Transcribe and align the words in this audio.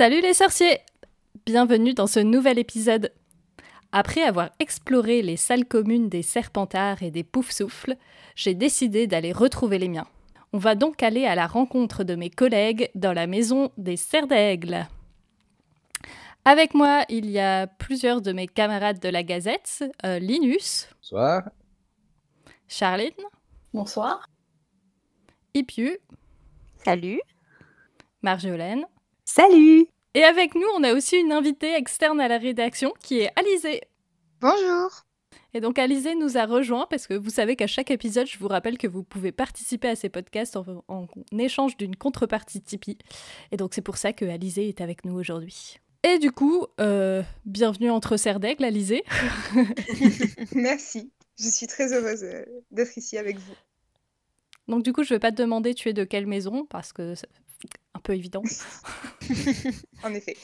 Salut 0.00 0.22
les 0.22 0.32
sorciers 0.32 0.78
Bienvenue 1.44 1.92
dans 1.92 2.06
ce 2.06 2.20
nouvel 2.20 2.58
épisode. 2.58 3.12
Après 3.92 4.22
avoir 4.22 4.48
exploré 4.58 5.20
les 5.20 5.36
salles 5.36 5.66
communes 5.66 6.08
des 6.08 6.22
serpentards 6.22 7.02
et 7.02 7.10
des 7.10 7.22
poufs-souffles, 7.22 7.96
j'ai 8.34 8.54
décidé 8.54 9.06
d'aller 9.06 9.30
retrouver 9.30 9.78
les 9.78 9.90
miens. 9.90 10.06
On 10.54 10.58
va 10.58 10.74
donc 10.74 11.02
aller 11.02 11.26
à 11.26 11.34
la 11.34 11.46
rencontre 11.46 12.02
de 12.02 12.14
mes 12.14 12.30
collègues 12.30 12.90
dans 12.94 13.12
la 13.12 13.26
maison 13.26 13.72
des 13.76 13.98
serres 13.98 14.26
d'aigle. 14.26 14.88
Avec 16.46 16.72
moi, 16.72 17.04
il 17.10 17.30
y 17.30 17.38
a 17.38 17.66
plusieurs 17.66 18.22
de 18.22 18.32
mes 18.32 18.46
camarades 18.46 19.00
de 19.00 19.08
la 19.10 19.22
Gazette, 19.22 19.84
euh, 20.06 20.18
Linus. 20.18 20.88
Bonsoir. 21.02 21.50
Charline. 22.68 23.10
Bonsoir. 23.74 24.26
Ipiu. 25.52 25.98
Salut. 26.86 27.20
Marjolaine. 28.22 28.86
Salut 29.32 29.86
Et 30.14 30.24
avec 30.24 30.56
nous, 30.56 30.66
on 30.76 30.82
a 30.82 30.92
aussi 30.92 31.16
une 31.16 31.30
invitée 31.30 31.72
externe 31.76 32.20
à 32.20 32.26
la 32.26 32.36
rédaction 32.36 32.92
qui 33.00 33.20
est 33.20 33.30
Alizée. 33.38 33.80
Bonjour. 34.40 35.06
Et 35.54 35.60
donc 35.60 35.78
Alizée 35.78 36.16
nous 36.16 36.36
a 36.36 36.46
rejoint 36.46 36.88
parce 36.90 37.06
que 37.06 37.14
vous 37.14 37.30
savez 37.30 37.54
qu'à 37.54 37.68
chaque 37.68 37.92
épisode, 37.92 38.26
je 38.26 38.36
vous 38.38 38.48
rappelle 38.48 38.76
que 38.76 38.88
vous 38.88 39.04
pouvez 39.04 39.30
participer 39.30 39.86
à 39.86 39.94
ces 39.94 40.08
podcasts 40.08 40.56
en, 40.56 40.84
en 40.88 41.06
échange 41.38 41.76
d'une 41.76 41.94
contrepartie 41.94 42.60
Tipeee. 42.60 42.98
Et 43.52 43.56
donc 43.56 43.72
c'est 43.72 43.82
pour 43.82 43.98
ça 43.98 44.12
que 44.12 44.24
Alizée 44.24 44.68
est 44.68 44.80
avec 44.80 45.04
nous 45.04 45.14
aujourd'hui. 45.14 45.78
Et 46.02 46.18
du 46.18 46.32
coup, 46.32 46.66
euh, 46.80 47.22
bienvenue 47.44 47.92
entre 47.92 48.16
serres 48.16 48.40
d'aigle, 48.40 48.64
Alizée. 48.64 49.04
Merci. 50.56 51.12
Je 51.38 51.48
suis 51.48 51.68
très 51.68 51.92
heureuse 51.92 52.24
euh, 52.24 52.44
d'être 52.72 52.98
ici 52.98 53.16
avec 53.16 53.38
vous. 53.38 53.54
Donc 54.66 54.82
du 54.82 54.92
coup, 54.92 55.04
je 55.04 55.14
vais 55.14 55.20
pas 55.20 55.30
te 55.30 55.40
demander 55.40 55.74
tu 55.74 55.88
es 55.88 55.92
de 55.92 56.02
quelle 56.02 56.26
maison 56.26 56.66
parce 56.68 56.92
que 56.92 57.14
c'est 57.14 57.28
un 57.94 58.00
peu 58.00 58.14
évident. 58.14 58.42
en 60.02 60.14
effet. 60.14 60.36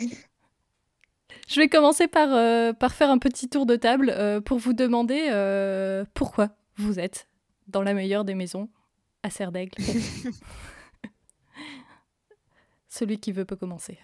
Je 1.49 1.61
vais 1.61 1.69
commencer 1.69 2.09
par, 2.09 2.33
euh, 2.33 2.73
par 2.73 2.93
faire 2.93 3.11
un 3.11 3.19
petit 3.19 3.49
tour 3.49 3.67
de 3.67 3.77
table 3.77 4.11
euh, 4.11 4.41
pour 4.41 4.59
vous 4.59 4.73
demander 4.73 5.29
euh, 5.31 6.05
pourquoi 6.15 6.49
vous 6.77 6.99
êtes 6.99 7.29
dans 7.69 7.83
la 7.83 7.95
meilleure 7.95 8.25
des 8.25 8.35
maisons 8.35 8.69
à 9.23 9.31
Serre 9.31 9.53
d'Aigle. 9.53 9.81
Celui 12.89 13.19
qui 13.19 13.33
veut 13.33 13.45
peut 13.45 13.57
commencer. 13.57 13.99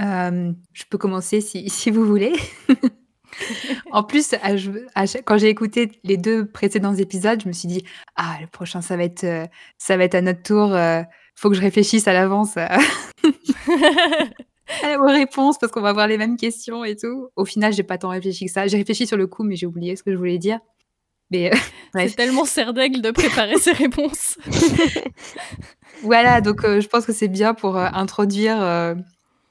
Euh, 0.00 0.52
je 0.72 0.84
peux 0.90 0.98
commencer 0.98 1.40
si, 1.40 1.68
si 1.70 1.90
vous 1.90 2.04
voulez. 2.04 2.32
en 3.92 4.02
plus, 4.04 4.34
à- 4.34 4.54
à 4.94 5.06
quand 5.24 5.38
j'ai 5.38 5.48
écouté 5.48 5.92
les 6.04 6.18
deux 6.18 6.46
précédents 6.46 6.94
épisodes, 6.94 7.40
je 7.42 7.48
me 7.48 7.52
suis 7.52 7.68
dit 7.68 7.84
ah 8.16 8.36
le 8.40 8.46
prochain 8.46 8.82
ça 8.82 8.96
va 8.96 9.04
être 9.04 9.26
ça 9.78 9.96
va 9.96 10.04
être 10.04 10.14
à 10.14 10.20
notre 10.20 10.42
tour. 10.42 10.76
Faut 11.36 11.50
que 11.50 11.54
je 11.54 11.60
réfléchisse 11.60 12.08
à 12.08 12.12
l'avance 12.12 12.56
à, 12.56 12.78
aux 14.98 15.06
réponses 15.06 15.58
parce 15.58 15.70
qu'on 15.70 15.82
va 15.82 15.90
avoir 15.90 16.08
les 16.08 16.18
mêmes 16.18 16.36
questions 16.36 16.84
et 16.84 16.96
tout. 16.96 17.28
Au 17.36 17.44
final, 17.44 17.72
j'ai 17.72 17.82
pas 17.82 17.98
tant 17.98 18.08
réfléchi 18.08 18.46
que 18.46 18.52
ça. 18.52 18.66
J'ai 18.66 18.78
réfléchi 18.78 19.06
sur 19.06 19.16
le 19.16 19.26
coup, 19.26 19.44
mais 19.44 19.54
j'ai 19.54 19.66
oublié 19.66 19.94
ce 19.96 20.02
que 20.02 20.10
je 20.10 20.16
voulais 20.16 20.38
dire. 20.38 20.58
Mais 21.30 21.52
euh. 21.52 21.56
C'est 21.94 22.16
tellement 22.16 22.44
Serre 22.44 22.72
d'Aigle 22.72 23.02
de 23.02 23.10
préparer 23.10 23.56
ses 23.58 23.72
réponses. 23.72 24.38
Voilà, 26.02 26.42
donc 26.42 26.62
euh, 26.62 26.82
je 26.82 26.88
pense 26.88 27.06
que 27.06 27.12
c'est 27.14 27.26
bien 27.26 27.54
pour 27.54 27.78
euh, 27.78 27.88
introduire 27.94 28.94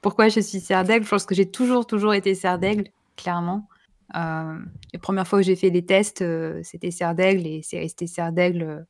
pourquoi 0.00 0.28
je 0.28 0.38
suis 0.38 0.60
serre 0.60 0.84
d'aigle. 0.84 1.04
Je 1.04 1.10
pense 1.10 1.26
que 1.26 1.34
j'ai 1.34 1.50
toujours, 1.50 1.88
toujours 1.88 2.14
été 2.14 2.36
serre 2.36 2.60
d'aigle, 2.60 2.84
clairement. 3.16 3.66
Les 4.14 4.98
premières 5.02 5.26
fois 5.26 5.40
où 5.40 5.42
j'ai 5.42 5.56
fait 5.56 5.70
les 5.70 5.84
tests, 5.84 6.24
c'était 6.62 6.92
serre 6.92 7.16
d'aigle 7.16 7.48
et 7.48 7.62
c'est 7.64 7.80
resté 7.80 8.06
serre 8.06 8.30
d'aigle 8.30 8.86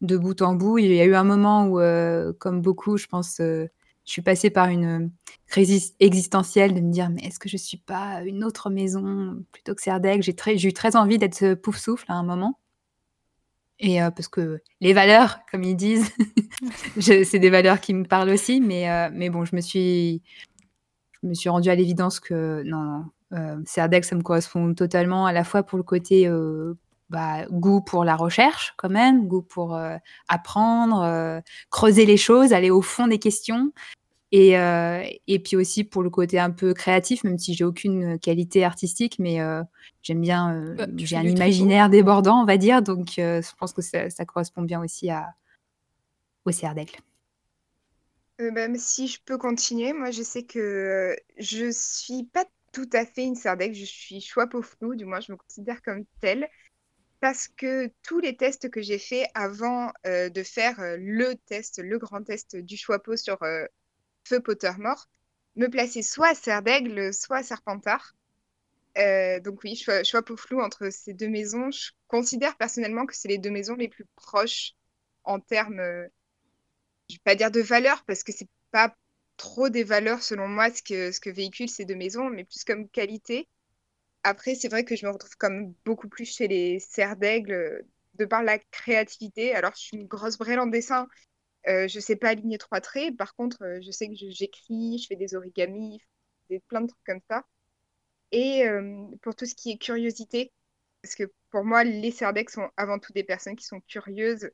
de 0.00 0.16
bout 0.16 0.42
en 0.42 0.54
bout. 0.54 0.78
Il 0.78 0.92
y 0.92 1.00
a 1.00 1.04
eu 1.04 1.14
un 1.14 1.24
moment 1.24 1.66
où, 1.66 1.80
euh, 1.80 2.32
comme 2.38 2.60
beaucoup, 2.60 2.96
je 2.96 3.06
pense, 3.06 3.40
euh, 3.40 3.66
je 4.04 4.12
suis 4.12 4.22
passée 4.22 4.50
par 4.50 4.68
une 4.68 5.10
crise 5.46 5.94
existentielle 6.00 6.74
de 6.74 6.80
me 6.80 6.92
dire 6.92 7.10
mais 7.10 7.22
est-ce 7.22 7.38
que 7.38 7.48
je 7.48 7.56
suis 7.56 7.78
pas 7.78 8.22
une 8.24 8.44
autre 8.44 8.70
maison 8.70 9.42
plutôt 9.52 9.74
que 9.74 9.98
d'aigle 9.98 10.22
J'ai 10.22 10.34
très, 10.34 10.56
eu 10.56 10.72
très 10.72 10.96
envie 10.96 11.18
d'être 11.18 11.34
ce 11.34 11.54
pouf 11.54 11.78
souffle 11.78 12.06
à 12.08 12.14
un 12.14 12.22
moment. 12.22 12.58
Et 13.80 14.02
euh, 14.02 14.10
parce 14.10 14.28
que 14.28 14.60
les 14.80 14.92
valeurs, 14.92 15.40
comme 15.50 15.64
ils 15.64 15.76
disent, 15.76 16.10
c'est 17.00 17.38
des 17.38 17.50
valeurs 17.50 17.80
qui 17.80 17.92
me 17.94 18.04
parlent 18.04 18.30
aussi, 18.30 18.60
mais, 18.60 18.90
euh, 18.90 19.10
mais 19.12 19.30
bon, 19.30 19.44
je 19.44 19.56
me 19.56 19.60
suis, 19.60 20.22
je 21.22 21.28
me 21.28 21.34
suis 21.34 21.48
rendue 21.48 21.70
à 21.70 21.74
l'évidence 21.74 22.20
que 22.20 22.62
non, 22.64 22.82
non 22.82 23.04
euh, 23.32 23.60
ça 23.64 23.88
me 23.88 24.22
correspond 24.22 24.74
totalement, 24.74 25.26
à 25.26 25.32
la 25.32 25.44
fois 25.44 25.62
pour 25.62 25.76
le 25.78 25.84
côté 25.84 26.28
euh, 26.28 26.74
bah, 27.14 27.46
goût 27.48 27.80
pour 27.80 28.04
la 28.04 28.16
recherche, 28.16 28.74
quand 28.76 28.88
même, 28.90 29.28
goût 29.28 29.42
pour 29.42 29.76
euh, 29.76 29.96
apprendre, 30.26 31.02
euh, 31.02 31.40
creuser 31.70 32.06
les 32.06 32.16
choses, 32.16 32.52
aller 32.52 32.70
au 32.70 32.82
fond 32.82 33.06
des 33.06 33.20
questions. 33.20 33.72
Et, 34.32 34.58
euh, 34.58 35.04
et 35.28 35.38
puis 35.38 35.54
aussi 35.54 35.84
pour 35.84 36.02
le 36.02 36.10
côté 36.10 36.40
un 36.40 36.50
peu 36.50 36.74
créatif, 36.74 37.22
même 37.22 37.38
si 37.38 37.54
j'ai 37.54 37.62
aucune 37.62 38.18
qualité 38.18 38.64
artistique, 38.64 39.20
mais 39.20 39.40
euh, 39.40 39.62
j'aime 40.02 40.20
bien, 40.20 40.56
euh, 40.56 40.74
Bah, 40.74 40.86
j'ai 40.96 41.16
un 41.16 41.22
imaginaire 41.22 41.88
débordant, 41.88 42.42
on 42.42 42.44
va 42.44 42.56
dire, 42.56 42.82
donc 42.82 43.16
euh, 43.20 43.40
je 43.40 43.54
pense 43.56 43.72
que 43.72 43.80
ça, 43.80 44.10
ça 44.10 44.24
correspond 44.24 44.62
bien 44.62 44.82
aussi 44.82 45.08
à, 45.08 45.34
au 46.44 46.50
CR 46.50 46.74
d'aigle. 46.74 46.96
Euh, 48.40 48.50
bah, 48.50 48.66
si 48.74 49.06
je 49.06 49.20
peux 49.24 49.38
continuer, 49.38 49.92
moi 49.92 50.10
je 50.10 50.24
sais 50.24 50.42
que 50.42 51.16
je 51.38 51.70
suis 51.70 52.24
pas 52.24 52.44
tout 52.72 52.90
à 52.92 53.06
fait 53.06 53.22
une 53.22 53.36
sardaigle, 53.36 53.76
je 53.76 53.84
suis 53.84 54.20
choix 54.20 54.48
flou, 54.50 54.96
du 54.96 55.04
moins 55.04 55.20
je 55.20 55.30
me 55.30 55.36
considère 55.36 55.80
comme 55.80 56.04
telle, 56.20 56.48
parce 57.24 57.48
que 57.48 57.90
tous 58.02 58.20
les 58.20 58.36
tests 58.36 58.68
que 58.68 58.82
j'ai 58.82 58.98
faits 58.98 59.30
avant 59.32 59.90
euh, 60.04 60.28
de 60.28 60.42
faire 60.42 60.78
euh, 60.80 60.98
le 61.00 61.36
test, 61.46 61.78
le 61.78 61.96
grand 61.96 62.22
test 62.22 62.54
du 62.54 62.76
choix 62.76 63.02
peau 63.02 63.16
sur 63.16 63.42
euh, 63.42 63.64
Feu 64.28 64.40
Pottermore, 64.40 65.08
me 65.56 65.68
plaçaient 65.68 66.02
soit 66.02 66.28
à 66.28 66.34
Serdaigle, 66.34 67.14
soit 67.14 67.38
à 67.38 67.42
Serpentard. 67.42 68.14
Donc 68.94 69.64
oui, 69.64 69.74
choix, 69.74 70.04
choix 70.04 70.22
peau 70.22 70.36
flou 70.36 70.60
entre 70.60 70.90
ces 70.90 71.14
deux 71.14 71.30
maisons. 71.30 71.70
Je 71.70 71.92
considère 72.08 72.58
personnellement 72.58 73.06
que 73.06 73.16
c'est 73.16 73.28
les 73.28 73.38
deux 73.38 73.50
maisons 73.50 73.74
les 73.74 73.88
plus 73.88 74.04
proches 74.16 74.74
en 75.22 75.40
termes, 75.40 75.80
je 77.08 77.14
vais 77.14 77.22
pas 77.24 77.36
dire 77.36 77.50
de 77.50 77.62
valeur, 77.62 78.04
parce 78.04 78.22
que 78.22 78.32
c'est 78.32 78.50
pas 78.70 78.94
trop 79.38 79.70
des 79.70 79.82
valeurs 79.82 80.22
selon 80.22 80.46
moi 80.46 80.70
ce 80.70 80.82
que, 80.82 81.10
ce 81.10 81.20
que 81.20 81.30
véhiculent 81.30 81.70
ces 81.70 81.86
deux 81.86 81.96
maisons, 81.96 82.28
mais 82.28 82.44
plus 82.44 82.64
comme 82.64 82.86
qualité. 82.86 83.48
Après, 84.24 84.54
c'est 84.56 84.68
vrai 84.68 84.84
que 84.84 84.96
je 84.96 85.06
me 85.06 85.12
retrouve 85.12 85.36
comme 85.36 85.74
beaucoup 85.84 86.08
plus 86.08 86.24
chez 86.24 86.48
les 86.48 86.80
serres 86.80 87.16
d'aigle 87.16 87.52
euh, 87.52 87.82
de 88.14 88.24
par 88.24 88.42
la 88.42 88.58
créativité. 88.58 89.54
Alors, 89.54 89.72
je 89.76 89.82
suis 89.82 89.96
une 89.96 90.06
grosse 90.06 90.38
brêle 90.38 90.60
en 90.60 90.66
dessin. 90.66 91.08
Euh, 91.68 91.88
je 91.88 91.98
sais 92.00 92.16
pas 92.16 92.30
aligner 92.30 92.58
trois 92.58 92.80
traits. 92.80 93.16
Par 93.16 93.34
contre, 93.34 93.62
euh, 93.62 93.80
je 93.82 93.90
sais 93.90 94.08
que 94.08 94.14
j'écris, 94.14 94.98
je 94.98 95.06
fais 95.08 95.16
des 95.16 95.34
origamis, 95.34 96.00
des, 96.50 96.60
plein 96.60 96.82
de 96.82 96.88
trucs 96.88 97.04
comme 97.06 97.20
ça. 97.30 97.44
Et 98.32 98.66
euh, 98.66 99.06
pour 99.22 99.34
tout 99.36 99.46
ce 99.46 99.54
qui 99.54 99.72
est 99.72 99.78
curiosité, 99.78 100.52
parce 101.02 101.14
que 101.14 101.24
pour 101.50 101.64
moi, 101.64 101.84
les 101.84 102.10
d'aigle 102.34 102.50
sont 102.50 102.70
avant 102.76 102.98
tout 102.98 103.12
des 103.12 103.24
personnes 103.24 103.56
qui 103.56 103.64
sont 103.66 103.80
curieuses, 103.82 104.50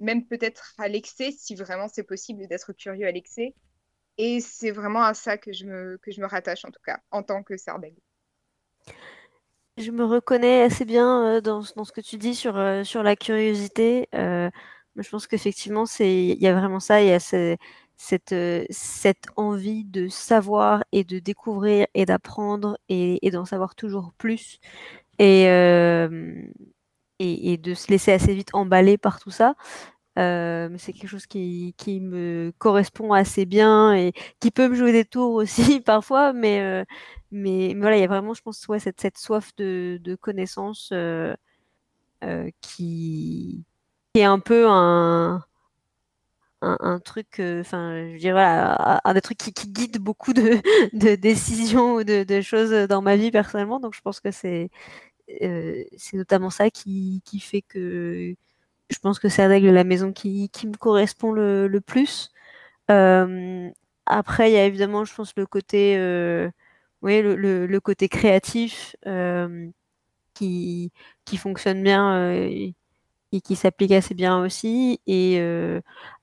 même 0.00 0.26
peut-être 0.26 0.74
à 0.78 0.88
l'excès, 0.88 1.32
si 1.32 1.54
vraiment 1.54 1.88
c'est 1.88 2.04
possible 2.04 2.46
d'être 2.48 2.72
curieux 2.74 3.06
à 3.06 3.12
l'excès. 3.12 3.54
Et 4.18 4.40
c'est 4.40 4.70
vraiment 4.70 5.02
à 5.04 5.14
ça 5.14 5.38
que 5.38 5.52
je 5.52 5.66
me, 5.66 5.98
que 6.02 6.10
je 6.12 6.20
me 6.20 6.26
rattache, 6.26 6.64
en 6.64 6.70
tout 6.70 6.82
cas, 6.84 7.00
en 7.10 7.22
tant 7.22 7.42
que 7.42 7.54
d'aigle. 7.80 8.00
Je 9.78 9.90
me 9.90 10.04
reconnais 10.04 10.62
assez 10.62 10.86
bien 10.86 11.36
euh, 11.36 11.40
dans, 11.42 11.62
ce 11.62 11.92
que 11.92 12.00
tu 12.00 12.16
dis 12.16 12.34
sur, 12.34 12.56
euh, 12.56 12.82
sur 12.82 13.02
la 13.02 13.14
curiosité. 13.14 14.08
Euh, 14.14 14.50
je 14.96 15.08
pense 15.10 15.26
qu'effectivement, 15.26 15.84
il 16.00 16.38
y 16.42 16.46
a 16.46 16.54
vraiment 16.54 16.80
ça, 16.80 17.02
il 17.02 17.08
y 17.08 17.12
a 17.12 17.20
ce- 17.20 17.56
cette, 17.98 18.34
envie 19.36 19.84
de 19.84 20.08
savoir 20.08 20.82
et 20.92 21.04
de 21.04 21.18
découvrir 21.18 21.86
et 21.94 22.06
d'apprendre 22.06 22.78
et, 22.88 23.30
d'en 23.30 23.44
savoir 23.44 23.74
toujours 23.74 24.12
plus 24.18 24.58
et, 25.18 25.44
et 27.18 27.56
de 27.58 27.74
se 27.74 27.90
laisser 27.90 28.12
assez 28.12 28.34
vite 28.34 28.50
emballer 28.54 28.98
par 28.98 29.20
tout 29.20 29.30
ça. 29.30 29.54
Euh, 30.18 30.74
c'est 30.78 30.92
quelque 30.94 31.08
chose 31.08 31.26
qui, 31.26 31.74
qui 31.76 32.00
me 32.00 32.52
correspond 32.58 33.12
assez 33.12 33.44
bien 33.44 33.94
et 33.94 34.12
qui 34.40 34.50
peut 34.50 34.68
me 34.68 34.74
jouer 34.74 34.92
des 34.92 35.04
tours 35.04 35.34
aussi 35.34 35.80
parfois, 35.80 36.32
mais, 36.32 36.60
euh, 36.60 36.84
mais, 37.30 37.72
mais 37.74 37.80
voilà, 37.80 37.96
il 37.98 38.00
y 38.00 38.04
a 38.04 38.06
vraiment, 38.08 38.34
je 38.34 38.42
pense, 38.42 38.66
ouais, 38.68 38.78
cette, 38.78 39.00
cette 39.00 39.18
soif 39.18 39.54
de, 39.56 39.98
de 40.02 40.14
connaissance 40.14 40.90
euh, 40.92 41.34
qui, 42.60 43.64
qui 44.14 44.20
est 44.20 44.24
un 44.24 44.38
peu 44.40 44.66
un, 44.68 45.44
un, 46.62 46.98
truc, 47.00 47.40
enfin, 47.40 48.10
je 48.12 48.18
dire, 48.18 48.32
voilà, 48.32 49.00
un 49.04 49.14
des 49.14 49.20
trucs 49.20 49.38
qui, 49.38 49.52
qui 49.52 49.68
guide 49.68 49.98
beaucoup 49.98 50.32
de, 50.32 50.60
de 50.94 51.14
décisions 51.14 51.94
ou 51.96 52.04
de, 52.04 52.24
de 52.24 52.40
choses 52.40 52.72
dans 52.88 53.02
ma 53.02 53.16
vie 53.16 53.30
personnellement. 53.30 53.80
Donc, 53.80 53.94
je 53.94 54.00
pense 54.00 54.20
que 54.20 54.30
c'est 54.30 54.70
c'est 55.28 56.14
notamment 56.14 56.50
ça 56.50 56.70
qui, 56.70 57.22
qui 57.24 57.40
fait 57.40 57.62
que 57.62 58.36
je 58.90 58.98
pense 58.98 59.18
que 59.18 59.28
c'est 59.28 59.42
avec 59.42 59.62
la 59.64 59.84
maison 59.84 60.12
qui, 60.12 60.50
me 60.64 60.76
correspond 60.76 61.32
le, 61.32 61.78
plus. 61.80 62.30
Euh, 62.90 63.68
après, 64.06 64.50
il 64.50 64.54
y 64.54 64.58
a 64.58 64.64
évidemment, 64.64 65.04
je 65.04 65.14
pense, 65.14 65.32
le 65.36 65.46
côté, 65.46 65.96
euh, 65.98 66.50
oui, 67.02 67.22
le, 67.22 67.78
côté 67.80 68.08
créatif 68.08 68.96
euh, 69.06 69.68
qui, 70.34 70.92
fonctionne 71.38 71.82
bien 71.82 72.30
et 73.32 73.40
qui 73.42 73.56
s'applique 73.56 73.92
assez 73.92 74.14
bien 74.14 74.40
aussi. 74.40 75.00
Et 75.06 75.38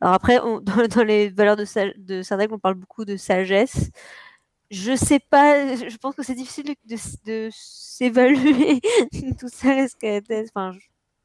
alors 0.02 0.14
après, 0.14 0.38
dans, 0.62 1.04
les 1.04 1.30
valeurs 1.30 1.58
de, 1.58 1.66
de 1.98 2.54
on 2.54 2.60
parle 2.60 2.76
beaucoup 2.76 3.06
de 3.06 3.18
sagesse. 3.18 3.92
Je 4.72 4.96
sais 4.96 5.20
pas, 5.20 5.76
je 5.76 5.98
pense 5.98 6.16
que 6.16 6.24
c'est 6.24 6.34
difficile 6.34 6.74
de, 6.86 7.50
s'évaluer 7.52 8.82
tout 9.40 9.50
ça. 9.50 9.86
Enfin, 10.04 10.72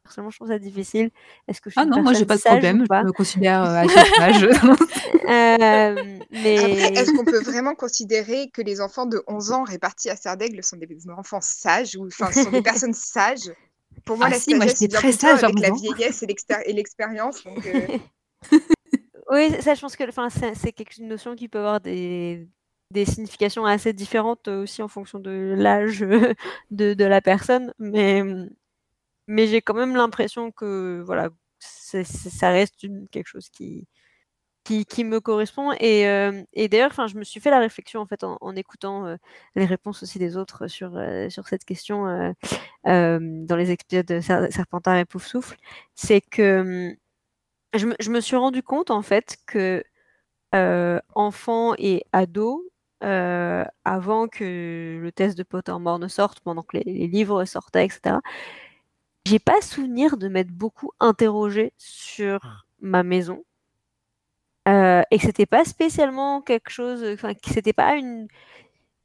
personnellement, 0.09 0.31
je 0.31 0.37
trouve 0.39 0.49
ça 0.49 0.59
difficile. 0.59 1.11
Est-ce 1.47 1.61
que 1.61 1.71
je 1.71 1.75
suis 1.75 1.81
Ah 1.81 1.85
non, 1.85 2.03
moi 2.03 2.15
j'ai 2.15 2.25
pas 2.25 2.37
de 2.37 2.43
problème, 2.43 2.85
je 2.91 3.05
me 3.05 3.13
considère 3.13 3.63
euh, 3.63 3.83
à 3.83 3.89
cet 3.89 4.21
âge. 4.21 4.45
euh, 4.45 6.19
mais... 6.31 6.55
est-ce 6.55 7.13
qu'on 7.13 7.25
peut 7.25 7.43
vraiment 7.43 7.75
considérer 7.75 8.49
que 8.51 8.63
les 8.63 8.81
enfants 8.81 9.07
de 9.07 9.23
11 9.27 9.53
ans 9.53 9.65
répartis 9.65 10.11
à 10.11 10.17
Serdaigle 10.17 10.63
sont 10.65 10.77
des 10.77 10.89
enfants 11.11 11.41
sages 11.41 11.97
ou 11.97 12.07
enfin 12.07 12.33
sont 12.33 12.51
des 12.51 12.63
personnes 12.63 12.95
sages? 12.95 13.53
Pour 14.05 14.17
moi, 14.17 14.27
ah 14.29 14.31
la 14.31 14.39
si, 14.39 14.53
sagesse, 14.53 14.77
c'est 14.77 14.89
très 14.89 15.13
sage 15.13 15.45
avec 15.45 15.59
la 15.59 15.71
vieillesse 15.71 16.23
et 16.23 16.73
l'expérience. 16.73 17.45
Euh. 17.47 17.99
oui, 19.31 19.51
ça, 19.61 19.75
je 19.75 19.81
pense 19.81 19.97
que 19.97 20.05
c'est 20.55 20.99
une 20.99 21.09
notion 21.09 21.35
qui 21.35 21.49
peut 21.49 21.59
avoir 21.59 21.81
des, 21.81 22.49
des 22.91 23.05
significations 23.05 23.67
assez 23.67 23.93
différentes 23.93 24.49
aussi 24.49 24.83
en 24.83 24.89
fonction 24.89 25.19
de 25.19 25.55
l'âge 25.57 26.01
de, 26.01 26.95
de, 26.95 27.05
la 27.05 27.21
personne. 27.21 27.75
Mais 27.79 28.23
mais 29.29 29.47
j'ai 29.47 29.63
quand 29.63 29.75
même 29.75 29.95
l'impression 29.97 30.51
que 30.53 31.03
voilà, 31.07 31.31
ça 31.61 32.51
reste 32.51 32.75
quelque 33.11 33.29
chose 33.29 33.49
qui, 33.51 33.87
qui, 34.89 35.05
me 35.05 35.21
correspond. 35.21 35.73
Et, 35.81 36.07
euh, 36.09 36.43
et 36.53 36.69
d'ailleurs, 36.69 36.93
je 37.09 37.17
me 37.17 37.25
suis 37.25 37.41
fait 37.41 37.51
la 37.51 37.59
réflexion 37.59 38.01
en 38.01 38.07
fait 38.07 38.25
en, 38.25 38.57
écoutant 38.57 39.07
euh, 39.07 39.17
les 39.55 39.65
réponses 39.65 40.03
aussi 40.03 40.19
des 40.19 40.37
autres 40.37 40.67
sur, 40.69 40.97
euh, 40.97 41.31
sur 41.31 41.49
cette 41.49 41.65
question 41.65 42.05
dans 42.85 43.57
les 43.57 43.71
épisodes 43.71 44.07
de 44.07 44.21
Serpentard 44.21 44.97
et 44.97 45.05
Pouf 45.05 45.27
Souffle. 45.27 45.57
C'est 45.95 46.21
que 46.21 46.95
je 47.75 47.87
me, 47.87 47.95
je 48.01 48.11
me, 48.11 48.21
suis 48.21 48.37
rendu 48.37 48.63
compte 48.63 48.91
en 48.91 49.03
fait 49.03 49.37
que 49.47 49.83
enfants 51.15 51.75
et 51.79 52.05
ados, 52.13 52.63
avant 53.01 54.29
que 54.29 54.99
le 55.03 55.13
test 55.13 55.37
de 55.39 55.43
Pottermore 55.43 55.99
ne 55.99 56.09
sorte, 56.09 56.41
pendant 56.41 56.63
que 56.63 56.79
les 56.79 57.07
livres 57.09 57.45
sortaient, 57.45 57.85
etc., 57.87 58.17
j'ai 59.27 59.39
pas 59.39 59.61
souvenir 59.61 60.17
de 60.17 60.29
m'être 60.29 60.51
beaucoup 60.51 60.93
interrogée 61.01 61.73
sur 61.79 62.41
ah. 62.43 62.63
ma 62.81 63.03
maison. 63.03 63.45
Euh, 64.69 65.03
et 65.11 65.19
que 65.19 65.25
c'était 65.25 65.47
pas 65.47 65.65
spécialement 65.65 66.43
quelque 66.43 66.71
chose, 66.71 67.03
enfin, 67.15 67.33
que 67.35 67.51
c'était 67.51 67.73
pas 67.73 67.95
une. 67.97 68.29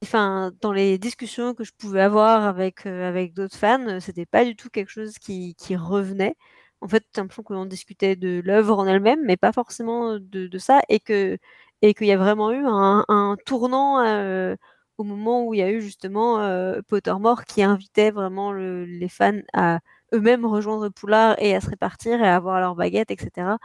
Enfin, 0.03 0.51
dans 0.61 0.73
les 0.73 0.97
discussions 0.97 1.53
que 1.53 1.63
je 1.63 1.71
pouvais 1.77 2.01
avoir 2.01 2.45
avec, 2.45 2.85
euh, 2.85 3.07
avec 3.07 3.33
d'autres 3.33 3.55
fans, 3.57 3.99
c'était 4.01 4.25
pas 4.25 4.45
du 4.45 4.55
tout 4.57 4.69
quelque 4.69 4.89
chose 4.89 5.17
qui, 5.19 5.55
qui 5.55 5.75
revenait. 5.77 6.35
En 6.81 6.87
fait, 6.89 7.03
j'ai 7.15 7.21
l'impression 7.21 7.43
qu'on 7.43 7.65
discutait 7.65 8.15
de 8.17 8.41
l'œuvre 8.43 8.79
en 8.79 8.87
elle-même, 8.87 9.23
mais 9.25 9.37
pas 9.37 9.53
forcément 9.53 10.15
de, 10.19 10.47
de 10.47 10.57
ça, 10.57 10.81
et 10.89 10.99
que 10.99 11.37
et 11.81 11.93
qu'il 11.93 12.07
y 12.07 12.11
a 12.11 12.17
vraiment 12.17 12.51
eu 12.51 12.65
un, 12.65 13.05
un 13.09 13.37
tournant 13.45 13.99
euh, 14.01 14.55
au 14.97 15.03
moment 15.03 15.45
où 15.45 15.53
il 15.53 15.59
y 15.59 15.63
a 15.63 15.71
eu 15.71 15.81
justement 15.81 16.39
Pottermore 16.87 17.45
qui 17.45 17.63
invitait 17.63 18.11
vraiment 18.11 18.53
les 18.53 19.09
fans 19.09 19.41
à 19.53 19.79
eux-mêmes 20.13 20.45
rejoindre 20.45 20.89
Poulard 20.89 21.35
et 21.39 21.55
à 21.55 21.61
se 21.61 21.69
répartir 21.69 22.21
et 22.21 22.27
à 22.27 22.35
avoir 22.35 22.59
leur 22.59 22.75
baguette, 22.75 23.11
etc. 23.11 23.57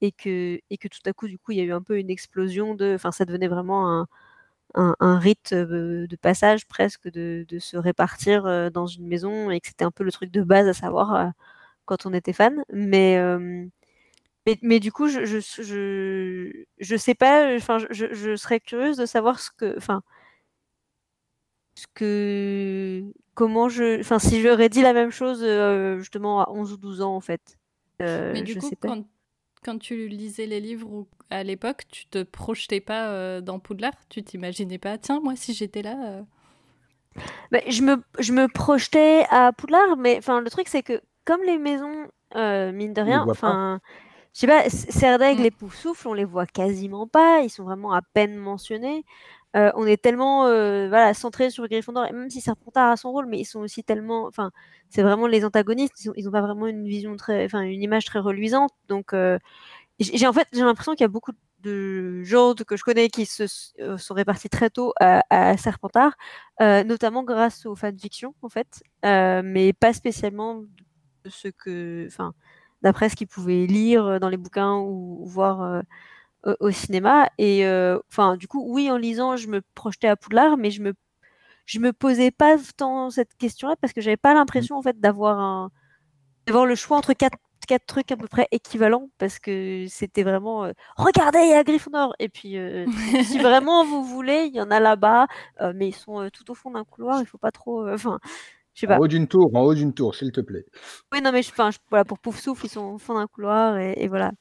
Et 0.00 0.12
que, 0.12 0.60
et 0.70 0.78
que 0.78 0.88
tout 0.88 1.00
à 1.06 1.12
coup, 1.12 1.28
du 1.28 1.38
coup, 1.38 1.52
il 1.52 1.58
y 1.58 1.60
a 1.60 1.64
eu 1.64 1.72
un 1.72 1.82
peu 1.82 1.98
une 1.98 2.10
explosion 2.10 2.74
de. 2.74 2.94
Enfin, 2.94 3.12
ça 3.12 3.24
devenait 3.24 3.48
vraiment 3.48 3.90
un, 3.90 4.08
un, 4.74 5.18
rite 5.18 5.52
euh, 5.52 6.06
de 6.06 6.16
passage 6.16 6.66
presque 6.66 7.10
de, 7.10 7.44
de, 7.48 7.58
se 7.58 7.76
répartir 7.76 8.46
euh, 8.46 8.70
dans 8.70 8.86
une 8.86 9.06
maison 9.06 9.50
et 9.50 9.60
que 9.60 9.68
c'était 9.68 9.84
un 9.84 9.90
peu 9.90 10.04
le 10.04 10.12
truc 10.12 10.30
de 10.30 10.42
base 10.42 10.68
à 10.68 10.74
savoir 10.74 11.14
euh, 11.14 11.28
quand 11.86 12.06
on 12.06 12.14
était 12.14 12.32
fan. 12.32 12.64
Mais, 12.72 13.18
mais, 14.46 14.58
mais, 14.62 14.80
du 14.80 14.92
coup, 14.92 15.08
je, 15.08 15.24
je, 15.26 15.40
je, 15.62 16.64
je 16.78 16.96
sais 16.96 17.14
pas, 17.14 17.54
enfin, 17.56 17.78
je, 17.90 18.12
je, 18.14 18.36
serais 18.36 18.60
curieuse 18.60 18.96
de 18.96 19.06
savoir 19.06 19.38
ce 19.40 19.50
que. 19.56 19.76
Enfin, 19.76 20.02
ce 21.74 21.86
que 21.94 23.02
comment 23.40 23.70
je. 23.70 23.98
Enfin, 24.00 24.18
si 24.18 24.42
j'aurais 24.42 24.68
dit 24.68 24.82
la 24.82 24.92
même 24.92 25.10
chose 25.10 25.40
euh, 25.42 25.98
justement 25.98 26.42
à 26.42 26.50
11 26.50 26.74
ou 26.74 26.76
12 26.76 27.00
ans, 27.00 27.16
en 27.16 27.20
fait. 27.20 27.56
Euh, 28.02 28.32
Mais 28.34 28.42
du 28.42 28.58
coup, 28.58 28.70
quand, 28.78 29.06
quand, 29.64 29.78
tu 29.78 30.08
lisais 30.08 30.44
les 30.44 30.60
livres 30.60 31.06
à 31.30 31.42
l'époque, 31.42 31.84
tu 31.90 32.04
te 32.06 32.22
projetais 32.22 32.80
pas 32.80 33.08
euh, 33.08 33.40
dans 33.40 33.58
Poudlard? 33.58 33.94
Tu 34.10 34.22
t'imaginais 34.22 34.76
pas, 34.76 34.98
tiens, 34.98 35.20
moi, 35.20 35.36
si 35.36 35.54
j'étais 35.54 35.80
là. 35.80 36.22
Bah, 37.50 37.60
je, 37.66 37.80
me, 37.80 38.02
je 38.18 38.34
me 38.34 38.46
projetais 38.46 39.24
à 39.30 39.52
Poudlard, 39.54 39.96
mais 39.96 40.18
enfin, 40.18 40.42
le 40.42 40.50
truc, 40.50 40.68
c'est 40.68 40.82
que 40.82 41.00
comme 41.24 41.40
les 41.42 41.56
maisons, 41.56 42.08
mine 42.34 42.92
de 42.92 43.00
rien, 43.00 43.24
enfin. 43.26 43.80
Je 44.32 44.40
sais 44.40 44.46
pas, 44.46 44.70
Serdaigle 44.70 45.42
mm. 45.42 45.46
et 45.46 45.50
Poufsouffle, 45.50 46.06
on 46.06 46.14
les 46.14 46.24
voit 46.24 46.46
quasiment 46.46 47.08
pas, 47.08 47.40
ils 47.40 47.50
sont 47.50 47.64
vraiment 47.64 47.92
à 47.92 48.00
peine 48.00 48.36
mentionnés. 48.36 49.04
Euh, 49.56 49.72
on 49.74 49.84
est 49.84 50.00
tellement 50.00 50.46
euh, 50.46 50.88
voilà 50.88 51.12
centré 51.12 51.50
sur 51.50 51.66
Gryffondor 51.66 52.06
et 52.06 52.12
même 52.12 52.30
si 52.30 52.40
Serpentard 52.40 52.92
a 52.92 52.96
son 52.96 53.10
rôle 53.10 53.26
mais 53.26 53.40
ils 53.40 53.44
sont 53.44 53.58
aussi 53.58 53.82
tellement 53.82 54.26
enfin 54.26 54.52
c'est 54.90 55.02
vraiment 55.02 55.26
les 55.26 55.44
antagonistes 55.44 56.08
ils 56.14 56.28
ont, 56.28 56.30
pas 56.30 56.40
vraiment 56.40 56.68
une 56.68 56.86
vision 56.86 57.16
très 57.16 57.46
enfin 57.46 57.62
une 57.62 57.82
image 57.82 58.04
très 58.04 58.20
reluisante 58.20 58.70
donc 58.86 59.12
euh, 59.12 59.40
j'ai 59.98 60.24
en 60.28 60.32
fait 60.32 60.46
j'ai 60.52 60.60
l'impression 60.60 60.92
qu'il 60.92 61.00
y 61.00 61.04
a 61.04 61.08
beaucoup 61.08 61.32
de 61.64 62.22
gens 62.22 62.54
que 62.54 62.76
je 62.76 62.84
connais 62.84 63.08
qui 63.08 63.26
se 63.26 63.48
sont 63.98 64.14
répartis 64.14 64.48
très 64.48 64.70
tôt 64.70 64.94
à, 65.00 65.56
Serpentard 65.56 66.12
notamment 66.60 67.24
grâce 67.24 67.66
aux 67.66 67.74
fanfictions 67.74 68.34
en 68.42 68.48
fait 68.48 68.84
mais 69.02 69.72
pas 69.72 69.92
spécialement 69.92 70.62
ce 71.26 71.48
que 71.48 72.06
enfin 72.06 72.34
d'après 72.82 73.08
ce 73.08 73.16
qu'ils 73.16 73.26
pouvaient 73.26 73.66
lire 73.66 74.20
dans 74.20 74.28
les 74.28 74.36
bouquins 74.36 74.76
ou 74.76 75.24
voir 75.26 75.82
au 76.60 76.70
cinéma. 76.70 77.28
Et 77.38 77.66
euh, 77.66 77.98
enfin, 78.10 78.36
du 78.36 78.48
coup, 78.48 78.64
oui, 78.66 78.90
en 78.90 78.96
lisant, 78.96 79.36
je 79.36 79.48
me 79.48 79.62
projetais 79.74 80.08
à 80.08 80.16
Poudlard, 80.16 80.56
mais 80.56 80.70
je 80.70 80.82
me 80.82 80.94
je 81.66 81.78
me 81.78 81.92
posais 81.92 82.32
pas 82.32 82.56
tant 82.76 83.10
cette 83.10 83.36
question-là 83.36 83.76
parce 83.80 83.92
que 83.92 84.00
j'avais 84.00 84.16
pas 84.16 84.34
l'impression 84.34 84.76
en 84.76 84.82
fait 84.82 84.98
d'avoir 84.98 85.38
un 85.38 85.70
d'avoir 86.46 86.66
le 86.66 86.74
choix 86.74 86.96
entre 86.96 87.12
quatre, 87.12 87.38
quatre 87.68 87.86
trucs 87.86 88.10
à 88.10 88.16
peu 88.16 88.26
près 88.26 88.48
équivalents 88.50 89.08
parce 89.18 89.38
que 89.38 89.86
c'était 89.88 90.24
vraiment 90.24 90.64
euh, 90.64 90.72
regardez 90.96 91.38
il 91.40 91.50
y 91.50 91.52
a 91.52 91.62
Gryffondor 91.62 92.14
et 92.18 92.28
puis 92.28 92.58
euh, 92.58 92.86
si 93.22 93.38
vraiment 93.38 93.84
vous 93.84 94.02
voulez 94.02 94.46
il 94.46 94.56
y 94.56 94.60
en 94.60 94.70
a 94.72 94.80
là-bas 94.80 95.28
mais 95.74 95.88
ils 95.88 95.94
sont 95.94 96.28
tout 96.32 96.50
au 96.50 96.54
fond 96.54 96.72
d'un 96.72 96.82
couloir 96.82 97.20
il 97.20 97.26
faut 97.26 97.38
pas 97.38 97.52
trop 97.52 97.88
enfin 97.88 98.18
je 98.74 98.80
sais 98.80 98.86
pas. 98.86 98.96
En 98.96 99.00
haut 99.00 99.08
d'une 99.08 99.26
tour, 99.26 99.50
en 99.54 99.60
haut 99.62 99.74
d'une 99.74 99.92
tour, 99.92 100.14
s'il 100.14 100.32
te 100.32 100.40
plaît. 100.40 100.64
Oui, 101.12 101.20
non, 101.20 101.32
mais 101.32 101.42
je, 101.42 101.52
voilà, 101.90 102.04
pour 102.04 102.18
Pouf 102.18 102.38
Souffle, 102.38 102.66
ils 102.66 102.70
sont 102.70 102.94
au 102.94 102.98
fond 102.98 103.14
d'un 103.14 103.26
couloir 103.26 103.76
et, 103.78 103.94
et 103.96 104.08
voilà. 104.08 104.32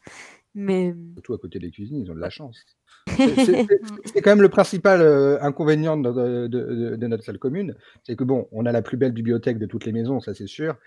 Mais... 0.56 0.94
Surtout 1.14 1.34
à 1.34 1.38
côté 1.38 1.60
des 1.60 1.70
cuisines, 1.70 2.02
ils 2.02 2.12
ont 2.12 2.16
de 2.16 2.20
la 2.20 2.30
chance. 2.30 2.66
C'est 3.08 4.22
quand 4.22 4.32
même 4.32 4.42
le 4.42 4.50
principal 4.50 5.02
euh, 5.02 5.42
inconvénient 5.42 5.98
de, 5.98 7.08
notre 7.08 7.24
salle 7.24 7.38
commune, 7.38 7.76
c'est 8.04 8.16
que 8.16 8.24
bon, 8.24 8.48
on 8.52 8.66
a 8.66 8.72
la 8.72 8.82
plus 8.82 8.98
belle 8.98 9.12
bibliothèque 9.12 9.60
de 9.60 9.66
toutes 9.66 9.86
les 9.86 9.92
maisons, 9.92 10.20
ça 10.20 10.34
c'est 10.34 10.48
sûr, 10.48 10.78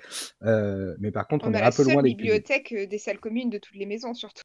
euh, 0.43 0.95
mais 0.99 1.11
par 1.11 1.27
contre, 1.27 1.47
on, 1.47 1.55
est 1.55 1.61
un 1.61 1.71
peu 1.71 1.85
loin 1.85 2.03
des 2.03 2.11
bibliothèques 2.11 2.73
euh, 2.73 2.87
des 2.87 2.99
salles 2.99 3.19
communes 3.19 3.51
de 3.51 3.59
toutes 3.59 3.77
les 3.77 3.87
maisons 3.87 4.15
surtout. 4.15 4.43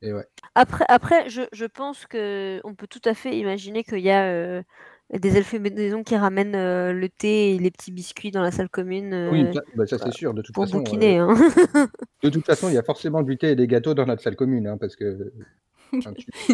Et 0.00 0.12
ouais. 0.12 0.26
Après, 0.54 0.84
après 0.88 1.28
je, 1.28 1.42
je 1.52 1.64
pense 1.66 2.06
qu'on 2.06 2.74
peut 2.74 2.86
tout 2.88 3.02
à 3.04 3.14
fait 3.14 3.38
imaginer 3.38 3.84
qu'il 3.84 4.00
y 4.00 4.10
a 4.10 4.62
des 5.18 5.36
elfes 5.36 5.54
maison 5.54 6.02
qui 6.02 6.16
ramènent 6.16 6.54
euh, 6.54 6.92
le 6.92 7.08
thé 7.08 7.54
et 7.54 7.58
les 7.58 7.70
petits 7.70 7.92
biscuits 7.92 8.30
dans 8.30 8.40
la 8.40 8.50
salle 8.50 8.70
commune. 8.70 9.28
oui, 9.30 9.44
euh, 9.44 9.52
ça, 9.52 9.60
bah, 9.74 9.84
c'est 9.86 10.12
sûr. 10.12 10.32
De 10.32 10.40
toute 10.40 10.54
pour 10.54 10.64
façon, 10.64 10.78
bouquiner. 10.78 11.20
Euh, 11.20 11.28
hein. 11.28 11.88
de 12.22 12.30
toute 12.30 12.46
façon, 12.46 12.68
il 12.68 12.74
y 12.74 12.78
a 12.78 12.82
forcément 12.82 13.22
du 13.22 13.36
thé 13.36 13.50
et 13.50 13.54
des 13.54 13.66
gâteaux 13.66 13.92
dans 13.92 14.06
notre 14.06 14.22
salle 14.22 14.36
commune, 14.36 14.66
hein, 14.66 14.78
parce 14.78 14.96
que. 14.96 15.32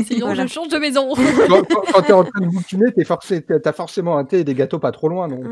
Sinon, 0.04 0.34
je 0.34 0.46
change 0.48 0.68
de 0.68 0.78
maison. 0.78 1.14
quand, 1.14 2.02
tu 2.02 2.08
es 2.08 2.12
en 2.12 2.24
train 2.24 2.40
de 2.40 2.46
bouquiner, 2.46 2.92
tu 2.92 3.02
as 3.64 3.72
forcément 3.72 4.18
un 4.18 4.24
thé 4.24 4.40
et 4.40 4.44
des 4.44 4.54
gâteaux 4.54 4.80
pas 4.80 4.90
trop 4.90 5.08
loin. 5.08 5.28
Donc, 5.28 5.44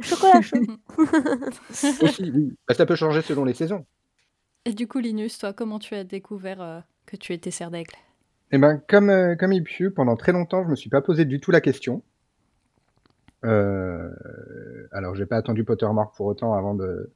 Chocolat 0.00 0.42
chaud. 0.42 0.58
Aussi, 2.02 2.30
oui. 2.34 2.52
Bah, 2.68 2.74
ça 2.74 2.84
peut 2.84 2.96
changer 2.96 3.22
selon 3.22 3.46
les 3.46 3.54
saisons. 3.54 3.86
Et 4.66 4.74
du 4.74 4.86
coup, 4.86 4.98
Linus, 4.98 5.38
toi, 5.38 5.54
comment 5.54 5.78
tu 5.78 5.94
as 5.94 6.04
découvert 6.04 6.84
que 7.06 7.16
tu 7.16 7.32
étais 7.32 7.50
serre 7.50 7.70
d'aigle 7.70 7.94
eh 8.52 8.58
ben, 8.58 8.82
comme, 8.88 9.36
comme 9.38 9.52
Ipsu, 9.52 9.92
pendant 9.92 10.16
très 10.16 10.32
longtemps, 10.32 10.64
je 10.64 10.70
me 10.70 10.74
suis 10.74 10.90
pas 10.90 11.00
posé 11.00 11.24
du 11.24 11.38
tout 11.38 11.52
la 11.52 11.60
question. 11.60 12.02
Euh, 13.44 14.10
alors, 14.92 15.14
j'ai 15.14 15.26
pas 15.26 15.36
attendu 15.36 15.64
Pottermore 15.64 16.12
pour 16.12 16.26
autant 16.26 16.54
avant 16.54 16.74
de, 16.74 17.10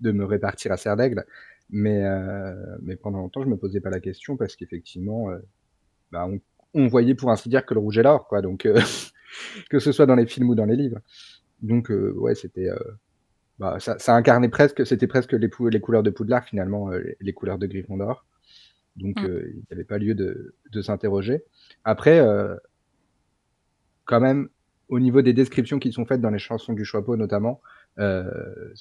de 0.00 0.12
me 0.12 0.24
répartir 0.24 0.72
à 0.72 0.76
Serre 0.76 0.96
d'Aigle, 0.96 1.24
mais, 1.70 2.04
euh, 2.04 2.54
mais 2.82 2.96
pendant 2.96 3.18
longtemps, 3.18 3.42
je 3.42 3.48
me 3.48 3.56
posais 3.56 3.80
pas 3.80 3.90
la 3.90 4.00
question 4.00 4.36
parce 4.36 4.56
qu'effectivement, 4.56 5.30
euh, 5.30 5.38
bah, 6.12 6.26
on, 6.26 6.40
on, 6.74 6.86
voyait 6.86 7.14
pour 7.14 7.30
ainsi 7.30 7.48
dire 7.48 7.66
que 7.66 7.74
le 7.74 7.80
rouge 7.80 7.98
est 7.98 8.02
l'or, 8.02 8.26
quoi. 8.28 8.42
Donc, 8.42 8.66
euh, 8.66 8.80
que 9.70 9.78
ce 9.78 9.92
soit 9.92 10.06
dans 10.06 10.14
les 10.14 10.26
films 10.26 10.50
ou 10.50 10.54
dans 10.54 10.66
les 10.66 10.76
livres. 10.76 11.00
Donc, 11.62 11.90
euh, 11.90 12.12
ouais, 12.16 12.34
c'était. 12.34 12.68
Bah, 13.58 13.78
ça, 13.80 13.98
ça, 13.98 14.14
incarnait 14.14 14.50
presque, 14.50 14.86
c'était 14.86 15.06
presque 15.06 15.32
les, 15.32 15.48
les, 15.70 15.80
couleurs 15.80 16.02
de 16.02 16.10
Poudlard 16.10 16.44
finalement, 16.44 16.90
les, 17.20 17.32
couleurs 17.32 17.58
de 17.58 17.66
Gryffondor. 17.66 18.26
Donc, 18.96 19.20
mmh. 19.20 19.26
il 19.26 19.56
n'y 19.56 19.72
avait 19.72 19.84
pas 19.84 19.96
lieu 19.98 20.14
de, 20.14 20.54
de 20.70 20.82
s'interroger. 20.82 21.42
Après, 21.84 22.22
quand 24.04 24.20
même, 24.20 24.50
au 24.88 25.00
niveau 25.00 25.22
des 25.22 25.32
descriptions 25.32 25.78
qui 25.78 25.92
sont 25.92 26.06
faites 26.06 26.20
dans 26.20 26.30
les 26.30 26.38
chansons 26.38 26.72
du 26.72 26.84
Choixpeau 26.84 27.16
notamment, 27.16 27.60
euh, 27.98 28.72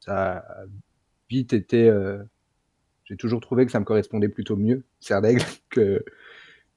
ça, 0.00 0.44
vite 1.28 1.52
été, 1.52 1.92
j'ai 3.04 3.16
toujours 3.16 3.40
trouvé 3.40 3.66
que 3.66 3.72
ça 3.72 3.80
me 3.80 3.84
correspondait 3.84 4.28
plutôt 4.28 4.56
mieux, 4.56 4.84
Serre 5.00 5.22
d'Aigle, 5.22 5.42
que 5.70 6.04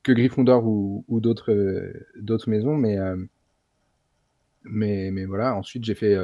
que 0.04 0.12
Gryffondor 0.14 0.66
ou 0.66 1.04
ou 1.08 1.20
d'autres, 1.20 1.94
d'autres 2.18 2.50
maisons, 2.50 2.78
mais 2.78 2.98
voilà. 5.26 5.56
Ensuite, 5.56 5.84
j'ai 5.84 5.96
fait, 5.96 6.18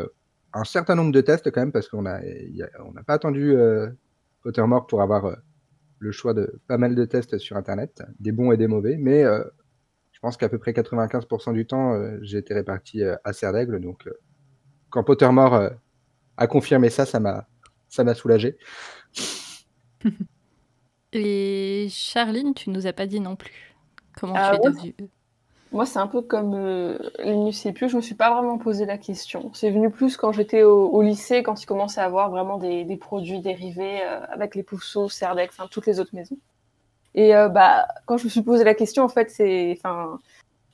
un 0.54 0.64
certain 0.64 0.96
nombre 0.96 1.12
de 1.12 1.22
tests 1.22 1.52
quand 1.52 1.62
même 1.62 1.72
parce 1.72 1.90
qu'on 1.90 2.06
a 2.06 2.22
on 2.86 2.94
n'a 2.94 3.04
pas 3.04 3.14
attendu, 3.14 3.56
Pottermore 4.42 4.88
pour 4.88 5.02
avoir, 5.02 5.36
le 6.04 6.12
choix 6.12 6.34
de 6.34 6.60
pas 6.68 6.78
mal 6.78 6.96
de 6.96 7.06
tests 7.06 7.38
sur 7.38 7.58
internet, 7.58 8.04
des 8.20 8.32
bons 8.32 8.52
et 8.52 8.58
des 8.58 8.68
mauvais, 8.68 8.98
mais 8.98 9.24
pense 10.24 10.38
qu'à 10.38 10.50
peu 10.50 10.58
près 10.58 10.72
95% 10.72 11.54
du 11.54 11.66
temps, 11.68 12.02
j'ai 12.22 12.38
été 12.38 12.54
réparti, 12.54 13.04
à 13.04 13.34
Serre 13.34 13.54
d'Aigle 13.54 13.80
donc 13.80 14.10
quand 14.90 15.04
Pottermore, 15.04 15.70
a 16.38 16.48
confirmé 16.48 16.90
ça, 16.90 17.06
ça 17.06 17.20
m'a 17.20 17.48
ça 17.90 18.04
m'a 18.04 18.16
soulagé. 18.16 18.58
Et 21.14 21.88
Charline, 21.92 22.56
tu 22.56 22.72
nous 22.72 22.88
as 22.88 22.94
pas 22.94 23.06
dit 23.06 23.20
non 23.20 23.36
plus. 23.36 23.76
Comment 24.20 24.34
Ah 24.36 24.52
tu 24.52 24.56
es 24.56 24.66
ouais, 24.66 24.72
devenue 24.72 24.96
Moi, 25.72 25.86
c'est 25.86 26.00
un 26.00 26.08
peu 26.08 26.24
comme 26.24 26.56
euh, 26.56 26.98
Linus 27.20 27.68
et 27.68 27.72
Pieux, 27.72 27.88
je 27.88 27.96
me 27.96 28.02
suis 28.02 28.16
pas 28.16 28.34
vraiment 28.34 28.58
posé 28.58 28.88
la 28.88 28.98
question. 28.98 29.52
C'est 29.54 29.70
venu 29.70 29.92
plus 29.92 30.18
quand 30.18 30.32
j'étais 30.32 30.64
au, 30.64 30.88
au 30.90 31.04
lycée, 31.04 31.44
quand 31.44 31.62
il 31.62 31.68
commençait 31.68 32.02
à 32.02 32.06
avoir 32.06 32.32
vraiment 32.32 32.58
des, 32.58 32.84
des 32.84 32.98
produits 32.98 33.42
dérivés 33.42 34.02
euh, 34.02 34.22
avec 34.30 34.56
les 34.56 34.64
Poufsous, 34.64 35.10
Serdec, 35.10 35.52
enfin 35.52 35.68
toutes 35.70 35.86
les 35.86 36.00
autres 36.00 36.16
maisons. 36.16 36.38
Et 37.16 37.36
euh, 37.36 37.50
bah, 37.50 37.88
quand 38.06 38.18
je 38.18 38.26
me 38.26 38.30
suis 38.30 38.42
posé 38.42 38.64
la 38.64 38.74
question, 38.74 39.04
en 39.04 39.10
fait, 39.10 39.30
c'est, 39.30 39.78
enfin, 39.78 40.20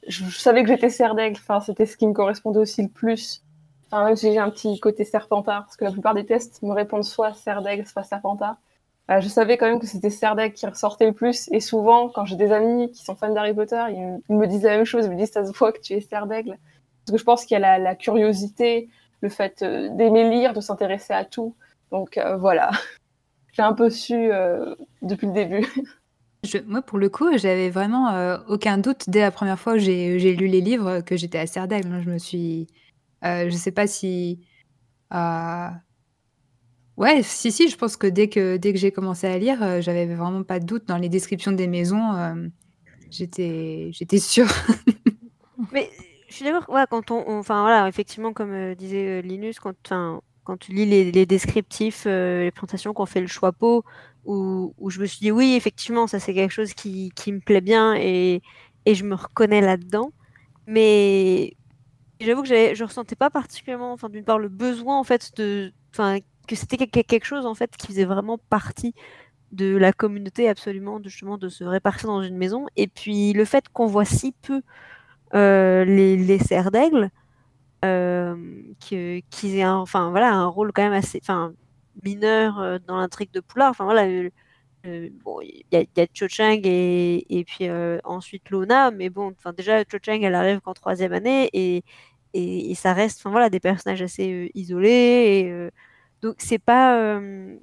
je, 0.08 0.24
savais 0.30 0.64
que 0.64 0.70
j'étais 0.70 0.90
Serdec, 0.90 1.38
enfin, 1.38 1.60
c'était 1.60 1.86
ce 1.86 1.98
qui 1.98 2.08
me 2.08 2.14
correspondait 2.14 2.60
aussi 2.60 2.82
le 2.82 2.90
plus. 2.90 3.44
Enfin, 3.88 4.06
même 4.06 4.16
si 4.16 4.32
j'ai 4.32 4.40
un 4.40 4.50
petit 4.50 4.80
côté 4.80 5.04
Serpentard, 5.04 5.66
parce 5.66 5.76
que 5.76 5.86
la 5.86 5.92
plupart 5.92 6.14
des 6.14 6.26
tests 6.26 6.62
me 6.62 6.74
répondent 6.74 7.04
soit 7.04 7.34
Serdec, 7.34 7.88
soit 7.88 8.04
Serpentard. 8.04 8.58
Bah, 9.08 9.20
je 9.20 9.28
savais 9.28 9.58
quand 9.58 9.66
même 9.66 9.80
que 9.80 9.88
c'était 9.88 10.12
Serdec 10.12 10.54
qui 10.54 10.68
ressortait 10.68 11.08
le 11.08 11.14
plus. 11.14 11.50
Et 11.52 11.60
souvent, 11.60 12.10
quand 12.10 12.26
j'ai 12.26 12.36
des 12.36 12.52
amis 12.52 12.92
qui 12.92 13.04
sont 13.04 13.16
fans 13.16 13.34
d'Harry 13.34 13.56
Potter, 13.56 13.84
ils, 13.90 14.36
me- 14.36 14.48
disent 14.48 14.64
la 14.64 14.78
même 14.78 14.86
chose. 14.86 15.06
Ils 15.06 15.12
me 15.12 15.18
disent, 15.18 15.32
ça 15.32 15.46
se 15.46 15.52
voit 15.52 15.74
que 15.74 15.82
tu 15.82 15.94
es 15.94 16.02
Serdaigle. 16.02 16.60
Parce 17.06 17.14
que 17.14 17.18
je 17.18 17.24
pense 17.24 17.46
qu'il 17.46 17.60
y 17.60 17.64
a 17.64 17.80
la, 17.80 17.96
curiosité, 17.96 18.88
le 19.22 19.30
fait 19.30 19.64
euh, 19.64 19.90
d'aimer 19.90 20.30
lire, 20.30 20.54
de 20.54 20.62
s'intéresser 20.62 21.14
à 21.14 21.26
tout. 21.26 21.56
Donc 21.92 22.20
euh, 22.20 22.38
voilà. 22.38 22.70
J'ai 23.54 23.64
un 23.64 23.74
peu 23.74 23.90
su 23.90 24.30
depuis 25.02 25.28
le 25.28 25.34
début. 25.34 25.68
Moi, 26.66 26.82
pour 26.82 26.98
le 26.98 27.10
coup, 27.10 27.38
j'avais 27.38 27.70
vraiment 27.70 28.10
euh, 28.10 28.38
aucun 28.48 28.78
doute 28.78 29.10
dès 29.10 29.20
la 29.20 29.32
première 29.32 29.60
fois 29.60 29.74
où 29.76 29.78
j'ai 29.78 30.18
lu 30.36 30.48
les 30.48 30.62
livres 30.62 31.02
que 31.02 31.18
j'étais 31.18 31.44
d'Aigle. 31.68 31.90
Moi, 31.90 32.02
Je 32.02 32.10
me 32.10 32.18
suis. 32.18 32.68
euh, 33.26 33.50
je 33.50 33.56
sais 33.56 33.72
pas 33.72 33.88
si. 33.88 34.40
euh, 35.14 35.68
Ouais, 36.98 37.24
si, 37.24 37.52
si, 37.52 37.70
je 37.70 37.78
pense 37.78 37.96
que 37.96 38.08
dès 38.08 38.28
que, 38.28 38.58
dès 38.58 38.74
que 38.74 38.80
j'ai 38.80 38.92
commencé 38.92 39.26
à 39.28 39.38
lire, 39.38 39.82
j'avais 39.82 40.06
vraiment 40.06 40.44
pas 40.44 40.60
de 40.60 40.66
doute 40.66 40.86
dans 40.88 40.98
les 40.98 41.08
descriptions 41.10 41.52
des 41.54 41.68
maisons. 41.68 42.50
j'étais 43.10 43.92
sûre. 44.20 44.48
Mais 45.72 45.90
je 46.30 46.36
suis 46.36 46.46
d'accord, 46.46 46.74
ouais, 46.74 46.86
quand 46.90 47.12
on, 47.12 47.40
enfin 47.40 47.62
voilà, 47.62 47.88
effectivement, 47.88 48.34
comme 48.34 48.76
disait 48.76 49.22
Linus, 49.22 49.60
quand, 49.60 49.76
quand 50.50 50.58
tu 50.58 50.74
lis 50.74 50.88
les, 50.88 51.26
descriptifs, 51.28 52.06
euh, 52.08 52.46
les 52.46 52.52
présentations 52.52 52.92
qu'on 52.92 53.06
fait 53.06 53.22
le 53.22 53.28
choix 53.28 53.52
pot, 53.52 53.86
où, 54.26 54.74
je 54.90 55.00
me 55.00 55.06
suis 55.06 55.20
dit 55.20 55.32
oui, 55.32 55.54
effectivement, 55.56 56.08
ça 56.08 56.20
c'est 56.20 56.34
quelque 56.34 56.52
chose 56.52 56.74
qui, 56.74 57.12
me 57.28 57.40
plaît 57.40 57.62
bien 57.62 57.94
et, 57.96 58.42
je 58.88 59.04
me 59.04 59.14
reconnais 59.14 59.62
là-dedans. 59.62 60.12
Mais 60.66 61.56
j'avoue 62.20 62.42
que 62.42 62.48
je 62.48 62.84
ressentais 62.84 63.16
pas 63.16 63.30
particulièrement, 63.30 63.94
enfin 63.94 64.10
d'une 64.10 64.24
part 64.24 64.40
le 64.40 64.50
besoin 64.50 64.98
en 64.98 65.04
fait 65.04 65.32
de, 65.38 65.72
enfin 65.94 66.18
que 66.48 66.56
c'était 66.56 66.88
quelque 66.88 67.26
chose 67.26 67.46
en 67.46 67.54
fait 67.54 67.78
qui 67.78 67.88
faisait 67.88 68.06
vraiment 68.06 68.40
partie 68.40 68.96
de 69.52 69.78
la 69.78 69.94
communauté 69.94 70.50
absolument 70.50 71.00
justement 71.04 71.38
de 71.38 71.48
se 71.48 71.64
répartir 71.64 72.10
dans 72.10 72.24
une 72.24 72.38
maison 72.38 72.66
et 72.76 72.88
puis 72.88 73.34
le 73.34 73.46
fait 73.46 73.70
qu'on 73.70 73.86
voit 73.86 74.06
si 74.06 74.32
peu 74.32 74.62
euh, 75.36 75.86
les, 75.86 76.18
les 76.18 76.40
serres 76.40 76.72
d'aigle 76.72 77.12
euh, 77.86 78.36
qu'ils 78.80 79.56
aient 79.56 79.62
un, 79.64 79.76
enfin 79.78 80.10
voilà 80.12 80.34
un 80.34 80.48
rôle 80.48 80.72
quand 80.74 80.84
même 80.84 80.94
assez 80.94 81.20
enfin 81.22 81.54
mineur 82.04 82.60
euh, 82.60 82.80
dans 82.88 82.98
l'intrigue 82.98 83.32
de 83.32 83.40
Poulard 83.42 83.72
enfin 83.72 83.86
voilà 83.86 84.06
euh, 84.86 85.10
bon 85.24 85.42
il 85.42 85.64
y 85.72 85.78
a, 85.78 85.82
y 85.82 86.02
a 86.02 86.08
Cho 86.14 86.28
Chang 86.30 86.62
et, 86.66 87.26
et 87.40 87.44
puis 87.46 87.68
euh, 87.70 88.00
ensuite 88.04 88.50
Lona 88.50 88.92
mais 88.92 89.10
bon 89.10 89.30
enfin 89.38 89.54
déjà 89.54 89.84
Cho 89.84 89.98
Chang 90.04 90.22
elle 90.24 90.36
arrive 90.36 90.62
qu'en 90.62 90.74
troisième 90.74 91.14
année 91.14 91.50
et, 91.54 91.84
et, 92.34 92.72
et 92.72 92.76
ça 92.76 92.94
reste 92.94 93.20
enfin 93.22 93.32
voilà 93.32 93.50
des 93.50 93.60
personnages 93.60 94.02
assez 94.02 94.32
euh, 94.34 94.50
isolés 94.56 94.90
et, 95.48 95.70
donc 96.22 96.36
c'est 96.40 96.60
pas 96.60 97.20
je 97.22 97.58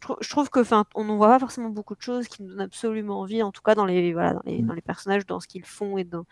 trou- 0.00 0.16
je 0.20 0.28
trouve 0.30 0.50
que 0.50 0.60
enfin 0.60 0.84
on 0.94 1.04
ne 1.04 1.12
voit 1.12 1.28
pas 1.28 1.38
forcément 1.40 1.70
beaucoup 1.70 1.94
de 1.96 2.02
choses 2.02 2.28
qui 2.28 2.42
nous 2.42 2.50
donnent 2.50 2.60
absolument 2.62 3.20
envie 3.20 3.42
en 3.42 3.52
tout 3.52 3.62
cas 3.62 3.74
dans 3.74 3.86
les 3.86 4.12
voilà 4.12 4.34
dans 4.34 4.42
les, 4.46 4.62
dans 4.62 4.74
les 4.74 4.82
personnages 4.82 5.26
dans 5.26 5.40
ce 5.40 5.48
qu'ils 5.48 5.64
font 5.64 5.98
et 5.98 6.04
dans 6.04 6.24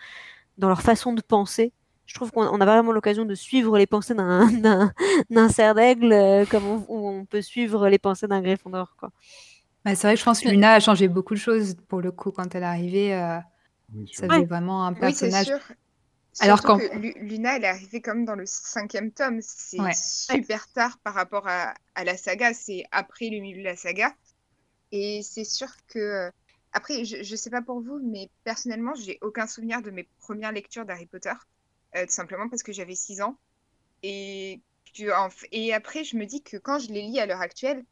dans 0.59 0.69
leur 0.69 0.83
façon 0.83 1.13
de 1.15 1.23
penser. 1.23 1.73
Je 2.07 2.15
trouve 2.15 2.31
qu'on 2.31 2.47
on 2.47 2.61
a 2.61 2.65
vraiment 2.67 2.93
l'occasion 2.93 3.25
de 3.25 3.35
suivre 3.35 3.79
les 3.79 3.87
pensées 3.87 4.15
d'un 4.15 4.49
cerf 5.49 5.75
d'aigle 5.75 6.13
euh, 6.13 6.47
comme 6.47 6.65
on, 6.67 6.85
où 6.89 7.09
on 7.09 7.25
peut 7.27 7.43
suivre 7.43 7.89
les 7.89 7.99
pensées 7.99 8.29
d'un 8.29 8.41
Gryffondor 8.43 8.95
quoi. 8.99 9.11
Bah, 9.85 9.95
c'est 9.95 10.07
vrai 10.07 10.15
que 10.15 10.21
je 10.21 10.25
pense 10.25 10.41
que 10.41 10.49
Luna 10.49 10.73
a 10.75 10.81
changé 10.81 11.09
beaucoup 11.09 11.35
de 11.35 11.39
choses 11.41 11.77
pour 11.89 12.01
le 12.03 12.13
coup 12.13 12.33
quand 12.33 12.55
elle 12.55 12.63
est 12.63 12.67
arrivée. 12.67 13.15
euh, 13.15 13.39
Oui, 13.95 14.09
ça 14.13 14.29
faisait 14.29 14.45
vraiment 14.45 14.87
un 14.87 14.93
Oui, 15.01 15.15
c'est 15.15 15.31
personnage. 15.31 15.47
sûr. 15.47 15.61
Alors 16.41 16.63
qu'en- 16.63 16.79
que 16.79 16.97
Lu- 16.99 17.15
Luna, 17.17 17.57
elle 17.57 17.65
est 17.65 17.69
arrivée 17.69 18.01
comme 18.03 18.25
dans 18.25 18.35
le 18.35 18.47
cinquième 18.47 19.13
tome. 19.13 19.41
C'est 19.43 19.79
Ouais. 19.79 19.93
super 19.93 20.69
tard 20.73 20.99
par 21.05 21.15
rapport 21.15 21.49
à, 21.49 21.75
à 21.95 22.05
la 22.05 22.17
saga. 22.17 22.55
C'est 22.55 22.85
après 22.93 23.31
le 23.31 23.41
milieu 23.41 23.59
de 23.61 23.65
la 23.65 23.77
saga. 23.77 24.15
Et 24.93 25.23
c'est 25.23 25.45
sûr 25.45 25.69
que... 25.89 25.99
euh, 26.01 26.31
Après, 26.73 27.05
je, 27.05 27.23
je 27.23 27.37
sais 27.37 27.51
pas 27.51 27.63
pour 27.63 27.81
vous, 27.83 28.01
mais 28.05 28.31
personnellement, 28.45 28.95
j'ai 28.97 29.19
aucun 29.23 29.47
souvenir 29.47 29.83
de 29.83 29.91
mes 29.91 30.05
premières 30.21 30.53
lectures 30.53 30.87
d'Harry 30.87 31.07
Potter. 31.07 31.33
Euh, 31.97 32.07
tout 32.07 32.13
simplement 32.13 32.49
parce 32.49 32.63
que 32.63 32.73
j'avais 32.73 32.95
6 32.95 33.21
ans. 33.23 33.39
Et, 34.03 34.63
et 35.53 35.75
après, 35.75 36.05
je 36.05 36.17
me 36.17 36.27
dis 36.27 36.43
que 36.43 36.57
quand 36.57 36.79
je 36.79 36.89
les 36.89 37.03
lis 37.03 37.21
à 37.21 37.27
l'heure 37.27 37.41
actuelle, 37.41 37.85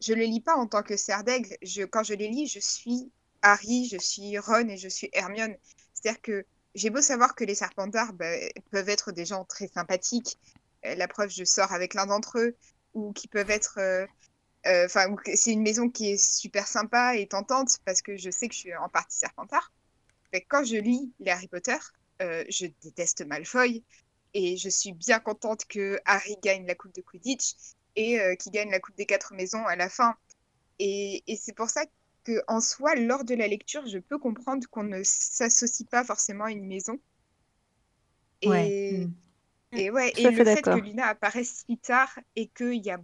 je 0.00 0.14
les 0.14 0.26
lis 0.26 0.40
pas 0.40 0.56
en 0.56 0.66
tant 0.66 0.82
que 0.82 0.96
cerf 0.96 1.24
d'aigle. 1.24 1.56
Je, 1.62 1.84
quand 1.84 2.02
je 2.04 2.14
les 2.14 2.28
lis, 2.28 2.46
je 2.48 2.60
suis 2.60 3.12
Harry, 3.42 3.88
je 3.88 3.98
suis 3.98 4.38
Ron 4.38 4.68
et 4.68 4.76
je 4.76 4.88
suis 4.88 5.10
Hermione. 5.12 5.56
C'est-à-dire 5.94 6.22
que 6.22 6.46
j'ai 6.74 6.90
beau 6.90 7.02
savoir 7.02 7.34
que 7.34 7.44
les 7.44 7.54
Serpentards 7.54 8.12
bah, 8.14 8.32
peuvent 8.70 8.88
être 8.88 9.12
des 9.12 9.24
gens 9.26 9.44
très 9.44 9.68
sympathiques, 9.68 10.38
euh, 10.86 10.94
la 10.94 11.08
preuve, 11.08 11.30
je 11.30 11.44
sors 11.44 11.72
avec 11.72 11.94
l'un 11.94 12.06
d'entre 12.06 12.38
eux, 12.38 12.56
ou 12.94 13.12
qui 13.12 13.28
peuvent 13.28 13.50
être. 13.50 13.78
euh, 13.78 14.06
Enfin, 14.66 15.16
c'est 15.34 15.52
une 15.52 15.62
maison 15.62 15.88
qui 15.90 16.10
est 16.12 16.16
super 16.18 16.66
sympa 16.68 17.16
et 17.16 17.26
tentante 17.26 17.78
parce 17.84 18.02
que 18.02 18.16
je 18.16 18.30
sais 18.30 18.48
que 18.48 18.54
je 18.54 18.60
suis 18.60 18.76
en 18.76 18.88
partie 18.88 19.16
Serpentard. 19.16 19.72
Mais 20.32 20.42
quand 20.42 20.64
je 20.64 20.76
lis 20.76 21.12
les 21.20 21.30
Harry 21.30 21.48
Potter, 21.48 21.76
euh, 22.22 22.44
je 22.48 22.66
déteste 22.82 23.24
Malfoy 23.26 23.82
et 24.34 24.56
je 24.56 24.68
suis 24.68 24.92
bien 24.92 25.20
contente 25.20 25.64
que 25.66 25.98
Harry 26.04 26.36
gagne 26.42 26.66
la 26.66 26.74
Coupe 26.74 26.94
de 26.94 27.00
Quidditch 27.00 27.54
et 27.96 28.20
euh, 28.20 28.34
qu'il 28.36 28.52
gagne 28.52 28.70
la 28.70 28.80
Coupe 28.80 28.96
des 28.96 29.06
Quatre 29.06 29.34
Maisons 29.34 29.64
à 29.66 29.76
la 29.76 29.88
fin. 29.88 30.14
Et, 30.78 31.22
et 31.26 31.36
c'est 31.36 31.54
pour 31.54 31.70
ça 31.70 31.84
que, 32.24 32.42
en 32.46 32.60
soi, 32.60 32.94
lors 32.94 33.24
de 33.24 33.34
la 33.34 33.48
lecture, 33.48 33.86
je 33.86 33.98
peux 33.98 34.18
comprendre 34.18 34.66
qu'on 34.68 34.84
ne 34.84 35.02
s'associe 35.02 35.88
pas 35.88 36.04
forcément 36.04 36.44
à 36.44 36.50
une 36.50 36.66
maison. 36.66 37.00
Et, 38.42 38.48
Ouais. 38.48 39.06
mm. 39.72 39.78
et 39.78 39.90
ouais, 39.90 40.12
et 40.16 40.30
le 40.30 40.44
fait 40.44 40.62
que. 40.62 40.70
Luna 40.70 41.06
apparaisse 41.06 41.64
si 41.66 41.78
tard 41.78 42.18
et 42.36 42.48
qu'il 42.48 42.84
y 42.84 42.90
a... 42.90 43.00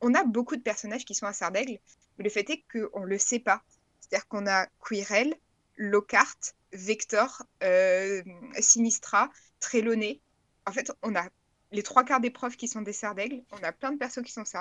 On 0.00 0.14
a 0.14 0.24
beaucoup 0.24 0.56
de 0.56 0.62
personnages 0.62 1.04
qui 1.04 1.14
sont 1.14 1.26
à 1.26 1.32
Sardaigle, 1.32 1.78
mais 2.16 2.24
le 2.24 2.30
fait 2.30 2.48
est 2.50 2.64
qu'on 2.72 3.00
ne 3.00 3.06
le 3.06 3.18
sait 3.18 3.40
pas. 3.40 3.62
C'est-à-dire 4.00 4.26
qu'on 4.28 4.46
a 4.46 4.66
Quirrell, 4.84 5.34
Lockhart, 5.76 6.54
Vector, 6.72 7.42
euh, 7.62 8.22
Sinistra, 8.58 9.30
Trelawney. 9.60 10.20
En 10.66 10.72
fait, 10.72 10.90
on 11.02 11.14
a 11.16 11.24
les 11.72 11.82
trois 11.82 12.04
quarts 12.04 12.20
des 12.20 12.30
profs 12.30 12.56
qui 12.56 12.68
sont 12.68 12.82
des 12.82 12.92
Sardaigle. 12.92 13.42
On 13.52 13.62
a 13.64 13.72
plein 13.72 13.92
de 13.92 13.98
persos 13.98 14.22
qui 14.22 14.32
sont. 14.32 14.42
On, 14.42 14.56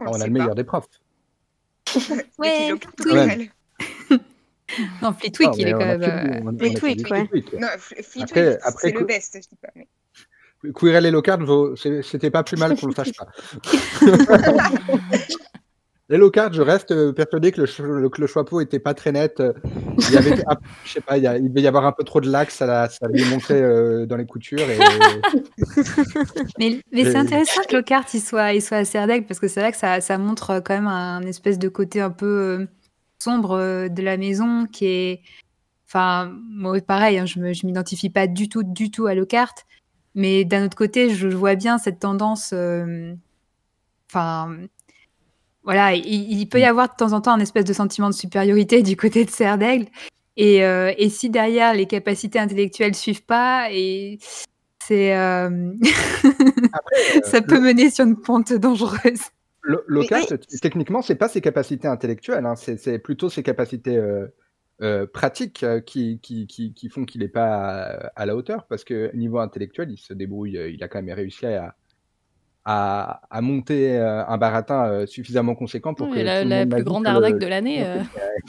Ah, 0.00 0.04
on 0.06 0.16
le 0.16 0.22
a 0.22 0.26
le 0.26 0.32
meilleur 0.32 0.48
pas. 0.48 0.54
des 0.54 0.64
profs. 0.64 0.88
Ouais. 2.38 2.72
Quirrell 2.96 3.50
Non, 5.02 5.12
Flitwick, 5.12 5.48
Non, 5.48 5.54
il 5.58 5.66
est 5.68 5.72
quand 5.72 5.78
même. 5.78 6.02
euh, 6.02 6.06
du 6.22 6.30
ouais. 6.30 6.40
Non, 6.42 7.66
Fleetwick, 7.78 8.22
Après- 8.30 8.58
après, 8.62 8.88
c'est 8.88 8.92
le 8.92 9.04
best, 9.04 9.34
je 9.42 9.48
dis 9.48 9.56
pas. 9.60 9.68
Mais... 9.74 9.88
Quirrell 10.72 11.06
et 11.06 11.10
Lockhart, 11.10 11.40
c'était 11.76 12.30
pas 12.30 12.44
plus 12.44 12.56
mal 12.56 12.78
qu'on 12.78 12.86
le 12.86 12.94
sache 12.94 13.12
pas. 13.14 13.26
Les 16.10 16.18
Lockhart, 16.18 16.52
je 16.52 16.60
reste 16.60 16.90
euh, 16.90 17.12
persuadé 17.12 17.52
que 17.52 17.60
le, 17.60 18.00
le, 18.00 18.08
que 18.08 18.20
le 18.20 18.26
était 18.60 18.80
pas 18.80 18.94
très 18.94 19.12
net. 19.12 19.38
euh, 19.38 19.52
Il 20.08 20.12
y 20.12 20.16
avait, 20.16 20.34
ah, 20.48 20.56
je 20.84 20.90
sais 20.90 21.00
pas, 21.00 21.16
il, 21.16 21.22
y 21.22 21.26
a- 21.28 21.38
il 21.38 21.48
devait 21.48 21.62
y 21.62 21.68
avoir 21.68 21.86
un 21.86 21.92
peu 21.92 22.02
trop 22.02 22.20
de 22.20 22.28
lac, 22.28 22.50
ça, 22.50 22.66
la- 22.66 22.88
ça 22.88 23.06
lui 23.06 23.22
euh, 23.62 24.06
dans 24.06 24.16
les 24.16 24.26
coutures. 24.26 24.58
Et... 24.68 24.76
Mais, 26.58 26.80
mais 26.92 27.04
c'est 27.04 27.16
intéressant 27.16 27.62
que 27.68 27.76
Lockhart 27.76 28.06
il 28.12 28.20
soit, 28.20 28.52
il 28.52 28.60
soit 28.60 28.78
à 28.78 28.84
Serdaigle 28.84 29.26
parce 29.26 29.38
que 29.38 29.46
c'est 29.48 29.60
vrai 29.60 29.70
que 29.70 29.78
ça, 29.78 30.00
ça 30.00 30.18
montre 30.18 30.60
quand 30.64 30.74
même 30.74 30.88
un 30.88 31.22
espèce 31.22 31.58
de 31.58 31.68
côté 31.68 32.00
un 32.00 32.10
peu 32.10 32.66
sombre 33.22 33.88
de 33.88 34.02
la 34.02 34.16
maison 34.16 34.66
qui 34.66 34.86
est. 34.86 35.22
Enfin, 35.86 36.32
moi, 36.50 36.78
pareil, 36.80 37.18
hein, 37.18 37.26
je 37.26 37.34
je 37.52 37.66
m'identifie 37.66 38.10
pas 38.10 38.26
du 38.26 38.48
tout, 38.48 38.62
du 38.62 38.90
tout 38.90 39.06
à 39.06 39.14
Lockhart. 39.14 39.54
Mais 40.14 40.44
d'un 40.44 40.64
autre 40.66 40.76
côté, 40.76 41.10
je 41.10 41.28
vois 41.28 41.54
bien 41.54 41.78
cette 41.78 42.00
tendance. 42.00 42.50
euh, 42.52 43.14
Enfin. 44.10 44.56
Voilà, 45.64 45.94
il, 45.94 46.04
il 46.32 46.46
peut 46.48 46.60
y 46.60 46.64
avoir 46.64 46.88
de 46.88 46.94
temps 46.96 47.12
en 47.12 47.20
temps 47.20 47.32
un 47.32 47.40
espèce 47.40 47.64
de 47.64 47.72
sentiment 47.72 48.08
de 48.08 48.14
supériorité 48.14 48.82
du 48.82 48.96
côté 48.96 49.24
de 49.24 49.30
Serre 49.30 49.58
d'Aigle. 49.58 49.86
Et, 50.36 50.64
euh, 50.64 50.92
et 50.96 51.10
si 51.10 51.28
derrière 51.28 51.74
les 51.74 51.86
capacités 51.86 52.38
intellectuelles 52.38 52.94
suivent 52.94 53.24
pas, 53.24 53.68
et 53.70 54.18
c'est 54.82 55.14
euh, 55.16 55.72
Après, 56.72 57.22
ça 57.24 57.38
euh, 57.38 57.40
peut 57.42 57.60
mener 57.60 57.90
sur 57.90 58.04
une 58.06 58.16
pente 58.20 58.52
dangereuse. 58.52 59.20
Lo- 59.62 59.82
Lockhart, 59.86 60.26
techniquement, 60.62 61.02
c'est 61.02 61.16
pas 61.16 61.28
ses 61.28 61.40
capacités 61.42 61.88
intellectuelles, 61.88 62.46
hein, 62.46 62.56
c'est 62.56 62.78
c'est 62.78 62.98
plutôt 62.98 63.28
ses 63.28 63.42
capacités 63.42 63.96
euh, 63.96 64.26
euh, 64.80 65.06
pratiques 65.06 65.62
euh, 65.62 65.80
qui, 65.80 66.18
qui, 66.20 66.46
qui, 66.46 66.72
qui 66.72 66.88
font 66.88 67.04
qu'il 67.04 67.20
n'est 67.20 67.28
pas 67.28 67.82
à, 67.82 68.06
à 68.16 68.24
la 68.24 68.34
hauteur. 68.34 68.66
Parce 68.68 68.84
que 68.84 69.14
niveau 69.14 69.38
intellectuel, 69.40 69.90
il 69.90 69.98
se 69.98 70.14
débrouille, 70.14 70.56
euh, 70.56 70.70
il 70.70 70.82
a 70.82 70.88
quand 70.88 71.02
même 71.02 71.14
réussi 71.14 71.44
à, 71.44 71.74
à, 72.70 73.22
à 73.30 73.40
monter 73.40 73.98
euh, 73.98 74.24
un 74.26 74.38
baratin 74.38 74.86
euh, 74.90 75.06
suffisamment 75.06 75.54
conséquent 75.54 75.94
pour 75.94 76.08
Oui, 76.08 76.18
que 76.18 76.20
la, 76.20 76.42
tout 76.42 76.44
le 76.44 76.50
la 76.50 76.66
monde 76.66 76.70
plus 76.70 76.84
grande 76.84 77.04
le- 77.04 77.08
arnaque 77.10 77.38
de 77.38 77.46
l'année. 77.46 77.84
euh. 77.86 78.02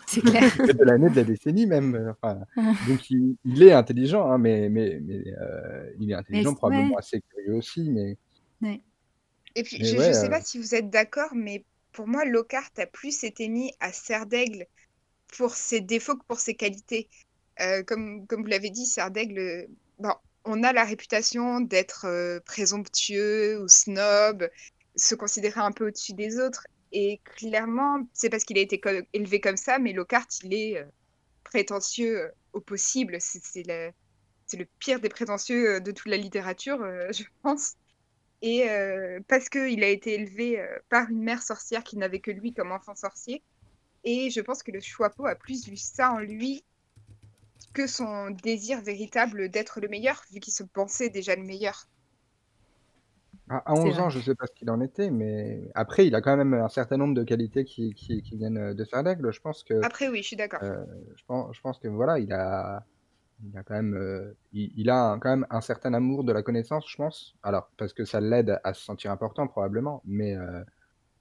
C'est 0.08 0.22
clair. 0.22 0.44
de 0.58 0.84
l'année, 0.84 1.10
de 1.10 1.16
la 1.16 1.24
décennie 1.24 1.66
même. 1.68 2.14
enfin, 2.22 2.40
donc 2.88 3.10
il, 3.10 3.36
il 3.46 3.64
est 3.64 3.74
intelligent, 3.74 4.30
hein, 4.32 4.38
mais, 4.38 4.70
mais, 4.70 5.00
mais 5.02 5.24
euh, 5.42 5.92
il 6.00 6.12
est 6.12 6.16
intelligent, 6.16 6.52
Mais- 6.52 6.56
probablement 6.56 6.96
ouais. 6.96 7.00
assez 7.00 7.22
curieux 7.22 7.56
aussi. 7.56 7.90
Mais 7.90 8.18
Et 9.56 9.64
puis, 9.64 9.78
Mais 9.80 9.86
je 9.86 9.98
ouais, 9.98 10.10
ne 10.10 10.14
sais 10.14 10.28
euh, 10.28 10.30
pas 10.30 10.42
si 10.42 10.58
vous 10.58 10.76
êtes 10.76 10.90
d'accord, 10.90 11.30
mais 11.36 11.66
pour 11.92 12.08
moi, 12.08 12.26
Lockhart 12.26 12.72
a 12.78 12.86
plus 12.86 13.24
été 13.24 13.50
mis 13.50 13.74
à 13.80 13.92
serre 13.92 14.26
d'aigle 14.26 14.66
pour 15.38 15.56
ses 15.56 15.82
défauts 15.82 16.18
que 16.18 16.26
pour 16.28 16.40
ses 16.40 16.56
qualités. 16.56 17.10
Euh, 17.62 17.84
comme, 17.84 18.26
comme 18.28 18.42
vous 18.42 18.48
l'avez 18.48 18.70
dit, 18.70 18.86
serre 18.86 19.12
d'aigle, 19.12 19.40
euh, 19.40 19.68
bon, 20.00 20.14
on 20.46 20.64
a 20.64 20.74
la 20.74 20.84
réputation 20.84 21.62
d'être 21.62 22.06
euh, 22.06 22.40
présomptueux 22.42 23.62
ou 23.62 23.68
snob, 23.68 24.50
se 24.96 25.16
considérer 25.16 25.62
un 25.62 25.72
peu 25.72 25.88
au-dessus 25.88 26.14
des 26.14 26.40
autres. 26.40 26.68
Et 26.92 27.22
clairement, 27.24 28.06
c'est 28.14 28.30
parce 28.30 28.44
qu'il 28.44 28.58
a 28.58 28.62
été 28.62 28.82
élevé 29.14 29.40
comme 29.40 29.58
ça, 29.58 29.80
mais 29.80 29.94
Lockhart, 29.94 30.28
il 30.44 30.54
est 30.54 30.78
euh, 30.78 30.86
prétentieux 31.44 32.20
euh, 32.20 32.30
au 32.54 32.60
possible. 32.62 33.18
C'est 33.20 33.64
le, 33.66 33.94
pire 34.80 35.00
des 35.00 35.10
prétentieux 35.10 35.80
de 35.80 35.92
toute 35.92 36.10
la 36.10 36.18
littérature, 36.18 36.80
je 37.12 37.24
pense. 37.42 37.76
Et 38.42 38.66
parce 39.28 39.50
qu'il 39.50 39.84
a 39.84 39.88
été 39.88 40.16
élevé 40.16 40.60
par 40.90 41.12
une 41.12 41.22
mère 41.22 41.44
sorcière 41.44 41.84
qui 41.84 41.96
n'avait 41.96 42.20
que 42.20 42.32
lui 42.32 42.54
comme 42.54 42.72
enfant 42.72 42.96
sorcier. 42.96 43.44
Et 44.04 44.32
je 44.32 44.42
pense 44.42 44.64
que 44.64 44.72
le 44.72 44.80
Choixpeau 44.80 45.28
a 45.28 45.36
plus 45.36 45.68
vu 45.68 45.78
ça 45.78 46.12
en 46.12 46.18
lui 46.18 46.66
que 47.74 47.88
son 47.88 48.32
désir 48.32 48.82
véritable 48.82 49.50
d'être 49.50 49.82
le 49.82 49.88
meilleur, 49.90 50.24
vu 50.32 50.40
qu'il 50.40 50.54
se 50.54 50.64
pensait 50.64 51.10
déjà 51.10 51.36
le 51.36 51.44
meilleur? 51.44 51.88
à, 53.50 53.58
à 53.72 53.74
C'est 53.74 53.90
11 53.90 54.00
vrai. 54.00 54.06
ans, 54.06 54.10
je 54.10 54.20
sais 54.20 54.36
pas 54.36 54.48
ce 54.48 54.54
qu'il 54.54 54.70
en 54.70 54.82
était, 54.82 55.10
mais 55.12 55.70
après, 55.76 56.08
il 56.08 56.16
a 56.16 56.22
quand 56.22 56.38
même 56.38 56.54
un 56.54 56.70
certain 56.70 56.98
nombre 56.98 57.14
de 57.16 57.24
qualités 57.24 57.66
qui, 57.66 57.94
qui, 57.96 58.22
qui 58.22 58.38
viennent 58.38 58.74
de 58.74 58.84
Serre 58.86 59.04
d'Aigle. 59.04 59.32
Je 59.34 59.40
pense 59.42 59.64
que, 59.64 59.74
Après, 59.82 60.08
oui, 60.08 60.24
je 60.24 60.28
suis 60.28 60.36
d'accord. 60.38 60.64
euh, 60.64 60.86
je 61.18 61.24
pense, 61.28 61.56
je 61.56 61.62
pense 61.62 61.80
que 61.80 61.88
voilà, 61.88 62.20
il 62.20 62.34
a, 62.34 62.86
il 63.44 63.58
a 63.58 63.64
quand 63.64 63.76
même, 63.76 63.96
euh, 63.96 64.34
il, 64.54 64.72
il 64.78 64.90
a 64.90 65.12
un- 65.14 65.20
quand 65.20 65.30
même 65.32 65.48
un 65.52 65.62
certain 65.62 65.94
amour 65.96 66.24
de 66.26 66.34
la 66.34 66.44
connaissance, 66.44 66.86
je 66.90 66.98
pense. 66.98 67.36
Alors, 67.44 67.72
parce 67.78 67.94
que 67.94 68.06
ça 68.06 68.22
l'aide 68.22 68.60
à 68.66 68.74
se 68.74 68.84
sentir 68.84 69.12
important, 69.12 69.48
probablement, 69.48 70.02
mais, 70.06 70.36
euh, 70.38 70.64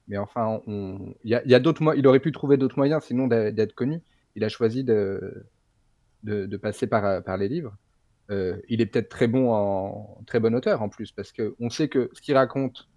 mais 0.09 0.19
enfin, 0.19 0.61
on, 0.66 1.14
il 1.25 1.30
y 1.30 1.35
a, 1.35 1.45
il 1.45 1.50
y 1.50 1.54
a 1.54 1.61
d'autres 1.61 1.83
moyens, 1.83 2.00
il 2.02 2.07
aurait 2.09 2.21
pu 2.21 2.33
trouver 2.33 2.57
d'autres 2.59 2.78
moyens, 2.78 3.04
sinon 3.04 3.26
d'être 3.28 3.75
connu. 3.75 4.02
Il 4.37 4.45
a 4.45 4.49
choisi 4.49 4.85
de, 4.85 5.49
de, 6.23 6.47
de 6.47 6.57
passer 6.57 6.87
par, 6.87 7.23
par 7.23 7.37
les 7.37 7.49
livres. 7.49 7.77
Euh, 8.31 8.57
il 8.69 8.81
est 8.81 8.87
peut-être 8.87 9.09
très 9.09 9.27
bon 9.27 9.53
en 9.53 10.23
très 10.27 10.39
bon 10.39 10.55
auteur 10.55 10.83
en 10.83 10.89
plus, 10.89 11.11
parce 11.12 11.33
que 11.33 11.57
on 11.59 11.71
sait 11.71 11.89
que 11.89 12.11
ce 12.12 12.21
qu'il 12.21 12.37
raconte, 12.37 12.89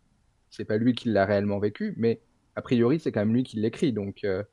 c'est 0.50 0.66
pas 0.66 0.78
lui 0.78 0.94
qui 0.94 1.10
l'a 1.10 1.26
réellement 1.26 1.60
vécu, 1.60 1.96
mais 1.98 2.22
a 2.56 2.62
priori 2.62 3.00
c'est 3.00 3.12
quand 3.12 3.22
même 3.22 3.34
lui 3.34 3.44
qui 3.44 3.58
l'écrit, 3.58 3.94
donc 3.94 4.24
euh, 4.24 4.44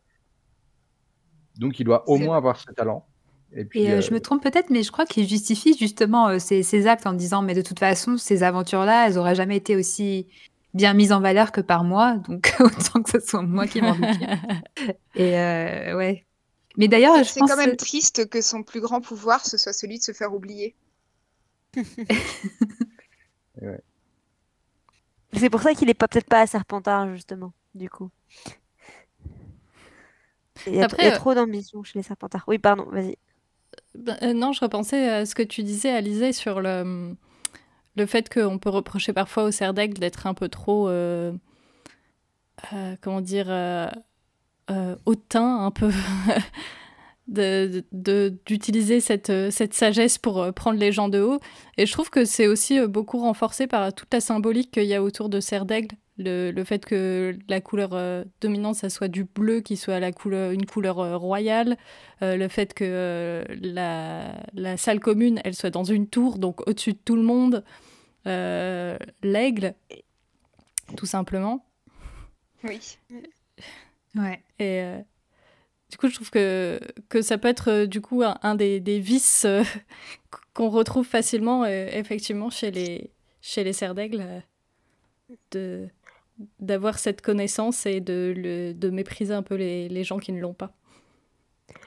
donc 1.59 1.79
il 1.79 1.85
doit 1.85 2.09
au 2.09 2.17
moins 2.17 2.37
avoir 2.37 2.57
ce 2.57 2.71
talent. 2.73 3.07
Et 3.53 3.65
puis 3.65 3.81
Et 3.81 3.91
euh, 3.91 3.99
euh, 3.99 4.01
je 4.01 4.13
me 4.13 4.21
trompe 4.21 4.43
peut-être, 4.43 4.71
mais 4.71 4.83
je 4.83 4.93
crois 4.93 5.07
qu'il 5.07 5.29
justifie 5.29 5.77
justement 5.77 6.29
euh, 6.29 6.39
ses, 6.39 6.63
ses 6.63 6.87
actes 6.87 7.07
en 7.07 7.13
disant 7.13 7.43
mais 7.43 7.55
de 7.55 7.63
toute 7.63 7.79
façon, 7.79 8.17
ces 8.17 8.43
aventures-là, 8.43 9.09
elles 9.09 9.19
auraient 9.19 9.35
jamais 9.35 9.57
été 9.57 9.77
aussi 9.77 10.29
bien 10.73 10.95
mises 10.95 11.13
en 11.13 11.21
valeur 11.21 11.51
que 11.53 11.61
par 11.61 11.85
moi, 11.85 12.17
donc 12.29 12.55
autant 12.61 13.03
que 13.03 13.11
ce 13.11 13.21
soit 13.21 13.43
moi 13.43 13.67
qui 13.67 13.83
m'en 13.83 13.91
occupe. 13.91 14.31
Et 15.17 15.39
euh, 15.39 15.97
ouais. 15.97 16.27
Mais 16.77 16.89
d'ailleurs, 16.89 17.15
C'est 17.17 17.25
je 17.25 17.31
c'est 17.31 17.41
pense 17.41 17.51
quand 17.51 17.57
même 17.57 17.77
triste 17.77 18.29
que 18.29 18.41
son 18.41 18.63
plus 18.63 18.81
grand 18.81 19.01
pouvoir, 19.01 19.45
ce 19.47 19.57
soit 19.57 19.73
celui 19.73 19.99
de 19.99 20.03
se 20.05 20.13
faire 20.13 20.35
oublier. 20.35 20.75
C'est 25.33 25.51
pour 25.51 25.63
ça 25.63 25.75
qu'il 25.75 25.89
est 25.91 25.95
pas 25.95 26.09
peut-être 26.09 26.29
pas 26.29 26.41
à 26.41 26.47
Serpentard, 26.47 27.13
justement, 27.13 27.53
du 27.75 27.89
coup. 27.91 28.11
Il 30.67 30.75
y 30.75 30.81
a, 30.81 30.85
Après, 30.85 31.03
il 31.03 31.07
y 31.07 31.09
a 31.09 31.13
euh, 31.13 31.17
trop 31.17 31.35
d'ambition 31.35 31.83
chez 31.83 31.99
les 31.99 32.03
Serpentards. 32.03 32.45
Oui, 32.47 32.59
pardon, 32.59 32.85
vas-y. 32.91 33.17
Ben, 33.95 34.17
euh, 34.23 34.33
non, 34.33 34.53
je 34.53 34.61
repensais 34.61 35.09
à 35.09 35.27
ce 35.27 35.35
que 35.35 35.43
tu 35.43 35.63
disais, 35.63 35.91
Alizé, 35.91 36.33
sur 36.33 36.61
le, 36.61 37.17
le 37.97 38.07
fait 38.07 38.33
qu'on 38.33 38.59
peut 38.59 38.71
reprocher 38.71 39.13
parfois 39.13 39.45
au 39.45 39.51
cerf 39.51 39.75
d'aigle 39.75 39.99
d'être 39.99 40.27
un 40.27 40.35
peu 40.35 40.49
trop, 40.49 40.89
euh, 40.89 41.33
euh, 42.73 42.97
comment 43.01 43.21
dire, 43.21 43.47
euh, 44.71 44.97
un 45.35 45.71
peu, 45.71 45.91
d'utiliser 47.31 49.01
cette, 49.01 49.31
euh, 49.31 49.51
cette 49.51 49.75
sagesse 49.75 50.19
pour 50.19 50.43
euh, 50.43 50.53
prendre 50.53 50.79
les 50.79 50.93
gens 50.93 51.09
de 51.09 51.21
haut. 51.21 51.41
Et 51.77 51.87
je 51.87 51.93
trouve 51.93 52.11
que 52.11 52.25
c'est 52.25 52.47
aussi 52.47 52.79
euh, 52.79 52.89
beaucoup 52.89 53.19
renforcé 53.19 53.67
par 53.67 53.93
toute 53.93 54.13
la 54.13 54.21
symbolique 54.21 54.73
qu'il 54.73 54.85
y 54.85 54.95
a 54.95 55.03
autour 55.03 55.29
de 55.29 55.41
cerf 55.41 55.65
d'aigle. 55.65 55.97
Le, 56.19 56.51
le 56.51 56.65
fait 56.65 56.85
que 56.85 57.39
la 57.49 57.63
couleur 57.63 57.93
dominante, 58.43 58.75
ça 58.75 58.91
soit 58.91 59.09
du 59.09 59.25
bleu, 59.25 59.61
qui 59.61 59.79
soit 59.79 60.01
la 60.01 60.13
couleur, 60.13 60.51
une 60.51 60.67
couleur 60.67 61.19
royale, 61.19 61.79
le 62.21 62.47
fait 62.49 62.75
que 62.75 63.43
la, 63.63 64.35
la 64.53 64.77
salle 64.77 65.01
commune, 65.01 65.41
elle 65.45 65.55
soit 65.55 65.71
dans 65.71 65.85
une 65.85 66.09
tour, 66.09 66.39
donc 66.39 66.69
au-dessus 66.69 66.93
de 66.93 66.99
tout 67.03 67.17
le 67.17 67.23
monde, 67.23 67.65
l'aigle, 68.27 69.73
tout 70.95 71.07
simplement. 71.07 71.65
Oui. 72.65 72.99
Ouais. 74.17 74.43
Et 74.59 74.81
euh, 74.83 74.99
du 75.91 75.97
coup, 75.99 76.09
je 76.09 76.15
trouve 76.15 76.31
que, 76.31 76.81
que 77.09 77.23
ça 77.23 77.39
peut 77.39 77.49
être 77.49 77.71
euh, 77.71 77.87
du 77.87 78.01
coup 78.01 78.23
un, 78.23 78.39
un 78.43 78.55
des, 78.55 78.81
des 78.81 79.01
vices 79.01 79.45
euh, 79.45 79.63
qu'on 80.55 80.69
retrouve 80.71 81.07
facilement, 81.07 81.65
euh, 81.65 81.89
effectivement, 81.93 82.51
chez 82.51 82.71
les, 82.71 83.11
chez 83.41 83.65
les 83.65 83.73
cerfs 83.73 83.95
d'aigle, 83.95 84.21
euh, 84.23 84.41
de 85.53 85.89
d'avoir 86.59 86.99
cette 86.99 87.21
connaissance 87.21 87.85
et 87.85 88.01
de, 88.01 88.33
le, 88.35 88.73
de 88.73 88.89
mépriser 88.89 89.35
un 89.35 89.43
peu 89.43 89.57
les, 89.57 89.91
les 89.91 90.05
gens 90.05 90.19
qui 90.19 90.33
ne 90.33 90.41
l'ont 90.41 90.55
pas. 90.55 90.73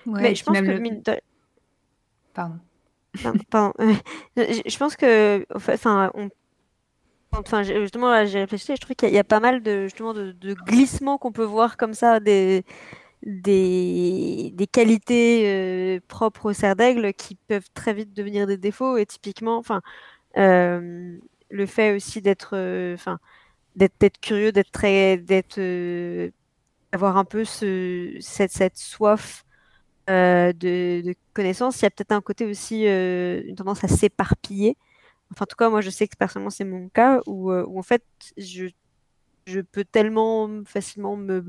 Ouais, 0.05 0.21
Mais 0.21 0.35
je 0.35 0.43
pense 0.43 0.59
que 0.59 0.63
le- 0.65 0.79
mine 0.79 1.01
de- 1.01 1.19
Pardon. 2.33 2.59
Pardon, 3.21 3.39
pardon. 3.49 3.73
Je 4.37 4.61
je 4.65 4.77
pense 4.77 4.95
que, 4.95 5.45
enfin, 5.55 6.11
on- 6.13 6.29
enfin, 7.33 7.63
justement, 7.63 8.25
j'ai 8.25 8.39
réfléchi 8.39 8.75
je 8.75 8.81
trouve 8.81 8.95
qu'il 8.95 9.09
y, 9.09 9.17
a- 9.17 9.23
pas 9.23 9.39
mal 9.39 9.61
de, 9.63 9.83
justement, 9.83 10.13
de, 10.13 10.31
glissements 10.65 11.17
qu'on 11.17 11.31
peut 11.31 11.43
voir 11.43 11.77
comme 11.77 11.93
ça, 11.93 12.19
des, 12.19 12.63
des, 13.23 14.51
qualités 14.71 15.43
euh, 15.47 15.99
propres 16.07 16.51
au 16.51 16.53
cerf 16.53 16.75
d'aigle 16.75 17.13
qui 17.13 17.35
peuvent 17.35 17.69
très 17.73 17.93
vite 17.93 18.13
devenir 18.13 18.47
des 18.47 18.57
défauts. 18.57 18.97
Et 18.97 19.05
typiquement, 19.05 19.57
enfin, 19.57 19.81
euh, 20.37 21.17
le 21.49 21.65
fait 21.65 21.95
aussi 21.95 22.21
d'être, 22.21 22.51
euh, 22.57 22.97
curieux, 24.21 24.51
d'être 24.51 24.71
très, 24.71 25.17
un 27.17 27.25
peu 27.25 27.45
ce, 27.45 28.17
cette, 28.21 28.51
soif 28.77 29.45
de, 30.07 31.01
de 31.01 31.15
connaissances. 31.33 31.81
Il 31.81 31.83
y 31.83 31.87
a 31.87 31.91
peut-être 31.91 32.11
un 32.11 32.21
côté 32.21 32.45
aussi, 32.45 32.85
une 32.85 33.55
tendance 33.55 33.83
à 33.83 33.87
s'éparpiller. 33.87 34.77
Enfin, 35.35 35.43
en 35.43 35.47
tout 35.47 35.55
cas, 35.57 35.69
moi, 35.69 35.81
je 35.81 35.89
sais 35.89 36.07
que 36.07 36.15
personnellement, 36.17 36.49
c'est 36.51 36.65
mon 36.65 36.89
cas 36.89 37.21
où, 37.27 37.51
euh, 37.51 37.65
où 37.67 37.79
en 37.79 37.83
fait, 37.83 38.03
je, 38.37 38.65
je 39.47 39.59
peux 39.61 39.85
tellement 39.85 40.49
facilement 40.65 41.15
me 41.17 41.45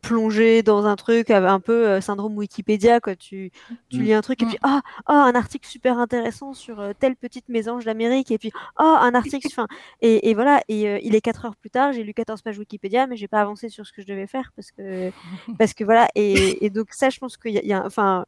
plonger 0.00 0.62
dans 0.62 0.86
un 0.86 0.94
truc 0.96 1.30
un 1.30 1.58
peu 1.60 1.88
euh, 1.88 2.00
syndrome 2.00 2.36
Wikipédia 2.38 3.00
quoi 3.00 3.16
tu, 3.16 3.50
tu 3.88 4.00
Mm. 4.00 4.02
lis 4.04 4.12
un 4.12 4.20
truc 4.20 4.40
et 4.42 4.44
Mm. 4.44 4.48
puis 4.48 4.58
ah 4.62 4.80
ah, 5.06 5.24
un 5.24 5.34
article 5.34 5.68
super 5.68 5.98
intéressant 5.98 6.52
sur 6.54 6.78
euh, 6.78 6.92
telle 6.98 7.16
petite 7.16 7.48
mésange 7.48 7.84
d'Amérique 7.84 8.30
et 8.30 8.38
puis 8.38 8.52
ah 8.76 9.00
un 9.02 9.14
article 9.14 9.46
enfin 9.50 9.66
et, 10.00 10.30
et 10.30 10.34
voilà 10.34 10.60
et 10.68 10.88
euh, 10.88 10.98
il 11.02 11.16
est 11.16 11.20
4 11.20 11.46
heures 11.46 11.56
plus 11.56 11.70
tard 11.70 11.92
j'ai 11.92 12.04
lu 12.04 12.14
14 12.14 12.42
pages 12.42 12.58
Wikipédia 12.60 13.08
mais 13.08 13.16
j'ai 13.16 13.26
pas 13.26 13.40
avancé 13.40 13.68
sur 13.70 13.84
ce 13.86 13.92
que 13.92 14.00
je 14.02 14.06
devais 14.06 14.28
faire 14.28 14.52
parce 14.54 14.70
que 14.70 15.10
parce 15.58 15.74
que 15.74 15.82
voilà 15.82 16.08
et, 16.14 16.64
et 16.64 16.70
donc 16.70 16.92
ça 16.92 17.10
je 17.10 17.18
pense 17.18 17.36
qu'il 17.36 17.52
y 17.54 17.58
a, 17.58 17.62
il 17.62 17.68
y 17.68 17.72
a- 17.72 17.84
enfin 17.84 18.24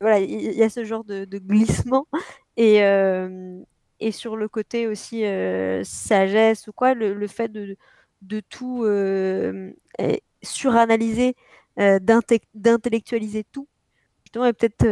voilà 0.00 0.20
il 0.20 0.52
y, 0.52 0.62
a 0.62 0.68
ce 0.70 0.84
genre 0.84 1.04
de, 1.04 1.24
de 1.26 1.38
glissement 1.38 2.06
et 2.56 2.82
et 4.00 4.12
sur 4.12 4.36
le 4.36 4.48
côté 4.48 4.86
aussi 4.86 5.24
euh, 5.24 5.82
sagesse 5.84 6.68
ou 6.68 6.72
quoi 6.72 6.94
le, 6.94 7.26
fait 7.26 7.48
de 7.48 7.76
de 8.22 8.40
tout 8.40 8.84
euh, 8.84 9.72
suranalyser 10.42 11.34
euh, 11.78 11.98
d'inte- 11.98 12.42
d'intellectualiser 12.54 13.44
tout 13.52 13.68
et 14.44 14.52
peut-être 14.52 14.84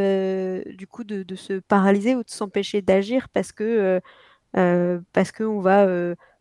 du 0.77 0.87
coup 0.87 1.05
de, 1.05 1.35
se 1.35 1.55
paralyser 1.61 2.15
ou 2.15 2.23
de 2.23 2.31
s'empêcher 2.31 2.81
d'agir 2.81 3.29
parce 3.29 3.53
que 3.53 4.01
parce 5.13 5.33
qu'on 5.33 5.61
va 5.61 5.87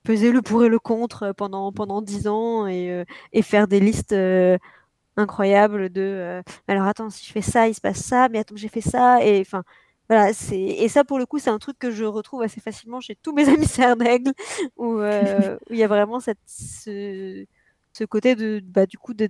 peser 0.04 0.32
le 0.32 0.42
pour 0.42 0.64
et 0.64 0.70
le 0.70 0.80
contre 0.80 1.34
pendant 1.36 1.74
pendant 1.74 2.02
dix 2.02 2.28
ans 2.28 2.66
et, 2.66 3.04
et 3.34 3.42
faire 3.42 3.68
des 3.68 3.82
listes 3.82 4.16
incroyables 5.18 5.90
de 5.90 6.42
alors 6.70 6.86
attends 6.88 7.10
si 7.10 7.26
je 7.26 7.32
fais 7.34 7.42
ça 7.42 7.68
il 7.68 7.74
se 7.76 7.82
passe 7.82 8.00
ça 8.00 8.30
mais 8.30 8.40
attends 8.40 8.56
j'ai 8.56 8.70
fait 8.70 8.82
ça 8.82 9.24
et 9.26 9.42
enfin 9.42 9.64
et 10.52 10.88
ça 10.88 11.04
pour 11.04 11.20
le 11.20 11.26
coup 11.26 11.40
c'est 11.40 11.50
un 11.50 11.60
truc 11.60 11.78
que 11.80 11.92
je 11.92 12.06
retrouve 12.06 12.42
assez 12.42 12.62
facilement 12.62 13.00
chez 13.02 13.16
tous 13.16 13.34
mes 13.34 13.48
amis 13.50 13.66
serre 13.66 13.96
d'aigle 13.96 14.34
où, 14.78 15.00
il 15.00 15.78
y 15.78 15.84
a 15.84 15.88
vraiment 15.88 16.20
ce, 16.20 17.46
côté 18.10 18.36
de 18.36 18.62
bah, 18.64 18.86
du 18.86 18.98
coup 18.98 19.14
de, 19.14 19.30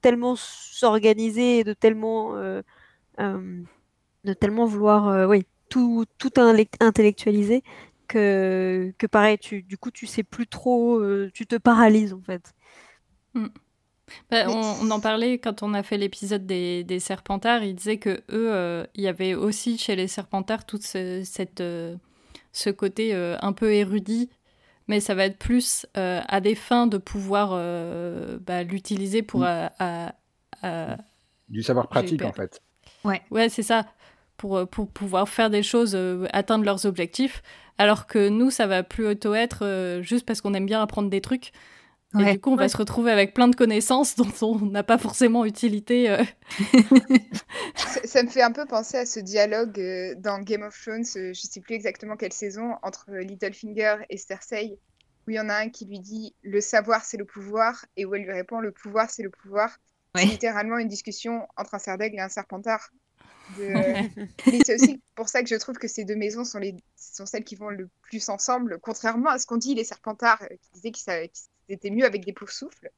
tellement 0.00 0.34
s'organiser 0.36 1.58
et 1.58 1.64
de 1.64 1.72
tellement 1.72 2.34
de 3.18 4.32
tellement 4.34 4.66
vouloir 4.66 5.28
oui 5.28 5.46
tout 5.68 6.04
tout 6.18 6.32
intellectualiser 6.80 7.62
que, 8.08 8.92
que 8.98 9.06
pareil, 9.06 9.38
tu, 9.38 9.62
du 9.62 9.78
coup, 9.78 9.90
tu 9.90 10.06
sais 10.06 10.24
plus 10.24 10.46
trop, 10.48 10.98
euh, 10.98 11.30
tu 11.32 11.46
te 11.46 11.56
paralyses 11.56 12.14
en 12.14 12.22
fait. 12.22 12.54
Mm. 13.34 13.46
Bah, 14.30 14.48
on, 14.48 14.90
en 14.90 15.00
parlait 15.00 15.38
quand 15.38 15.62
on 15.62 15.74
a 15.74 15.82
fait 15.82 15.98
l'épisode 15.98 16.46
des, 16.46 16.84
des, 16.84 17.00
Serpentards. 17.00 17.62
Ils 17.62 17.74
disaient 17.74 17.98
que 17.98 18.22
eux, 18.30 18.52
euh, 18.52 18.84
il 18.94 19.02
y 19.02 19.08
avait 19.08 19.34
aussi 19.34 19.78
chez 19.78 19.96
les 19.96 20.08
Serpentards 20.08 20.66
tout 20.66 20.78
ce, 20.80 21.22
cette, 21.24 21.60
euh, 21.60 21.96
ce 22.52 22.70
côté 22.70 23.14
un 23.14 23.52
peu 23.52 23.72
érudit, 23.72 24.30
mais 24.86 25.00
ça 25.00 25.14
va 25.14 25.24
être 25.24 25.38
plus 25.38 25.86
à 25.94 26.40
des 26.40 26.54
fins 26.54 26.86
de 26.86 26.98
pouvoir 26.98 27.50
bah, 28.40 28.62
l'utiliser 28.62 29.22
pour. 29.22 29.40
Mm. 29.40 30.96
du 31.48 31.62
savoir 31.62 31.88
pratique 31.88 32.22
en 32.22 32.32
fait. 32.32 32.62
Ouais, 33.04 33.22
ouais 33.30 33.48
c'est 33.48 33.62
ça. 33.62 33.86
Pour, 34.36 34.68
pour 34.68 34.88
pouvoir 34.88 35.28
faire 35.28 35.50
des 35.50 35.64
choses, 35.64 35.98
atteindre 36.32 36.64
leurs 36.64 36.86
objectifs. 36.86 37.42
Alors 37.78 38.08
que 38.08 38.28
nous, 38.28 38.50
ça 38.50 38.66
va 38.66 38.82
plutôt 38.82 39.34
être 39.34 39.64
euh, 39.64 40.02
juste 40.02 40.26
parce 40.26 40.40
qu'on 40.40 40.52
aime 40.52 40.66
bien 40.66 40.82
apprendre 40.82 41.08
des 41.08 41.20
trucs. 41.20 41.52
Et 42.18 42.32
du 42.32 42.40
coup, 42.40 42.50
on 42.50 42.56
va 42.56 42.68
se 42.68 42.76
retrouver 42.76 43.10
avec 43.10 43.34
plein 43.34 43.48
de 43.48 43.56
connaissances 43.56 44.16
dont 44.16 44.32
on 44.40 44.66
n'a 44.66 44.82
pas 44.82 44.96
forcément 44.96 45.44
utilité. 45.44 46.08
Euh. 46.08 46.24
ça, 48.04 48.22
me 48.22 48.28
fait 48.28 48.40
un 48.40 48.52
peu 48.52 48.64
penser 48.64 48.96
à 48.96 49.04
ce 49.04 49.20
dialogue 49.20 49.78
euh, 49.78 50.14
dans 50.16 50.38
Game 50.38 50.62
of 50.62 50.78
Thrones, 50.80 51.04
je 51.04 51.28
ne 51.28 51.34
sais 51.34 51.60
plus 51.60 51.74
exactement 51.74 52.16
quelle 52.16 52.32
saison, 52.32 52.76
entre 52.82 53.12
Littlefinger 53.12 53.96
et 54.08 54.16
Cersei, 54.16 54.78
où 55.26 55.30
il 55.30 55.36
y 55.36 55.40
en 55.40 55.50
a 55.50 55.54
un 55.54 55.68
qui 55.68 55.84
lui 55.84 56.00
dit 56.00 56.34
le 56.42 56.62
savoir 56.62 57.04
c'est 57.04 57.18
le 57.18 57.26
pouvoir, 57.26 57.84
et 57.98 58.06
où 58.06 58.14
elle 58.14 58.22
lui 58.22 58.32
répond 58.32 58.60
le 58.60 58.72
pouvoir 58.72 59.10
c'est 59.10 59.22
le 59.22 59.30
pouvoir. 59.30 59.78
C'est 60.16 60.24
littéralement 60.24 60.78
une 60.78 60.88
discussion 60.88 61.46
entre 61.56 61.74
un 61.74 61.78
Serdaigle 61.78 62.16
et 62.16 62.20
un 62.20 62.30
Serpentard. 62.30 62.90
c'est 63.58 64.74
aussi 64.74 65.00
pour 65.14 65.28
ça 65.28 65.42
que 65.42 65.48
je 65.48 65.54
trouve 65.54 65.76
que 65.76 65.86
ces 65.86 66.04
deux 66.04 66.16
maisons 66.16 66.44
sont, 66.44 66.58
les... 66.58 66.74
sont 66.96 67.26
celles 67.26 67.44
qui 67.44 67.56
vont 67.56 67.68
le 67.68 67.88
plus 68.02 68.28
ensemble, 68.28 68.78
contrairement 68.80 69.30
à 69.30 69.38
ce 69.38 69.46
qu'ont 69.46 69.56
dit 69.56 69.74
les 69.74 69.84
Serpentards, 69.84 70.42
euh, 70.42 70.56
qui 70.60 70.70
disaient 70.72 70.90
qu'ils 70.90 71.28
étaient 71.68 71.90
mieux 71.90 72.04
avec 72.04 72.24
des 72.24 72.32
poufs 72.32 72.50
souffles. 72.50 72.90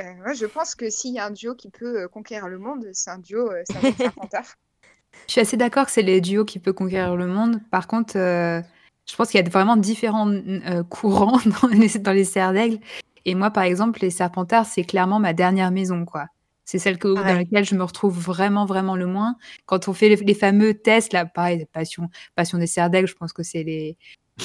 Euh, 0.00 0.14
moi, 0.22 0.32
je 0.32 0.46
pense 0.46 0.74
que 0.74 0.88
s'il 0.88 1.14
y 1.14 1.18
a 1.18 1.26
un 1.26 1.30
duo 1.30 1.54
qui 1.54 1.70
peut 1.70 2.02
euh, 2.02 2.08
conquérir 2.08 2.48
le 2.48 2.58
monde, 2.58 2.86
c'est 2.92 3.10
un 3.10 3.18
duo 3.18 3.50
euh, 3.50 3.62
Serpentard. 3.66 4.46
je 5.26 5.32
suis 5.32 5.40
assez 5.40 5.56
d'accord 5.56 5.86
que 5.86 5.92
c'est 5.92 6.02
les 6.02 6.20
duos 6.20 6.44
qui 6.44 6.58
peuvent 6.58 6.74
conquérir 6.74 7.16
le 7.16 7.26
monde. 7.26 7.60
Par 7.70 7.86
contre, 7.86 8.14
je 8.14 9.16
pense 9.16 9.30
qu'il 9.30 9.40
y 9.40 9.46
a 9.46 9.48
vraiment 9.48 9.76
différents 9.76 10.32
courants 10.88 11.38
dans 11.62 11.68
les, 11.68 11.88
dans 11.98 12.12
les 12.12 12.24
serres 12.24 12.52
d'aigle. 12.52 12.78
Et 13.24 13.34
moi, 13.34 13.50
par 13.50 13.64
exemple, 13.64 14.00
les 14.02 14.10
Serpentards, 14.10 14.66
c'est 14.66 14.84
clairement 14.84 15.20
ma 15.20 15.32
dernière 15.32 15.70
maison, 15.70 16.04
quoi. 16.04 16.26
C'est 16.64 16.78
celle 16.78 16.98
que, 16.98 17.08
dans 17.08 17.22
laquelle 17.22 17.64
je 17.64 17.74
me 17.74 17.82
retrouve 17.82 18.18
vraiment, 18.18 18.64
vraiment 18.66 18.96
le 18.96 19.06
moins. 19.06 19.36
Quand 19.66 19.88
on 19.88 19.92
fait 19.92 20.16
les, 20.16 20.34
fameux 20.34 20.74
tests, 20.74 21.12
là, 21.12 21.26
pareil, 21.26 21.66
passion, 21.72 22.08
passion 22.34 22.56
des 22.56 22.66
serres 22.66 22.90
je 22.92 23.14
pense 23.14 23.32
que 23.32 23.42
c'est 23.42 23.62
les 23.62 23.96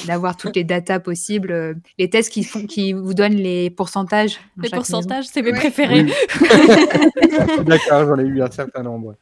d'avoir 0.06 0.36
toutes 0.36 0.56
les 0.56 0.64
datas 0.64 1.00
possibles. 1.00 1.52
Euh, 1.52 1.74
les 1.98 2.10
tests 2.10 2.32
qui, 2.32 2.44
font, 2.44 2.66
qui 2.66 2.92
vous 2.92 3.14
donnent 3.14 3.36
les 3.36 3.70
pourcentages. 3.70 4.38
Les 4.56 4.70
pourcentages, 4.70 5.26
c'est 5.26 5.42
mes 5.42 5.52
préférés. 5.52 6.04
D'accord, 7.64 8.06
j'en 8.06 8.18
ai 8.18 8.24
eu 8.26 8.42
un 8.42 8.50
certain 8.50 8.82
nombre. 8.82 9.14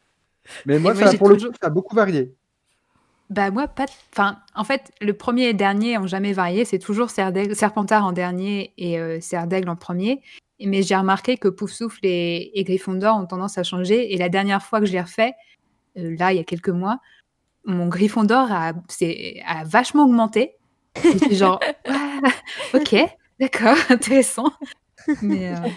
Mais 0.64 0.79
moi, 0.79 0.94
ça, 0.94 1.12
pour 1.14 1.29
le 1.29 1.38
jeu, 1.38 1.50
ça 1.61 1.68
a 1.68 1.70
beaucoup 1.70 1.94
varié. 1.94 2.35
Bah 3.31 3.50
moi, 3.50 3.66
pas. 3.66 3.87
Enfin, 4.12 4.38
en 4.55 4.62
fait, 4.62 4.92
le 5.00 5.12
premier 5.12 5.44
et 5.44 5.52
le 5.52 5.59
dernier 5.59 5.98
ont 5.98 6.07
jamais 6.07 6.33
varié. 6.33 6.64
C'est 6.64 6.79
toujours 6.79 7.11
Serpentard 7.11 8.05
en 8.05 8.12
dernier 8.12 8.72
et 8.79 9.00
euh, 9.00 9.18
en 9.66 9.76
premier. 9.76 10.22
Mais 10.64 10.83
j'ai 10.83 10.96
remarqué 10.96 11.37
que 11.37 11.48
Poufsouffle 11.48 12.00
et, 12.05 12.59
et 12.59 12.64
Gryffondor 12.64 13.16
ont 13.16 13.26
tendance 13.26 13.59
à 13.59 13.62
changer. 13.62 14.14
Et 14.14 14.16
la 14.16 14.29
dernière 14.29 14.62
fois 14.62 14.81
que 14.81 14.87
je 14.87 14.92
l'ai 14.92 15.00
refait, 15.00 15.35
euh, 15.98 16.16
là, 16.18 16.33
il 16.33 16.37
y 16.37 16.40
a 16.40 16.44
quelques 16.44 16.68
mois, 16.68 17.00
mon 17.66 17.88
Gryffondor 17.88 18.50
a, 18.50 18.72
a 19.46 19.64
vachement 19.64 20.05
augmenté. 20.05 20.57
genre, 21.31 21.61
ok, 22.74 22.96
d'accord, 23.38 23.76
intéressant. 23.90 24.52
Mais. 25.22 25.55
Euh... 25.55 25.68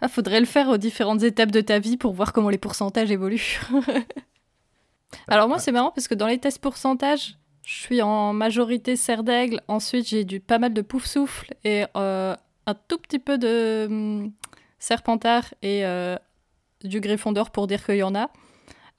Ah, 0.00 0.08
faudrait 0.08 0.40
le 0.40 0.46
faire 0.46 0.68
aux 0.70 0.78
différentes 0.78 1.22
étapes 1.22 1.50
de 1.50 1.60
ta 1.60 1.78
vie 1.78 1.98
pour 1.98 2.14
voir 2.14 2.32
comment 2.32 2.48
les 2.48 2.58
pourcentages 2.58 3.10
évoluent. 3.10 3.60
Alors 5.28 5.46
moi, 5.46 5.58
c'est 5.58 5.72
marrant 5.72 5.90
parce 5.90 6.08
que 6.08 6.14
dans 6.14 6.26
les 6.26 6.38
tests 6.38 6.58
pourcentages, 6.58 7.36
je 7.62 7.74
suis 7.74 8.02
en 8.02 8.32
majorité 8.32 8.96
serre 8.96 9.24
d'aigle. 9.24 9.60
Ensuite, 9.68 10.08
j'ai 10.08 10.24
du 10.24 10.40
pas 10.40 10.58
mal 10.58 10.72
de 10.72 10.82
pouf 10.82 11.04
souffle 11.04 11.54
et 11.64 11.84
euh, 11.96 12.34
un 12.66 12.74
tout 12.74 12.98
petit 12.98 13.18
peu 13.18 13.36
de 13.36 13.86
hum, 13.88 14.32
Serpentard 14.78 15.54
et 15.62 15.84
euh, 15.84 16.16
du 16.82 17.00
Gryffondor 17.00 17.50
pour 17.50 17.66
dire 17.66 17.84
qu'il 17.84 17.96
y 17.96 18.02
en 18.02 18.14
a. 18.14 18.30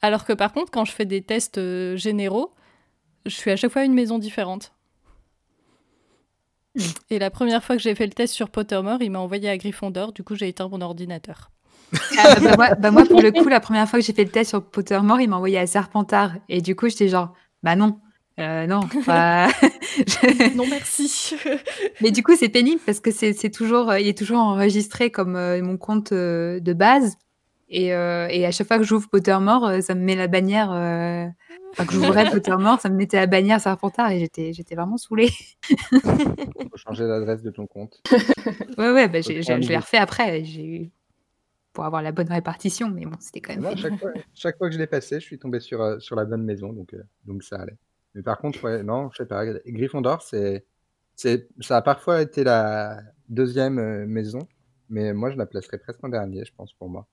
Alors 0.05 0.25
que 0.25 0.33
par 0.33 0.53
contre, 0.53 0.71
quand 0.71 0.85
je 0.85 0.91
fais 0.91 1.05
des 1.05 1.21
tests 1.21 1.57
euh, 1.57 1.97
généraux, 1.97 2.51
je 3.25 3.33
suis 3.33 3.49
à 3.49 3.55
chaque 3.55 3.71
fois 3.71 3.81
à 3.81 3.85
une 3.85 3.93
maison 3.93 4.19
différente. 4.19 4.73
Hmm. 6.75 6.81
Et 7.09 7.19
la 7.19 7.31
première 7.31 7.63
fois 7.63 7.75
que 7.75 7.81
j'ai 7.81 7.95
fait 7.95 8.05
le 8.05 8.13
test 8.13 8.33
sur 8.33 8.49
Pottermore, 8.49 9.01
il 9.01 9.09
m'a 9.09 9.19
envoyé 9.19 9.49
à 9.49 9.57
Gryffondor, 9.57 10.13
du 10.13 10.23
coup 10.23 10.35
j'ai 10.35 10.47
éteint 10.47 10.67
mon 10.67 10.81
ordinateur. 10.81 11.49
Ah, 12.17 12.39
bah, 12.39 12.55
moi, 12.55 12.75
bah, 12.75 12.91
moi, 12.91 13.05
pour 13.05 13.21
le 13.21 13.31
coup, 13.31 13.47
la 13.47 13.59
première 13.59 13.87
fois 13.89 13.99
que 13.99 14.05
j'ai 14.05 14.13
fait 14.13 14.25
le 14.25 14.31
test 14.31 14.49
sur 14.49 14.63
Pottermore, 14.63 15.21
il 15.21 15.29
m'a 15.29 15.37
envoyé 15.37 15.57
à 15.57 15.67
Serpentard. 15.67 16.33
Et 16.49 16.61
du 16.61 16.75
coup, 16.75 16.89
j'étais 16.89 17.07
genre, 17.07 17.33
bah 17.63 17.75
non, 17.75 17.99
euh, 18.39 18.67
non, 18.67 18.81
non 20.55 20.65
merci. 20.69 21.35
Mais 22.01 22.11
du 22.11 22.21
coup, 22.21 22.35
c'est 22.35 22.49
pénible 22.49 22.81
parce 22.85 22.99
que 22.99 23.11
c'est 23.11 23.49
toujours, 23.49 23.91
euh, 23.91 23.99
il 23.99 24.07
est 24.07 24.17
toujours 24.17 24.39
enregistré 24.39 25.09
comme 25.09 25.35
euh, 25.35 25.61
mon 25.61 25.77
compte 25.77 26.13
de 26.13 26.73
base. 26.73 27.17
Et, 27.67 27.87
et, 27.87 28.45
à 28.45 28.51
chaque 28.51 28.67
fois 28.67 28.77
que 28.77 28.83
j'ouvre 28.83 29.09
Pottermore, 29.09 29.81
ça 29.81 29.95
me 29.95 30.01
met 30.01 30.15
la 30.15 30.27
bannière. 30.27 30.69
Enfin, 31.71 31.85
que 31.85 31.93
j'ouvrais 31.93 32.29
Pottermore, 32.31 32.79
ça 32.79 32.89
me 32.89 32.95
mettait 32.95 33.17
la 33.17 33.27
bannière 33.27 33.59
Serpentard 33.59 34.11
et 34.11 34.19
j'étais, 34.19 34.53
j'étais 34.53 34.75
vraiment 34.75 34.97
saoulée. 34.97 35.29
Faut 35.91 36.77
changer 36.77 37.03
l'adresse 37.03 37.41
de 37.41 37.51
ton 37.51 37.67
compte. 37.67 38.01
Ouais, 38.77 38.91
ouais, 38.91 39.07
bah, 39.07 39.21
je 39.21 39.67
l'ai 39.67 39.77
refait 39.77 39.97
après. 39.97 40.43
J'ai 40.43 40.91
pour 41.71 41.85
avoir 41.85 42.01
la 42.01 42.11
bonne 42.11 42.27
répartition, 42.27 42.89
mais 42.89 43.05
bon, 43.05 43.15
c'était 43.19 43.41
quand 43.41 43.53
même. 43.53 43.61
Moi, 43.61 43.75
chaque, 43.75 43.97
fois, 43.99 44.11
chaque, 44.33 44.57
fois, 44.57 44.67
que 44.67 44.73
je 44.73 44.79
l'ai 44.79 44.87
passé, 44.87 45.19
je 45.19 45.25
suis 45.25 45.39
tombé 45.39 45.59
sur, 45.59 46.01
sur 46.01 46.15
la 46.15 46.25
bonne 46.25 46.43
maison, 46.43 46.73
donc, 46.73 46.95
donc 47.25 47.43
ça 47.43 47.57
allait. 47.57 47.77
Mais 48.15 48.21
par 48.21 48.37
contre, 48.37 48.63
ouais, 48.63 48.83
non, 48.83 49.09
je 49.11 49.17
sais 49.17 49.25
pas. 49.25 49.45
Gryffondor, 49.65 50.21
c'est, 50.21 50.65
c'est, 51.15 51.47
ça 51.59 51.77
a 51.77 51.81
parfois 51.81 52.21
été 52.21 52.43
la 52.43 53.01
deuxième 53.29 53.79
euh, 53.79 54.05
maison, 54.05 54.39
mais 54.89 55.13
moi, 55.13 55.31
je 55.31 55.37
la 55.37 55.45
placerais 55.45 55.77
presque 55.77 56.03
en 56.03 56.09
dernier, 56.09 56.45
je 56.45 56.53
pense, 56.55 56.73
pour 56.73 56.89
moi. 56.89 57.07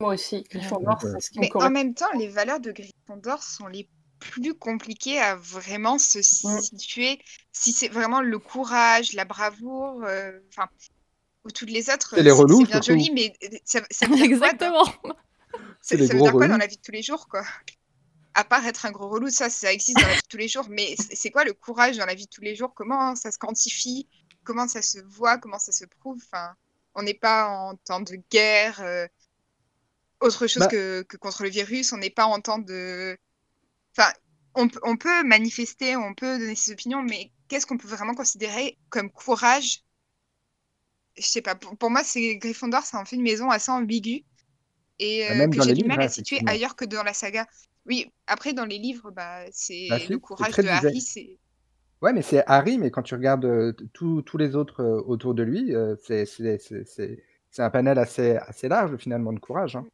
Moi 0.00 0.14
aussi, 0.14 0.44
Gryffondor, 0.50 1.00
c'est 1.00 1.20
ce 1.20 1.30
qui 1.30 1.40
Mais 1.40 1.50
en 1.54 1.70
même 1.70 1.94
temps, 1.94 2.10
les 2.18 2.28
valeurs 2.28 2.60
de 2.60 2.72
Gryffondor 2.72 3.42
sont 3.42 3.66
les 3.66 3.88
plus 4.18 4.54
compliquées 4.54 5.18
à 5.18 5.36
vraiment 5.36 5.98
se 5.98 6.18
mm. 6.18 6.60
situer. 6.60 7.20
Si 7.52 7.72
c'est 7.72 7.88
vraiment 7.88 8.20
le 8.20 8.38
courage, 8.38 9.12
la 9.12 9.24
bravoure, 9.24 10.02
euh, 10.04 10.32
enfin, 10.48 10.68
ou 11.44 11.50
toutes 11.50 11.70
les 11.70 11.90
autres, 11.90 12.14
c'est, 12.14 12.22
les 12.22 12.30
relous, 12.30 12.64
c'est 12.64 12.72
bien 12.72 12.80
joli, 12.80 13.10
mais 13.12 13.34
ça, 13.64 13.80
ça 13.90 14.06
veut 14.06 14.16
dire 14.16 14.24
Exactement. 14.24 14.86
Quoi, 15.02 15.14
ça, 15.80 15.96
ça 15.96 15.96
veut 15.96 16.20
dire 16.20 16.32
quoi 16.32 16.48
dans 16.48 16.56
la 16.58 16.66
vie 16.66 16.76
de 16.76 16.82
tous 16.82 16.92
les 16.92 17.02
jours, 17.02 17.28
quoi? 17.28 17.42
À 18.36 18.42
part 18.42 18.66
être 18.66 18.86
un 18.86 18.90
gros 18.90 19.08
relou, 19.08 19.28
ça, 19.28 19.48
ça 19.48 19.72
existe 19.72 19.98
dans 19.98 20.06
la 20.06 20.14
vie 20.14 20.22
de 20.22 20.28
tous 20.28 20.36
les 20.36 20.48
jours, 20.48 20.66
mais 20.68 20.96
c'est 20.98 21.30
quoi 21.30 21.44
le 21.44 21.52
courage 21.52 21.98
dans 21.98 22.06
la 22.06 22.14
vie 22.14 22.24
de 22.24 22.30
tous 22.30 22.40
les 22.40 22.56
jours? 22.56 22.72
Comment 22.74 23.14
ça 23.14 23.30
se 23.30 23.38
quantifie? 23.38 24.08
Comment 24.42 24.66
ça 24.66 24.82
se 24.82 24.98
voit? 25.06 25.38
Comment 25.38 25.58
ça 25.58 25.70
se 25.70 25.84
prouve? 25.84 26.20
Enfin, 26.24 26.54
On 26.94 27.02
n'est 27.02 27.14
pas 27.14 27.48
en 27.48 27.76
temps 27.76 28.00
de 28.00 28.16
guerre, 28.30 28.80
euh, 28.80 29.06
autre 30.24 30.46
chose 30.46 30.62
bah 30.62 30.68
que, 30.68 31.04
contre 31.20 31.42
le 31.42 31.50
virus, 31.50 31.92
on 31.92 31.98
n'est 31.98 32.10
pas 32.10 32.26
en 32.26 32.40
temps 32.40 32.58
de... 32.58 33.16
Enfin, 33.96 34.10
on, 34.54 34.68
on, 34.82 34.96
peut 34.96 35.22
manifester, 35.22 35.96
on 35.96 36.14
peut 36.14 36.38
donner 36.38 36.54
ses 36.54 36.72
opinions, 36.72 37.02
mais 37.02 37.30
qu'est-ce 37.48 37.66
qu'on 37.66 37.76
peut 37.76 37.88
vraiment 37.88 38.14
considérer 38.14 38.78
comme 38.88 39.10
courage? 39.10 39.82
Je 41.16 41.26
sais 41.26 41.42
pas, 41.42 41.54
pour, 41.54 41.90
moi, 41.90 42.02
c'est 42.02 42.36
Gryffondor, 42.36 42.82
ça 42.82 42.98
en 42.98 43.04
fait 43.04 43.16
une 43.16 43.22
maison 43.22 43.50
assez 43.50 43.70
ambiguë 43.70 44.24
et 44.98 45.26
bah, 45.28 45.44
euh, 45.44 45.48
que 45.48 45.62
j'ai 45.62 45.74
du 45.74 45.84
mal 45.84 46.00
à 46.00 46.08
situer 46.08 46.40
ailleurs 46.46 46.76
que 46.76 46.84
dans 46.84 47.02
la 47.02 47.14
saga. 47.14 47.46
Oui, 47.86 48.10
après, 48.26 48.52
dans 48.52 48.64
les 48.64 48.78
livres, 48.78 49.10
bah, 49.10 49.44
c'est 49.52 49.86
bah, 49.90 49.98
le 50.08 50.18
courage 50.18 50.56
de 50.56 50.66
Harry. 50.66 51.00
C'est... 51.00 51.38
Ouais, 52.00 52.12
mais 52.12 52.22
c'est 52.22 52.42
Harry, 52.46 52.78
mais 52.78 52.90
quand 52.90 53.02
tu 53.02 53.14
regardes 53.14 53.44
euh, 53.44 53.72
tous 53.92 54.38
les 54.38 54.56
autres 54.56 54.82
euh, 54.82 55.02
autour 55.06 55.34
de 55.34 55.42
lui, 55.42 55.74
c'est, 56.02 56.26
c'est, 56.26 56.58
c'est, 56.58 57.22
c'est 57.54 57.62
un 57.62 57.70
panel 57.70 57.98
assez, 58.00 58.36
assez 58.36 58.68
large 58.68 58.96
finalement 58.96 59.32
de 59.32 59.38
courage. 59.38 59.76
Hein. 59.76 59.86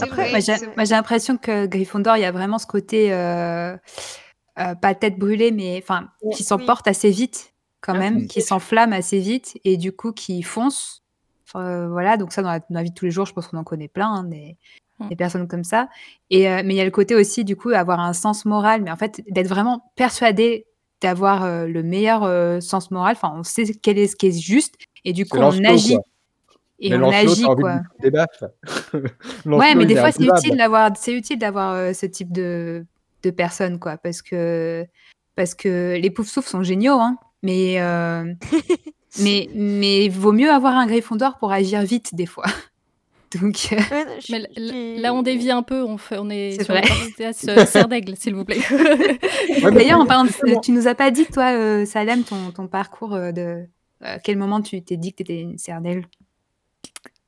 Après, 0.00 0.30
moi, 0.30 0.40
j'ai, 0.40 0.94
l'impression 0.94 1.36
que 1.36 1.66
Gryffondor, 1.66 2.16
il 2.16 2.20
y 2.20 2.24
a 2.24 2.32
vraiment 2.32 2.58
ce 2.58 2.66
côté, 2.66 3.10
pas 3.10 4.94
tête 4.94 5.18
brûlée, 5.18 5.52
mais 5.52 5.80
enfin, 5.82 6.08
qui 6.34 6.44
s'emporte 6.44 6.88
assez 6.88 7.10
vite. 7.10 7.52
quand 7.80 7.94
Ah, 7.94 7.98
même, 7.98 8.20
c'est 8.20 8.26
qui 8.26 8.42
s'enflamment 8.42 8.96
assez 8.96 9.18
vite 9.18 9.58
et 9.64 9.76
du 9.76 9.92
coup 9.92 10.12
qui. 10.12 10.44
Enfin, 10.46 10.68
euh, 11.56 11.88
voilà, 11.88 12.16
donc 12.16 12.32
ça 12.32 12.42
dans 12.42 12.50
la, 12.50 12.60
dans 12.60 12.66
la 12.70 12.82
vie 12.82 12.90
de 12.90 12.94
tous 12.94 13.06
les 13.06 13.10
jours, 13.10 13.26
je 13.26 13.32
pense 13.32 13.48
qu'on 13.48 13.58
en 13.58 13.64
connaît 13.64 13.88
plein, 13.88 14.08
hein, 14.08 14.24
des, 14.24 14.56
Mm. 15.00 15.08
des 15.08 15.16
personnes 15.16 15.48
comme 15.48 15.64
ça. 15.64 15.88
Et, 16.28 16.48
euh, 16.48 16.62
mais 16.64 16.74
il 16.74 16.76
y 16.76 16.80
a 16.80 16.84
le 16.84 16.90
côté 16.90 17.14
aussi, 17.14 17.44
du 17.44 17.56
coup, 17.56 17.70
avoir 17.70 18.00
un 18.00 18.12
sens 18.12 18.44
moral, 18.44 18.82
mais 18.82 18.90
en 18.90 18.96
fait, 18.96 19.22
d'être 19.28 19.48
vraiment 19.48 19.90
persuadé 19.96 20.66
d'avoir 21.00 21.44
euh, 21.44 21.66
le 21.66 21.82
meilleur 21.82 22.24
euh, 22.24 22.60
sens 22.60 22.90
moral. 22.90 23.12
Enfin, 23.16 23.32
on 23.34 23.42
sait 23.42 23.64
quel 23.82 23.98
est 23.98 24.06
ce 24.06 24.16
qui 24.16 24.26
est 24.26 24.38
juste 24.38 24.74
et 25.04 25.12
du 25.12 25.26
coup, 25.26 25.38
on 25.38 25.64
agit. 25.64 25.94
quoi. 25.94 26.04
Et 26.82 26.90
Mais 26.90 26.96
on 26.96 27.10
agit, 27.10 27.42
quoi. 27.44 27.80
des 28.00 28.10
baffes. 28.10 28.42
Ouais, 29.44 29.74
mais 29.74 29.84
des 29.86 29.94
est 29.94 30.00
fois, 30.00 30.12
c'est 30.12 30.24
utile 30.24 30.56
d'avoir, 30.56 30.90
c'est 30.96 31.12
utile 31.12 31.38
d'avoir 31.38 31.74
euh, 31.74 31.92
ce 31.92 32.06
type 32.06 32.32
de, 32.32 32.86
de 33.22 33.30
personnes, 33.30 33.78
quoi, 33.78 33.96
parce 33.98 34.22
que, 34.22 34.86
parce 35.36 35.54
que 35.54 35.98
les 36.00 36.10
poufs 36.10 36.28
souffles 36.28 36.48
sont 36.48 36.62
géniaux, 36.62 36.98
hein, 36.98 37.18
mais, 37.42 37.80
euh, 37.80 38.24
mais, 39.20 39.48
mais 39.54 40.08
vaut 40.08 40.32
mieux 40.32 40.50
avoir 40.50 40.74
un 40.76 40.86
griffon 40.86 41.16
d'or 41.16 41.36
pour 41.38 41.52
agir 41.52 41.82
vite, 41.82 42.14
des 42.14 42.26
fois. 42.26 42.44
Donc, 43.40 43.68
euh, 43.72 43.76
Ouais, 43.76 44.04
non, 44.06 44.12
je- 44.20 44.32
Mais 44.32 44.38
l- 44.38 44.48
j'ai- 44.56 44.96
là, 44.98 45.14
on 45.14 45.22
dévie 45.22 45.50
un 45.50 45.62
peu, 45.62 45.82
on, 45.84 45.98
fait, 45.98 46.16
on 46.18 46.30
est 46.30 46.52
C'est 46.58 46.64
sur 46.64 46.74
vrai. 46.74 47.66
serre 47.66 47.86
d'aigle, 47.88 48.16
s'il 48.16 48.34
vous 48.34 48.44
plaît. 48.44 48.58
Ouais, 49.62 49.70
d'ailleurs, 49.70 50.00
en 50.00 50.06
parlant 50.06 50.24
de- 50.24 50.28
justement. 50.30 50.60
tu 50.60 50.72
nous 50.72 50.88
as 50.88 50.94
pas 50.94 51.10
dit, 51.10 51.26
toi, 51.26 51.52
euh, 51.52 51.84
Salem, 51.84 52.24
ton, 52.24 52.50
ton 52.52 52.66
parcours 52.66 53.14
euh, 53.14 53.30
de, 53.32 53.66
à 54.00 54.18
quel 54.18 54.36
moment 54.38 54.60
tu 54.62 54.82
t'es 54.82 54.96
dit 54.96 55.12
que 55.12 55.18
tu 55.18 55.22
étais 55.24 55.40
une 55.42 55.58
serdelle 55.58 56.06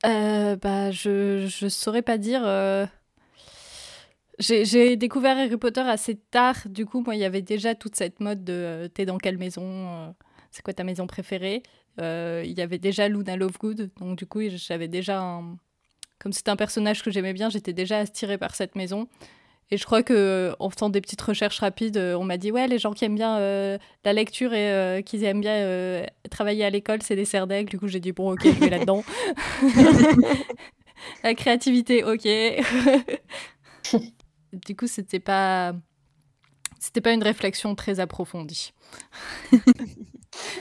Euh, 0.05 0.57
bah, 0.57 0.91
je 0.91 1.47
je 1.49 1.69
saurais 1.69 2.03
pas 2.03 2.19
dire. 2.19 2.43
euh, 2.45 2.87
J'ai 4.39 4.97
découvert 4.97 5.37
Harry 5.39 5.57
Potter 5.57 5.81
assez 5.83 6.17
tard. 6.17 6.57
Du 6.67 6.87
coup, 6.87 7.01
moi, 7.03 7.15
il 7.15 7.21
y 7.21 7.25
avait 7.25 7.43
déjà 7.43 7.75
toute 7.75 7.95
cette 7.97 8.19
mode 8.21 8.43
de 8.45 8.53
euh, 8.53 8.89
t'es 8.89 9.07
dans 9.07 9.19
quelle 9.19 9.39
maison 9.39 10.15
C'est 10.51 10.63
quoi 10.63 10.75
ta 10.75 10.85
maison 10.85 11.07
préférée 11.07 11.63
Il 11.99 12.53
y 12.57 12.61
avait 12.61 12.79
déjà 12.79 13.09
Luna 13.09 13.37
Lovegood. 13.37 13.91
Donc, 14.01 14.19
du 14.19 14.27
coup, 14.27 14.41
j'avais 14.49 14.89
déjà. 14.89 15.41
Comme 16.19 16.33
c'était 16.33 16.51
un 16.51 16.57
personnage 16.57 17.03
que 17.03 17.11
j'aimais 17.11 17.33
bien, 17.33 17.49
j'étais 17.51 17.73
déjà 17.73 17.99
attirée 17.99 18.39
par 18.39 18.55
cette 18.55 18.75
maison. 18.77 19.09
Et 19.73 19.79
je 19.79 19.87
crois 19.87 20.03
que 20.03 20.55
en 20.59 20.69
faisant 20.69 20.91
des 20.91 21.01
petites 21.01 21.23
recherches 21.23 21.61
rapides, 21.61 21.97
euh, 21.97 22.15
on 22.15 22.25
m'a 22.25 22.37
dit 22.37 22.53
ouais, 22.53 22.69
les 22.69 22.79
gens 22.79 22.93
qui 22.93 23.07
aiment 23.07 23.15
bien 23.15 23.39
euh, 23.39 23.79
la 24.05 24.13
lecture 24.13 24.53
et 24.53 24.71
euh, 24.71 25.01
qui 25.01 25.25
aiment 25.25 25.41
bien 25.41 25.55
euh, 25.55 26.05
travailler 26.31 26.63
à 26.67 26.69
l'école, 26.69 27.01
c'est 27.03 27.17
des 27.17 27.25
serres. 27.25 27.47
Du 27.47 27.79
coup, 27.79 27.89
j'ai 27.89 27.99
dit 27.99 28.13
bon, 28.13 28.35
ok, 28.35 28.43
je 28.45 28.51
vais 28.51 28.69
là-dedans. 28.79 29.03
la 31.25 31.35
créativité, 31.35 32.05
ok. 32.05 32.29
du 34.53 34.77
coup, 34.77 34.87
c'était 34.87 35.21
pas 35.21 35.73
c'était 36.79 37.01
pas 37.01 37.15
une 37.15 37.23
réflexion 37.23 37.75
très 37.75 37.99
approfondie. 37.99 38.75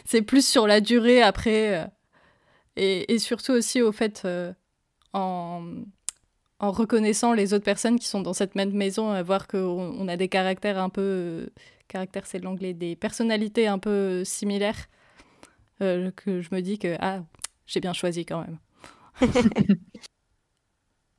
c'est 0.05 0.21
plus 0.21 0.47
sur 0.47 0.67
la 0.67 0.79
durée 0.79 1.21
après 1.21 1.91
et, 2.77 3.13
et 3.13 3.19
surtout 3.19 3.51
aussi 3.51 3.81
au 3.81 3.91
fait 3.91 4.25
en 5.11 5.83
en 6.61 6.71
reconnaissant 6.71 7.33
les 7.33 7.53
autres 7.53 7.65
personnes 7.65 7.99
qui 7.99 8.07
sont 8.07 8.21
dans 8.21 8.33
cette 8.33 8.55
même 8.55 8.71
maison, 8.73 9.11
à 9.11 9.23
voir 9.23 9.47
qu'on 9.49 9.59
on 9.99 10.09
a 10.09 10.17
des 10.17 10.29
caractères 10.29 10.79
un 10.79 10.89
peu. 10.89 11.01
euh, 11.03 11.47
caractères, 11.89 12.27
c'est 12.27 12.39
l'anglais, 12.39 12.73
des 12.73 12.95
personnalités 12.95 13.67
un 13.67 13.79
peu 13.79 14.23
similaires, 14.25 14.87
euh, 15.81 16.11
que 16.15 16.41
je 16.41 16.49
me 16.53 16.61
dis 16.61 16.79
que, 16.79 16.95
ah, 17.01 17.21
j'ai 17.67 17.79
bien 17.81 17.93
choisi 17.93 18.25
quand 18.25 18.41
même. 18.41 18.59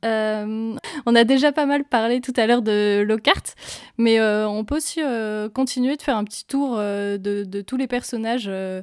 Euh, 0.04 0.76
on 1.06 1.14
a 1.14 1.24
déjà 1.24 1.52
pas 1.52 1.64
mal 1.66 1.84
parlé 1.84 2.20
tout 2.20 2.32
à 2.36 2.46
l'heure 2.46 2.62
de 2.62 3.04
Lockhart, 3.06 3.54
mais 3.98 4.18
euh, 4.18 4.48
on 4.48 4.64
peut 4.64 4.76
aussi 4.76 5.00
euh, 5.00 5.48
continuer 5.48 5.96
de 5.96 6.02
faire 6.02 6.16
un 6.16 6.24
petit 6.24 6.44
tour 6.44 6.76
euh, 6.76 7.18
de, 7.18 7.44
de 7.44 7.60
tous 7.60 7.76
les 7.76 7.86
personnages, 7.86 8.46
euh, 8.48 8.82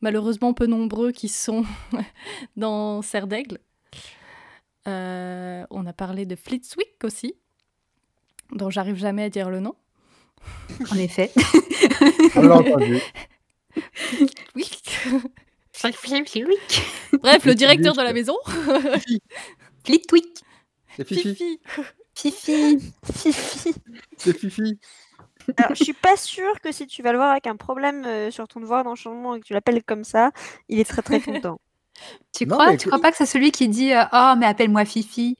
malheureusement 0.00 0.54
peu 0.54 0.66
nombreux, 0.66 1.12
qui 1.12 1.28
sont 1.28 1.64
dans 2.56 3.02
Serre 3.02 3.26
d'Aigle. 3.26 3.58
Euh, 4.86 5.64
on 5.70 5.86
a 5.86 5.92
parlé 5.92 6.26
de 6.26 6.36
Flitwick 6.36 7.02
aussi, 7.04 7.34
dont 8.52 8.70
j'arrive 8.70 8.96
jamais 8.96 9.24
à 9.24 9.30
dire 9.30 9.50
le 9.50 9.60
nom. 9.60 9.74
En 10.92 10.96
effet. 10.96 11.32
On 12.36 12.42
l'a 12.42 12.56
entendu. 12.56 13.00
Flitwick. 14.04 14.90
Bref, 17.20 17.44
le 17.44 17.54
directeur 17.54 17.94
de 17.94 18.02
la 18.02 18.12
maison. 18.12 18.36
Flitwick. 19.84 20.44
C'est 20.96 21.06
Fifi. 21.06 21.60
Fifi. 22.14 22.78
Fifi. 23.12 23.32
Fifi. 23.32 23.74
C'est 24.16 24.38
Fifi. 24.38 24.78
Alors, 25.56 25.74
je 25.74 25.82
suis 25.82 25.92
pas 25.92 26.16
sûre 26.16 26.60
que 26.60 26.72
si 26.72 26.86
tu 26.86 27.02
vas 27.02 27.12
le 27.12 27.18
voir 27.18 27.30
avec 27.30 27.46
un 27.46 27.56
problème 27.56 28.04
euh, 28.06 28.30
sur 28.30 28.48
ton 28.48 28.60
devoir 28.60 28.84
d'enchaînement 28.84 29.34
et 29.34 29.40
que 29.40 29.44
tu 29.44 29.52
l'appelles 29.52 29.82
comme 29.82 30.04
ça, 30.04 30.30
il 30.68 30.78
est 30.78 30.84
très 30.88 31.02
très 31.02 31.20
content. 31.20 31.60
Tu 32.32 32.46
Non, 32.46 32.56
crois, 32.56 32.72
mais 32.72 32.76
tu 32.76 32.88
crois 32.88 33.00
pas 33.00 33.10
que 33.12 33.16
c'est 33.16 33.26
celui 33.26 33.52
qui 33.52 33.68
dit 33.68 33.92
euh, 33.92 34.02
Oh, 34.12 34.34
mais 34.38 34.46
appelle-moi 34.46 34.84
Fifi? 34.84 35.36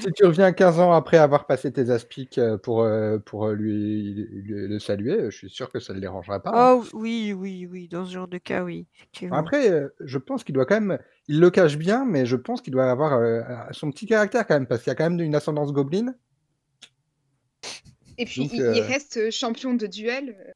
Si 0.00 0.12
tu 0.12 0.24
reviens 0.24 0.52
15 0.52 0.78
ans 0.80 0.92
après 0.92 1.16
avoir 1.18 1.46
passé 1.46 1.72
tes 1.72 1.90
aspics 1.90 2.38
euh, 2.38 2.56
pour, 2.56 2.82
euh, 2.82 3.18
pour 3.18 3.48
lui, 3.48 4.14
lui- 4.14 4.68
le 4.68 4.78
saluer, 4.78 5.30
je 5.30 5.36
suis 5.36 5.50
sûr 5.50 5.70
que 5.70 5.80
ça 5.80 5.92
ne 5.92 5.96
le 5.96 6.00
dérangera 6.02 6.40
pas. 6.40 6.50
hein. 6.54 6.70
Oh 6.70 6.84
oui, 6.94 7.32
oui, 7.32 7.66
oui, 7.70 7.88
dans 7.88 8.04
ce 8.06 8.12
genre 8.12 8.28
de 8.28 8.38
cas, 8.38 8.62
oui. 8.62 8.86
effectivement. 8.94 9.36
Après, 9.38 9.84
je 10.00 10.18
pense 10.18 10.44
qu'il 10.44 10.54
doit 10.54 10.66
quand 10.66 10.80
même. 10.80 10.98
Il 11.26 11.40
le 11.40 11.50
cache 11.50 11.76
bien, 11.76 12.04
mais 12.06 12.24
je 12.24 12.36
pense 12.36 12.62
qu'il 12.62 12.72
doit 12.72 12.90
avoir 12.90 13.14
euh, 13.14 13.42
son 13.72 13.90
petit 13.90 14.06
caractère 14.06 14.46
quand 14.46 14.54
même, 14.54 14.66
parce 14.66 14.82
qu'il 14.82 14.90
y 14.90 14.92
a 14.92 14.94
quand 14.94 15.08
même 15.10 15.20
une 15.20 15.34
ascendance 15.34 15.72
gobelin. 15.72 16.14
Et 18.18 18.24
puis, 18.24 18.42
Donc, 18.42 18.52
il, 18.52 18.62
euh, 18.62 18.74
il 18.74 18.80
reste 18.82 19.30
champion 19.30 19.74
de 19.74 19.86
duel. 19.86 20.54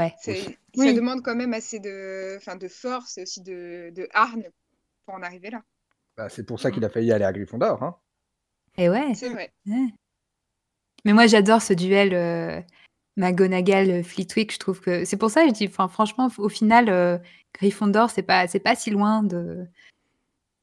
Ouais. 0.00 0.14
C'est- 0.20 0.58
Oui. 0.76 0.88
Ça 0.88 0.92
demande 0.92 1.22
quand 1.22 1.34
même 1.34 1.52
assez 1.52 1.80
de, 1.80 2.38
force 2.68 3.18
et 3.18 3.22
aussi 3.22 3.40
de, 3.42 3.90
de 3.94 4.08
hargne 4.12 4.48
pour 5.04 5.14
en 5.14 5.22
arriver 5.22 5.50
là. 5.50 5.62
Bah, 6.16 6.28
c'est 6.28 6.44
pour 6.44 6.60
ça 6.60 6.70
qu'il 6.70 6.84
a 6.84 6.88
failli 6.88 7.12
aller 7.12 7.24
à 7.24 7.32
Gryffondor. 7.32 7.82
Hein. 7.82 7.96
Et 8.76 8.88
ouais. 8.88 9.14
C'est 9.14 9.28
vrai. 9.30 9.52
ouais. 9.66 9.88
Mais 11.04 11.12
moi, 11.12 11.26
j'adore 11.26 11.60
ce 11.62 11.72
duel 11.72 12.14
euh, 12.14 12.60
McGonagall-Flitwick. 13.16 14.52
Je 14.52 14.58
trouve 14.58 14.80
que 14.80 15.04
c'est 15.04 15.16
pour 15.16 15.30
ça 15.30 15.42
que 15.42 15.48
je 15.48 15.54
dis, 15.54 15.66
enfin, 15.68 15.88
franchement, 15.88 16.28
au 16.38 16.48
final, 16.48 16.88
euh, 16.88 17.18
Gryffondor, 17.54 18.10
c'est 18.10 18.22
pas, 18.22 18.46
c'est 18.46 18.60
pas 18.60 18.76
si 18.76 18.90
loin 18.90 19.22
de, 19.22 19.66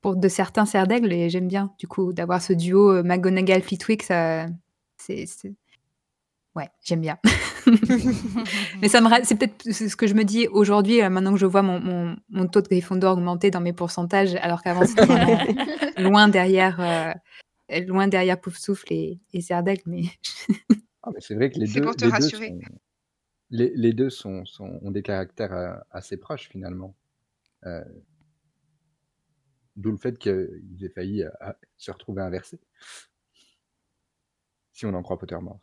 pour 0.01 0.15
de 0.15 0.27
certains 0.27 0.65
serres 0.65 0.87
d'aigle 0.87 1.11
et 1.11 1.29
j'aime 1.29 1.47
bien, 1.47 1.73
du 1.79 1.87
coup, 1.87 2.13
d'avoir 2.13 2.41
ce 2.41 2.53
duo 2.53 2.91
euh, 2.91 3.03
McGonagall-Flitwick. 3.03 4.03
Ça, 4.03 4.47
c'est, 4.97 5.25
c'est- 5.25 5.53
ouais, 6.57 6.69
j'aime 6.83 7.01
bien. 7.01 7.17
Mais 8.81 8.87
ça 8.89 9.01
me, 9.01 9.09
c'est 9.23 9.35
peut-être 9.37 9.63
c'est 9.71 9.89
ce 9.89 9.95
que 9.95 10.07
je 10.07 10.13
me 10.13 10.23
dis 10.23 10.47
aujourd'hui, 10.47 11.01
euh, 11.01 11.09
maintenant 11.09 11.31
que 11.33 11.39
je 11.39 11.45
vois 11.45 11.61
mon, 11.61 11.79
mon, 11.79 12.15
mon 12.29 12.47
taux 12.47 12.61
de 12.61 12.67
Gryffondor 12.67 13.13
augmenter 13.17 13.51
dans 13.51 13.61
mes 13.61 13.73
pourcentages, 13.73 14.35
alors 14.35 14.61
qu'avant 14.61 14.85
c'était 14.85 15.05
vraiment 15.05 15.37
loin 15.97 16.27
derrière, 16.27 16.79
euh, 16.81 17.79
loin 17.81 18.07
derrière 18.07 18.39
Poufsouffle 18.39 18.91
et, 18.91 19.19
et 19.33 19.41
Serdaigle, 19.41 19.83
mais 19.85 20.03
Ah, 21.03 21.09
mais 21.13 21.21
c'est 21.21 21.35
vrai 21.35 21.49
que 21.49 21.59
les 21.59 21.67
deux, 21.67 21.81
pour 21.81 21.95
te 21.95 22.03
les 22.05 22.11
deux, 22.11 22.17
rassurer. 22.17 22.47
sont, 22.49 22.59
les, 23.51 23.71
les 23.75 23.93
deux 23.93 24.09
sont, 24.09 24.43
sont- 24.45 24.79
ont 24.81 24.91
des 24.91 25.03
caractères 25.03 25.53
euh, 25.53 25.73
assez 25.91 26.17
proches 26.17 26.49
finalement. 26.49 26.95
Euh, 27.65 27.83
D'où 29.77 29.91
le 29.91 29.97
fait 29.97 30.17
qu'ils 30.17 30.83
aient 30.83 30.89
failli 30.89 31.23
à- 31.23 31.55
se 31.77 31.91
retrouver 31.91 32.21
inversés. 32.23 32.59
Si 34.73 34.85
on 34.85 34.93
en 34.95 35.03
croit 35.03 35.17
Pottermore. 35.19 35.59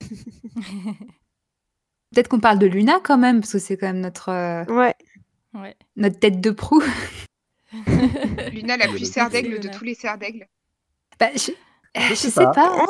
peut-être 2.12 2.28
qu'on 2.28 2.40
parle 2.40 2.58
de 2.58 2.66
Luna 2.66 3.00
quand 3.02 3.18
même, 3.18 3.40
parce 3.40 3.52
que 3.52 3.58
c'est 3.58 3.76
quand 3.76 3.86
même 3.86 4.00
notre, 4.00 4.28
euh, 4.30 4.64
Ouais. 4.66 4.94
Ouais. 5.54 5.76
notre 5.96 6.18
tête 6.18 6.40
de 6.40 6.50
proue. 6.50 6.82
Luna, 8.52 8.76
la 8.76 8.88
plus 8.88 9.10
serre 9.10 9.30
d'aigle 9.30 9.58
de 9.60 9.68
Luna. 9.68 9.70
tous 9.78 9.84
les 9.84 9.94
serres 9.94 10.18
d'aigle. 10.18 10.48
Bah, 11.18 11.30
je, 11.34 11.52
je 11.96 12.14
sais 12.14 12.30
sais 12.30 12.44
pas. 12.44 12.52
pas. 12.52 12.86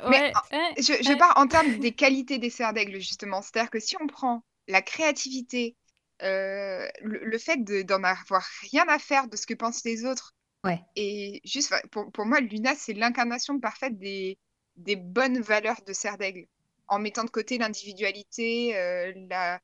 Ah, 0.00 0.08
Mais, 0.10 0.20
ouais, 0.20 0.32
ouais, 0.52 0.74
Je, 0.78 0.92
je 1.02 1.08
ouais. 1.10 1.16
pars 1.16 1.36
en 1.36 1.46
termes 1.46 1.78
des 1.78 1.92
qualités 1.92 2.38
des 2.38 2.50
serres 2.50 2.72
d'aigle, 2.72 2.98
justement. 3.00 3.42
C'est-à-dire 3.42 3.70
que 3.70 3.80
si 3.80 3.96
on 4.00 4.06
prend 4.06 4.44
la 4.68 4.82
créativité, 4.82 5.76
euh, 6.22 6.86
le, 7.02 7.24
le 7.24 7.38
fait 7.38 7.62
de- 7.64 7.82
d'en 7.82 8.02
avoir 8.04 8.44
rien 8.70 8.84
à 8.88 8.98
faire 8.98 9.28
de 9.28 9.36
ce 9.36 9.46
que 9.46 9.54
pensent 9.54 9.84
les 9.84 10.04
autres, 10.04 10.34
Ouais. 10.64 10.80
et 10.94 11.40
juste, 11.44 11.72
enfin, 11.72 11.82
pour, 11.90 12.12
pour 12.12 12.24
moi, 12.24 12.40
Luna, 12.40 12.74
c'est 12.76 12.92
l'incarnation 12.92 13.58
parfaite 13.58 13.98
des, 13.98 14.38
des 14.76 14.96
bonnes 14.96 15.40
valeurs 15.40 15.82
de 15.86 15.92
serre 15.92 16.18
d'aigle, 16.18 16.46
en 16.88 16.98
mettant 16.98 17.24
de 17.24 17.30
côté 17.30 17.58
l'individualité, 17.58 18.76
euh, 18.76 19.12
la, 19.30 19.60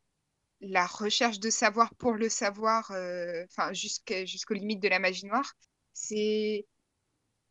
la 0.61 0.87
recherche 0.87 1.41
de 1.41 1.51
savoir 1.51 1.95
pour 1.97 2.13
le 2.15 2.29
savoir, 2.29 2.91
euh, 2.93 3.45
enfin, 3.51 3.73
jusqu'aux 3.73 4.55
limites 4.55 4.81
de 4.81 4.89
la 4.89 4.99
magie 4.99 5.27
noire. 5.27 5.55
C'est 5.95 6.67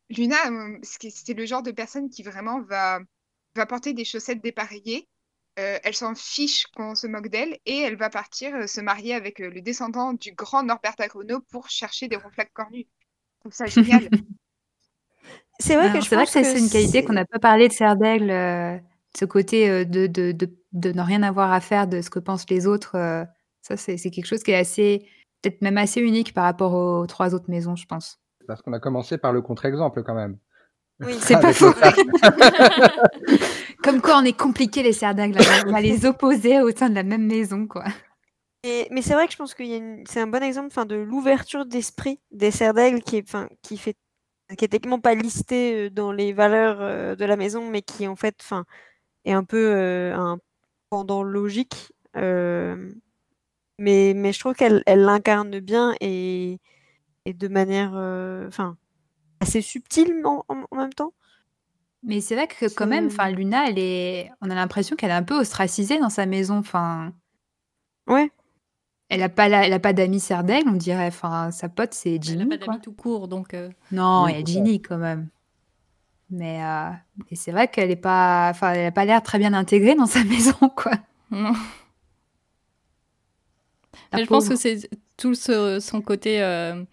Luna, 0.10 0.38
euh, 0.52 0.80
c'est 0.84 1.34
le 1.34 1.46
genre 1.46 1.64
de 1.64 1.72
personne 1.72 2.10
qui 2.10 2.24
vraiment 2.24 2.62
va, 2.62 3.00
va 3.56 3.66
porter 3.66 3.94
des 3.94 4.06
chaussettes 4.06 4.42
dépareillées. 4.42 5.08
Euh, 5.60 5.80
elle 5.84 5.96
s'en 5.96 6.14
fiche 6.16 6.68
qu'on 6.68 6.96
se 6.96 7.08
moque 7.08 7.30
d'elle 7.30 7.58
et 7.66 7.80
elle 7.80 7.98
va 7.98 8.10
partir 8.10 8.70
se 8.70 8.80
marier 8.80 9.16
avec 9.16 9.40
le 9.40 9.62
descendant 9.62 10.14
du 10.14 10.34
grand 10.34 10.64
Norbert 10.64 10.96
Agruno 11.00 11.42
pour 11.50 11.70
chercher 11.70 12.08
des 12.08 12.16
ronflaques 12.16 12.54
cornues. 12.54 12.88
Je 13.36 13.40
trouve 13.40 13.54
ça 13.54 13.66
génial. 13.68 14.10
C'est 15.60 15.76
vrai 15.76 15.92
que 15.92 16.02
je 16.04 16.10
vrai 16.14 16.26
que 16.26 16.32
ça, 16.32 16.44
c'est 16.44 16.60
une 16.60 16.70
qualité 16.70 17.04
qu'on 17.04 17.14
n'a 17.14 17.26
pas 17.26 17.40
parlé 17.40 17.68
de 17.68 17.74
Serdaigle, 17.74 18.30
euh, 18.30 18.78
ce 19.18 19.26
côté 19.26 19.70
euh, 19.70 19.86
de, 19.86 20.08
de, 20.08 20.32
de, 20.32 20.50
de 20.74 20.92
ne 20.92 21.02
rien 21.02 21.24
avoir 21.24 21.52
à 21.52 21.60
faire 21.62 21.88
de 21.88 22.02
ce 22.02 22.10
que 22.10 22.20
pensent 22.20 22.50
les 22.50 22.68
autres, 22.68 22.96
euh, 22.96 23.24
Ça, 23.62 23.78
c'est 23.78 23.98
c'est 23.98 24.12
quelque 24.12 24.26
chose 24.28 24.44
qui 24.44 24.52
est 24.52 24.56
assez 24.58 25.06
peut-être 25.42 25.62
même 25.62 25.78
assez 25.78 26.02
unique 26.02 26.34
par 26.34 26.44
rapport 26.46 26.74
aux 26.74 27.06
3 27.08 27.34
autres 27.36 27.50
maisons, 27.50 27.76
je 27.76 27.86
pense. 27.86 28.20
Parce 28.48 28.62
qu'on 28.62 28.74
a 28.74 28.80
commencé 28.80 29.18
par 29.18 29.34
le 29.34 29.42
contre-exemple 29.42 30.04
quand 30.04 30.16
même. 30.16 30.38
Oui. 31.00 31.16
C'est 31.20 31.36
pas 31.40 31.50
Avec 31.50 31.60
le 31.60 31.72
faux. 31.72 31.74
Comme 33.84 34.02
quoi 34.02 34.18
on 34.20 34.26
est 34.26 34.38
compliqué 34.38 34.84
les 34.84 34.94
serres 34.94 35.16
d'aigle, 35.16 35.40
on 35.68 35.72
va 35.72 35.82
les 35.82 36.06
opposer 36.06 36.62
au 36.62 36.72
sein 36.72 36.90
de 36.90 36.96
la 36.96 37.04
même 37.04 37.26
maison, 37.26 37.68
quoi. 37.68 37.84
Et- 38.64 38.88
mais 38.92 39.02
c'est 39.02 39.14
vrai 39.14 39.28
que 39.28 39.32
je 39.34 39.38
pense 39.38 39.54
que 39.54 39.64
c'est 40.10 40.20
un 40.20 40.28
bon 40.28 40.44
exemple 40.44 40.68
enfin, 40.68 40.86
de 40.86 40.96
l'ouverture 40.96 41.66
d'esprit 41.66 42.20
des 42.32 42.52
serres 42.52 42.74
d'aigle 42.74 43.02
qui 43.02 43.18
est, 43.18 43.24
enfin, 43.28 43.48
qui 43.62 43.78
fait 43.78 43.96
qui 44.58 44.66
est 44.66 44.68
techniquement 44.70 45.00
pas 45.00 45.16
listé 45.16 45.88
euh, 45.88 45.90
dans 45.90 46.12
les 46.12 46.34
valeurs 46.34 46.82
euh, 46.82 47.16
de 47.16 47.26
la 47.26 47.36
maison, 47.38 47.70
mais 47.70 47.82
qui 47.82 48.08
en 48.08 48.16
fait 48.16 48.36
enfin, 48.42 48.66
est 49.26 49.34
un 49.34 49.44
peu 49.46 49.58
euh, 49.76 50.16
un 50.16 50.40
pendant 50.90 51.24
logique. 51.24 51.94
mais, 53.80 54.14
mais 54.16 54.34
je 54.34 54.40
trouve 54.40 54.54
qu'elle 54.56 54.84
elle 54.86 55.02
l'incarne 55.02 55.60
bien 55.60 55.96
et, 56.02 56.60
et 57.26 57.34
de 57.34 57.48
manière 57.48 57.94
enfin, 58.48 58.78
assez 59.42 59.62
subtile 59.62 60.22
en, 60.26 60.46
en- 60.50 60.66
en 60.72 60.78
même 60.78 60.94
temps. 60.94 61.14
Mais 62.04 62.22
c'est 62.22 62.36
vrai 62.36 62.48
que 62.48 62.68
quand 62.68 62.88
même, 62.88 63.08
enfin 63.08 63.30
Luna, 63.32 63.70
elle 63.70 63.80
est 63.80 64.32
on 64.42 64.50
a 64.50 64.56
l'impression 64.56 64.96
qu'elle 64.96 65.10
est 65.12 65.14
un 65.14 65.24
peu 65.24 65.38
ostracisée 65.40 66.00
dans 66.00 66.10
sa 66.10 66.26
maison, 66.26 66.58
enfin 66.58 67.14
Ouais. 68.08 68.32
Elle 69.10 69.24
a 69.24 69.30
pas 69.30 69.48
la- 69.50 69.66
elle 69.66 69.74
a 69.74 69.80
pas 69.80 69.94
d'amis 69.94 70.20
serre 70.20 70.44
d'aigle, 70.44 70.70
on 70.70 70.74
dirait, 70.74 71.08
enfin 71.08 71.52
sa 71.52 71.70
pote 71.70 71.94
c'est 71.94 72.12
Elle 72.16 72.16
n'a 72.18 72.22
Ginny, 72.24 72.46
pas 72.46 72.58
quoi. 72.58 72.68
d'amis 72.74 72.82
tout 72.82 72.92
court, 72.94 73.28
donc 73.28 73.54
euh, 73.54 73.70
Non, 73.92 74.28
il 74.28 74.38
y 74.40 74.42
a. 74.42 74.46
Ginny 74.46 74.82
quand 74.82 74.98
même. 74.98 75.28
Mais 76.30 76.62
euh, 76.64 76.90
et 77.32 77.36
c'est 77.38 77.52
vrai 77.52 77.70
qu'elle 77.70 77.90
est 77.92 77.96
pas, 77.96 78.50
enfin, 78.52 78.74
elle 78.74 78.86
a 78.88 78.92
pas 78.92 79.06
l'air 79.06 79.24
très 79.24 79.40
bien 79.40 79.54
intégrée 79.54 79.96
dans 79.96 80.08
sa 80.08 80.24
maison, 80.26 80.58
quoi. 80.76 80.92
non. 81.32 81.54
Mais 84.14 84.24
je 84.24 84.28
pense 84.28 84.48
que 84.50 84.56
c'est 84.56 84.90
tout 85.18 85.36
ce- 85.36 85.80
son 85.80 86.02
côté 86.02 86.42
euh, 86.42 86.84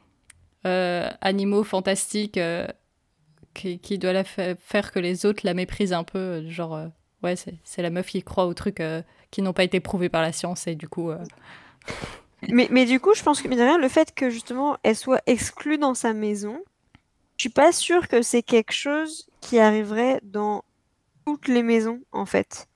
euh, 0.66 1.08
animaux 1.20 1.62
fantastiques 1.64 2.38
euh, 2.38 2.66
qui, 3.54 3.78
qui 3.78 3.98
doit 3.98 4.12
la 4.12 4.24
fa- 4.24 4.54
faire 4.56 4.90
que 4.92 4.98
les 4.98 5.26
autres 5.26 5.40
la 5.44 5.54
méprisent 5.54 5.92
un 5.92 6.04
peu. 6.04 6.48
Genre, 6.48 6.74
euh, 6.74 6.88
ouais, 7.22 7.36
c'est 7.36 7.54
c'est 7.64 7.82
la 7.82 7.90
meuf 7.90 8.06
qui 8.08 8.22
croit 8.22 8.46
aux 8.46 8.54
trucs 8.54 8.80
euh, 8.80 9.02
qui 9.30 9.42
n'ont 9.42 9.52
pas 9.52 9.64
été 9.64 9.80
prouvés 9.80 10.08
par 10.08 10.22
la 10.22 10.32
science 10.32 10.66
et 10.66 10.74
du 10.74 10.88
coup. 10.88 11.10
Mais, 12.48 12.68
mais 12.70 12.84
du 12.84 13.00
coup, 13.00 13.14
je 13.14 13.22
pense 13.22 13.40
que, 13.42 13.48
mine 13.48 13.58
de 13.58 13.64
rien, 13.64 13.78
le 13.78 13.88
fait 13.88 14.14
que 14.14 14.30
justement 14.30 14.76
elle 14.82 14.96
soit 14.96 15.22
exclue 15.26 15.78
dans 15.78 15.94
sa 15.94 16.12
maison, 16.12 16.60
je 17.38 17.44
suis 17.44 17.50
pas 17.50 17.72
sûre 17.72 18.08
que 18.08 18.22
c'est 18.22 18.42
quelque 18.42 18.72
chose 18.72 19.28
qui 19.40 19.58
arriverait 19.60 20.20
dans 20.24 20.64
toutes 21.26 21.48
les 21.48 21.62
maisons, 21.62 22.02
en 22.12 22.26
fait. 22.26 22.68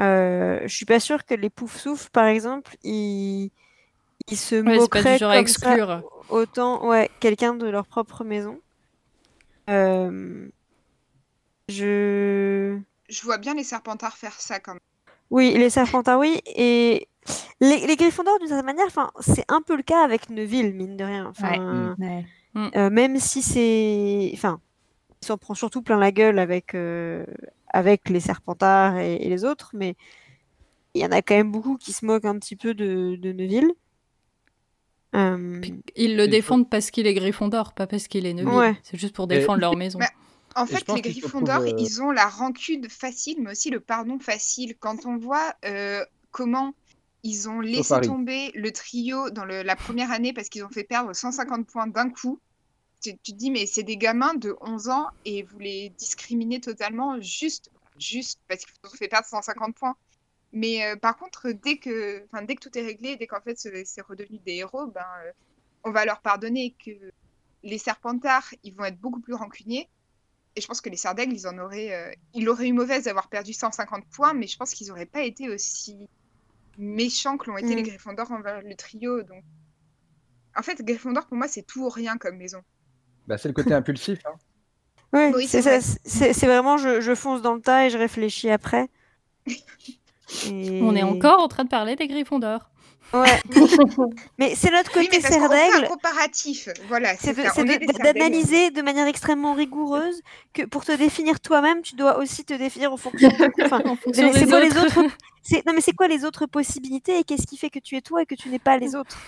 Euh, 0.00 0.60
je 0.64 0.74
suis 0.76 0.86
pas 0.86 1.00
sûre 1.00 1.24
que 1.26 1.34
les 1.34 1.50
poufs-souffles, 1.50 2.10
par 2.10 2.26
exemple, 2.26 2.76
ils, 2.84 3.50
ils 4.28 4.38
se 4.38 4.56
Ouais, 4.64 4.78
moqueraient 4.78 5.20
comme 5.30 5.46
ça 5.46 5.76
exclure. 5.76 6.04
autant, 6.28 6.86
ouais, 6.88 7.10
quelqu'un 7.20 7.54
de 7.54 7.68
leur 7.68 7.86
propre 7.86 8.24
maison. 8.24 8.60
Euh, 9.68 10.50
je... 11.68 12.80
Je 13.10 13.22
vois 13.24 13.36
bien 13.36 13.52
les 13.54 13.62
serpentards 13.64 14.16
faire 14.16 14.40
ça 14.40 14.58
quand 14.58 14.72
même. 14.72 14.80
Oui, 15.30 15.52
les 15.56 15.70
Serpentards, 15.70 16.18
oui. 16.18 16.40
Et 16.46 17.08
les, 17.60 17.86
les 17.86 17.96
Gryffondors, 17.96 18.38
d'une 18.38 18.48
certaine 18.48 18.66
manière, 18.66 18.86
enfin, 18.86 19.10
c'est 19.20 19.44
un 19.48 19.60
peu 19.62 19.76
le 19.76 19.82
cas 19.82 20.02
avec 20.02 20.30
Neville, 20.30 20.74
mine 20.74 20.96
de 20.96 21.04
rien. 21.04 21.26
Enfin, 21.26 21.94
Ouais. 21.98 22.24
euh, 22.76 22.90
même 22.90 23.18
si 23.18 23.42
c'est... 23.42 24.30
Enfin, 24.34 24.60
il 25.22 25.26
s'en 25.26 25.36
prend 25.38 25.54
surtout 25.54 25.82
plein 25.82 25.98
la 25.98 26.12
gueule 26.12 26.38
avec, 26.38 26.74
euh, 26.74 27.26
avec 27.68 28.08
les 28.08 28.20
Serpentards 28.20 28.98
et, 28.98 29.16
et 29.16 29.28
les 29.28 29.44
autres, 29.44 29.70
mais 29.74 29.94
il 30.94 31.02
y 31.02 31.04
en 31.04 31.12
a 31.12 31.20
quand 31.22 31.34
même 31.34 31.52
beaucoup 31.52 31.76
qui 31.76 31.92
se 31.92 32.04
moquent 32.06 32.24
un 32.24 32.38
petit 32.38 32.56
peu 32.56 32.72
de, 32.74 33.16
de 33.16 33.32
Neville. 33.32 33.70
Euh, 35.14 35.60
ils 35.96 36.16
le 36.16 36.24
faut- 36.24 36.30
défendent 36.30 36.70
parce 36.70 36.90
qu'il 36.90 37.06
est 37.06 37.14
Gryffondor, 37.14 37.72
pas 37.74 37.86
parce 37.86 38.06
qu'il 38.08 38.26
est 38.26 38.32
Neville. 38.34 38.54
Ouais. 38.54 38.76
C'est 38.82 38.96
juste 38.98 39.14
pour 39.14 39.26
défendre 39.26 39.60
leur 39.60 39.76
maison. 39.76 39.98
Mais- 39.98 40.06
En 40.56 40.66
fait, 40.66 40.84
les 40.92 41.00
Gryffondors, 41.02 41.62
euh, 41.62 41.72
ils 41.78 42.00
ont 42.02 42.10
la 42.12 42.26
rancune 42.28 42.88
facile, 42.88 43.36
mais 43.40 43.52
aussi 43.52 43.70
le 43.70 43.80
pardon 43.80 44.18
facile. 44.18 44.74
Quand 44.78 45.06
on 45.06 45.16
voit 45.16 45.52
euh, 45.64 46.04
comment 46.30 46.72
ils 47.22 47.48
ont 47.48 47.60
laissé 47.60 48.00
tomber 48.00 48.50
le 48.54 48.72
trio 48.72 49.30
dans 49.30 49.44
le- 49.44 49.62
la 49.62 49.76
première 49.76 50.10
année 50.12 50.32
parce 50.32 50.48
qu'ils 50.48 50.64
ont 50.64 50.70
fait 50.70 50.84
perdre 50.84 51.12
150 51.14 51.66
points 51.68 51.86
d'un 51.86 52.10
coup, 52.10 52.40
tu, 53.02 53.18
tu 53.20 53.32
te 53.32 53.36
dis, 53.38 53.50
mais 53.50 53.66
c'est 53.66 53.82
des 53.84 53.96
gamins 53.98 54.34
de 54.34 54.56
11 54.60 54.88
ans 54.88 55.08
et 55.24 55.42
vous 55.44 55.58
les 55.58 55.90
discriminez 55.90 56.60
totalement 56.60 57.20
juste, 57.20 57.70
juste 57.98 58.40
parce 58.48 58.64
qu'ils 58.64 58.74
vous 58.84 58.90
ont 58.90 58.96
fait 58.96 59.08
perdre 59.08 59.26
150 59.28 59.76
points. 59.76 59.96
Mais 60.52 60.84
euh, 60.86 60.96
par 60.96 61.16
contre, 61.18 61.50
dès 61.52 61.78
que, 61.78 62.26
dès 62.46 62.56
que 62.56 62.68
tout 62.68 62.76
est 62.78 62.82
réglé, 62.82 63.16
dès 63.16 63.26
qu'en 63.26 63.40
fait 63.42 63.56
c'est 63.58 64.02
redevenu 64.02 64.38
des 64.40 64.54
héros, 64.56 64.88
ben, 64.88 65.04
euh, 65.26 65.32
on 65.84 65.92
va 65.92 66.04
leur 66.06 66.22
pardonner 66.22 66.76
que 66.84 66.90
les 67.62 67.78
Serpentards, 67.78 68.54
ils 68.62 68.74
vont 68.74 68.84
être 68.84 69.00
beaucoup 69.00 69.20
plus 69.20 69.34
rancuniers. 69.34 69.90
Et 70.56 70.60
je 70.60 70.66
pense 70.66 70.80
que 70.80 70.90
les 70.90 70.96
Sardaigle, 70.96 71.34
ils 71.34 71.46
en 71.46 71.58
auraient, 71.58 71.92
euh, 71.94 72.12
ils 72.34 72.48
auraient 72.48 72.68
eu 72.68 72.72
mauvaise 72.72 73.04
d'avoir 73.04 73.28
perdu 73.28 73.52
150 73.52 74.04
points, 74.10 74.34
mais 74.34 74.46
je 74.46 74.56
pense 74.56 74.72
qu'ils 74.72 74.88
n'auraient 74.88 75.06
pas 75.06 75.22
été 75.22 75.48
aussi 75.48 76.08
méchants 76.80 77.36
que 77.36 77.50
l'ont 77.50 77.56
été 77.58 77.72
Mm. 77.74 77.76
les 77.76 77.82
Gryffondors 77.84 78.32
envers 78.32 78.60
le 78.62 78.74
trio. 78.74 79.22
Donc, 79.22 79.44
en 80.56 80.62
fait, 80.62 80.82
Gryffondor 80.82 81.26
pour 81.26 81.36
moi 81.36 81.46
c'est 81.48 81.62
tout 81.62 81.84
ou 81.84 81.88
rien 81.88 82.16
comme 82.18 82.36
maison. 82.36 82.60
Bah, 83.28 83.38
c'est 83.38 83.48
le 83.48 83.54
côté 83.54 83.72
impulsif. 83.74 84.18
hein. 84.26 84.34
ouais, 85.12 85.32
Oui, 85.34 85.46
c'est 85.46 85.62
ça, 85.62 85.80
c'est 86.04 86.32
c'est 86.32 86.46
vraiment 86.46 86.76
je, 86.78 87.00
je 87.00 87.14
fonce 87.14 87.42
dans 87.42 87.54
le 87.54 87.60
tas 87.60 87.86
et 87.86 87.90
je 87.90 87.98
réfléchis 87.98 88.50
après. 88.50 88.88
Et- 90.46 90.80
On 90.82 90.94
est 90.94 91.02
encore 91.02 91.40
en 91.40 91.48
train 91.48 91.64
de 91.64 91.68
parler 91.68 91.96
des 91.96 92.06
Gryffondors. 92.06 92.70
Ouais. 93.12 93.40
mais 94.38 94.54
c'est 94.54 94.70
notre 94.70 94.96
Oui, 94.96 95.06
côté 95.06 95.20
qu'on 95.20 95.28
serre 95.28 95.48
d'aigle. 95.48 95.88
comparatif. 95.88 96.68
Voilà, 96.88 97.16
C'est 97.16 97.32
de- 97.34 97.42
de- 97.42 98.02
d'analyser 98.02 98.70
de 98.70 98.82
manière 98.82 99.06
extrêmement 99.08 99.54
rigoureuse 99.54 100.20
que 100.52 100.62
pour 100.62 100.84
te 100.84 100.92
définir 100.92 101.40
toi-même, 101.40 101.82
tu 101.82 101.96
dois 101.96 102.18
aussi 102.18 102.44
te 102.44 102.54
définir 102.54 102.92
en 102.92 102.96
fonction 102.96 103.28
de... 103.28 103.34
enfin, 103.64 103.82
c'est 104.12 104.46
quoi 104.46 104.60
les 104.60 104.76
autres. 104.78 105.02
Non 105.66 105.72
mais 105.74 105.80
c'est 105.80 105.92
quoi 105.94 106.06
les 106.06 106.24
autres 106.24 106.46
possibilités 106.46 107.18
et 107.18 107.24
qu'est-ce 107.24 107.46
qui 107.46 107.56
fait 107.56 107.70
que 107.70 107.80
tu 107.80 107.96
es 107.96 108.00
toi 108.00 108.22
et 108.22 108.26
que 108.26 108.36
tu 108.36 108.48
n'es 108.48 108.58
pas 108.60 108.78
les 108.78 108.94
autres? 108.94 109.18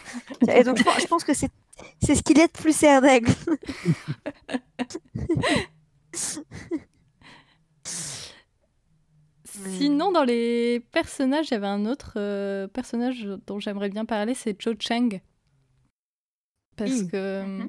Et 0.49 0.63
donc 0.63 0.79
je 0.79 0.85
pense, 0.85 1.01
je 1.01 1.07
pense 1.07 1.25
que 1.25 1.35
c'est 1.35 1.51
c'est 2.05 2.15
ce 2.15 2.23
qu'il 2.23 2.39
est 2.39 2.47
de 2.47 2.53
plus 2.53 2.77
serre 2.77 3.03
d'aigle. 3.03 3.33
Sinon, 9.55 10.12
dans 10.12 10.25
les 10.25 10.81
personnages, 10.93 11.49
il 11.49 11.53
y 11.53 11.57
avait 11.57 11.67
un 11.67 11.85
autre 11.87 12.15
euh, 12.17 12.67
personnage 12.69 13.29
dont 13.47 13.59
j'aimerais 13.61 13.91
bien 13.91 14.05
parler, 14.05 14.35
c'est 14.35 14.61
Cho 14.61 14.73
Chang. 14.79 15.21
Parce 16.77 17.03
que 17.03 17.17
Mhm. 17.43 17.62
euh, 17.62 17.69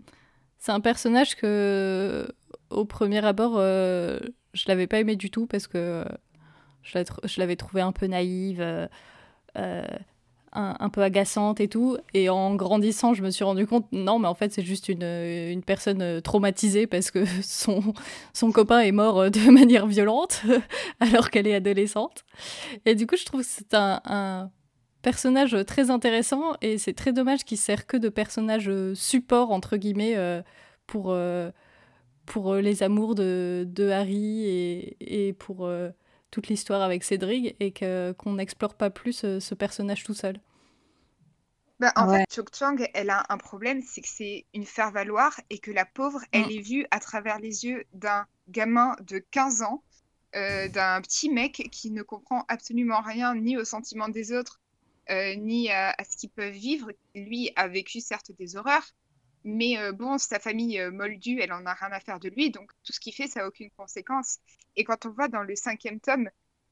c'est 0.57 0.71
un 0.71 0.79
personnage 0.79 1.35
que, 1.35 2.27
au 2.69 2.85
premier 2.85 3.23
abord, 3.25 3.55
euh, 3.57 4.19
je 4.53 4.65
l'avais 4.67 4.87
pas 4.87 4.99
aimé 4.99 5.15
du 5.15 5.29
tout 5.29 5.45
parce 5.45 5.67
que 5.67 5.77
euh, 5.77 6.05
je 6.83 6.93
l'avais 6.97 7.09
tr- 7.09 7.27
je 7.27 7.39
l'avais 7.41 7.55
trouvée 7.57 7.81
un 7.81 7.91
peu 7.91 8.07
naïve, 8.07 8.61
euh, 8.61 8.87
euh, 9.57 9.83
un, 10.55 10.89
peu 10.89 11.01
agaçante 11.01 11.59
et 11.59 11.67
tout. 11.67 11.97
Et 12.13 12.29
en 12.29 12.55
grandissant, 12.55 13.13
je 13.13 13.23
me 13.23 13.29
suis 13.29 13.43
rendu 13.43 13.65
compte, 13.67 13.85
non, 13.91 14.19
mais 14.19 14.27
en 14.27 14.35
fait, 14.35 14.51
c'est 14.53 14.63
juste 14.63 14.89
une, 14.89 15.03
une 15.03 15.63
personne 15.63 16.01
euh, 16.01 16.21
traumatisée 16.21 16.87
parce 16.87 17.11
que 17.11 17.25
son, 17.43 17.93
son 18.33 18.51
copain 18.51 18.79
est 18.79 18.91
mort 18.91 19.19
euh, 19.19 19.29
de 19.29 19.39
manière 19.51 19.87
violente 19.87 20.43
alors 20.99 21.29
qu'elle 21.29 21.47
est 21.47 21.55
adolescente. 21.55 22.25
Et 22.85 22.95
du 22.95 23.07
coup, 23.07 23.15
je 23.17 23.25
trouve 23.25 23.41
que 23.41 23.47
c'est 23.47 23.73
un, 23.73 24.51
personnage 25.01 25.57
très 25.67 25.89
intéressant 25.89 26.53
et 26.61 26.77
c'est 26.77 26.93
très 26.93 27.11
dommage 27.11 27.43
qu'il 27.43 27.57
sert 27.57 27.87
que 27.87 27.97
de 27.97 28.07
personnage 28.07 28.69
euh, 28.69 28.95
support, 28.95 29.51
entre 29.51 29.75
guillemets, 29.75 30.15
pour, 30.87 31.15
pour 32.25 32.55
les 32.55 32.83
amours 32.83 33.15
de, 33.15 33.67
de 33.67 33.89
Harry 33.89 34.45
et, 34.45 35.27
et 35.27 35.33
pour 35.33 35.69
toute 36.33 36.49
l'histoire 36.49 36.81
avec 36.83 37.05
Cédric 37.05 37.55
et 37.61 37.71
que, 37.71 38.13
qu'on 38.17 38.33
n'explore 38.35 38.75
pas 38.75 38.91
plus 38.91 39.23
euh, 39.25 39.39
ce 39.41 39.55
personnage 39.55 40.03
tout 40.05 40.15
seul. 40.15 40.37
Bah, 41.79 41.91
en 41.97 42.07
Ouais. 42.07 42.07
fait, 42.07 42.25
Chok 42.33 42.55
Chang, 42.55 42.77
elle 42.93 43.09
a 43.09 43.25
un 43.29 43.37
problème, 43.37 43.81
c'est 43.81 44.01
que 44.01 44.07
c'est 44.07 44.45
une 44.53 44.65
faire-valoir 44.65 45.39
et 45.49 45.59
que 45.59 45.71
la 45.71 45.85
pauvre, 45.85 46.19
elle 46.31 46.49
Mm. 46.49 46.51
est 46.51 46.61
vue 46.61 46.85
à 46.91 46.99
travers 46.99 47.39
les 47.39 47.65
yeux 47.65 47.83
d'un 47.93 48.25
gamin 48.47 48.95
de 49.01 49.19
15 49.19 49.61
ans, 49.63 49.83
euh, 50.35 50.69
d'un 50.69 51.01
petit 51.01 51.29
mec 51.29 51.67
qui 51.71 51.91
ne 51.91 52.03
comprend 52.03 52.45
absolument 52.47 53.01
rien 53.01 53.35
ni 53.35 53.57
aux 53.57 53.65
sentiments 53.65 54.09
des 54.09 54.31
autres, 54.33 54.61
euh, 55.09 55.35
ni 55.35 55.69
à, 55.71 55.93
à 55.97 56.03
ce 56.05 56.15
qu'ils 56.17 56.29
peuvent 56.31 56.53
vivre. 56.53 56.91
Lui 57.15 57.51
a 57.55 57.67
vécu 57.67 57.99
certes 58.01 58.31
des 58.37 58.55
horreurs, 58.55 58.87
mais 59.43 59.77
euh, 59.77 59.91
bon, 59.91 60.17
sa 60.17 60.39
famille 60.39 60.79
euh, 60.79 60.91
moldue, 60.91 61.39
elle 61.41 61.53
en 61.53 61.65
a 61.65 61.73
rien 61.73 61.91
à 61.91 61.99
faire 61.99 62.19
de 62.19 62.29
lui, 62.29 62.49
donc 62.49 62.71
tout 62.83 62.93
ce 62.93 62.99
qu'il 62.99 63.13
fait, 63.13 63.27
ça 63.27 63.41
n'a 63.41 63.47
aucune 63.47 63.69
conséquence. 63.71 64.39
Et 64.75 64.83
quand 64.83 65.05
on 65.05 65.09
voit 65.11 65.27
dans 65.27 65.43
le 65.43 65.55
cinquième 65.55 65.99
tome 65.99 66.29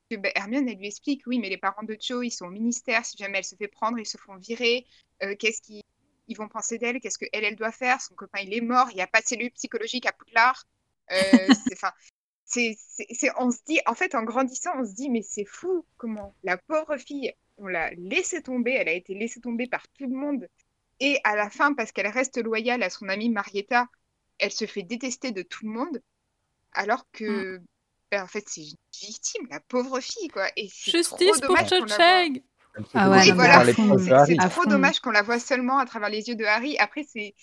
que 0.09 0.15
bah, 0.15 0.29
Hermione, 0.35 0.69
elle 0.69 0.77
lui 0.77 0.87
explique, 0.87 1.23
oui, 1.27 1.39
mais 1.39 1.49
les 1.49 1.57
parents 1.57 1.83
de 1.83 1.97
Cho, 1.99 2.21
ils 2.21 2.31
sont 2.31 2.45
au 2.45 2.51
ministère, 2.51 3.05
si 3.05 3.17
jamais 3.17 3.39
elle 3.39 3.45
se 3.45 3.55
fait 3.55 3.67
prendre, 3.67 3.99
ils 3.99 4.05
se 4.05 4.17
font 4.17 4.35
virer, 4.37 4.85
euh, 5.23 5.35
qu'est-ce 5.37 5.61
qu'ils 5.61 5.83
ils 6.27 6.37
vont 6.37 6.47
penser 6.47 6.77
d'elle, 6.77 6.99
qu'est-ce 7.01 7.17
qu'elle, 7.17 7.43
elle 7.43 7.55
doit 7.55 7.71
faire, 7.73 7.99
son 8.01 8.15
copain, 8.15 8.39
il 8.41 8.53
est 8.53 8.61
mort, 8.61 8.87
il 8.91 8.95
n'y 8.95 9.01
a 9.01 9.07
pas 9.07 9.21
de 9.21 9.25
cellule 9.25 9.51
psychologique 9.51 10.05
à 10.05 10.13
Poudlard. 10.13 10.65
Euh, 11.11 11.15
c'est, 11.67 11.75
'fin, 11.75 11.91
c'est, 12.45 12.77
on 13.37 13.51
se 13.51 13.59
dit, 13.67 13.79
en 13.85 13.95
fait, 13.95 14.15
en 14.15 14.23
grandissant, 14.23 14.71
on 14.77 14.85
se 14.85 14.93
dit, 14.93 15.09
mais 15.09 15.21
c'est 15.23 15.45
fou 15.45 15.85
comment 15.97 16.35
la 16.43 16.57
pauvre 16.57 16.97
fille, 16.97 17.33
on 17.57 17.67
l'a 17.67 17.91
laissée 17.91 18.41
tomber, 18.41 18.71
elle 18.71 18.89
a 18.89 18.93
été 18.93 19.13
laissée 19.13 19.41
tomber 19.41 19.67
par 19.67 19.87
tout 19.89 20.07
le 20.07 20.15
monde. 20.15 20.47
Et 21.01 21.19
à 21.23 21.35
la 21.35 21.49
fin, 21.49 21.73
parce 21.73 21.91
qu'elle 21.91 22.07
reste 22.07 22.41
loyale 22.41 22.83
à 22.83 22.89
son 22.89 23.09
amie 23.09 23.29
Marietta, 23.29 23.87
elle 24.39 24.51
se 24.51 24.65
fait 24.65 24.83
détester 24.83 25.31
de 25.31 25.41
tout 25.41 25.65
le 25.65 25.71
monde, 25.71 26.01
alors 26.73 27.05
que, 27.11 27.57
mm. 27.57 27.65
ben, 28.11 28.23
en 28.23 28.27
fait, 28.27 28.45
c'est 28.47 28.61
une 28.61 28.77
victime, 28.93 29.47
la 29.49 29.59
pauvre 29.59 29.99
fille, 29.99 30.29
quoi. 30.29 30.47
Et 30.55 30.67
Justice 30.67 31.41
pour 31.41 31.57
Cho-Chang 31.57 32.41
ah 32.93 33.09
ouais, 33.09 33.31
voilà, 33.31 33.65
c'est 33.65 34.37
trop 34.49 34.65
dommage 34.65 34.99
qu'on 34.99 35.11
la 35.11 35.23
voit 35.23 35.39
seulement 35.39 35.77
à 35.77 35.85
travers 35.85 36.09
les 36.09 36.29
yeux 36.29 36.35
de 36.35 36.45
Harry. 36.45 36.77
Après, 36.77 37.03
c'est 37.03 37.35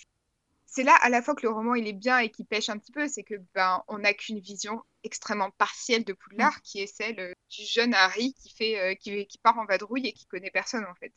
c'est 0.65 0.83
là 0.83 0.95
à 1.01 1.09
la 1.09 1.21
fois 1.21 1.33
que 1.33 1.41
le 1.43 1.51
roman 1.51 1.73
il 1.73 1.87
est 1.87 1.93
bien 1.93 2.19
et 2.19 2.29
qui 2.29 2.43
pêche 2.43 2.69
un 2.69 2.77
petit 2.77 2.91
peu, 2.91 3.07
c'est 3.07 3.23
que 3.23 3.35
ben 3.55 3.83
on 3.87 3.99
n'a 3.99 4.13
qu'une 4.13 4.39
vision 4.39 4.81
extrêmement 5.03 5.51
partielle 5.51 6.03
de 6.03 6.13
Poudlard, 6.13 6.57
mm. 6.57 6.61
qui 6.63 6.81
est 6.81 6.87
celle 6.87 7.19
euh, 7.19 7.33
du 7.49 7.63
jeune 7.63 7.93
Harry 7.93 8.33
qui 8.33 8.53
fait 8.53 8.79
euh, 8.79 8.95
qui, 8.95 9.25
qui, 9.27 9.37
part 9.39 9.57
en 9.57 9.65
vadrouille 9.65 10.07
et 10.07 10.13
qui 10.13 10.25
connaît 10.25 10.51
personne 10.51 10.85
en 10.85 10.95
fait. 10.95 11.13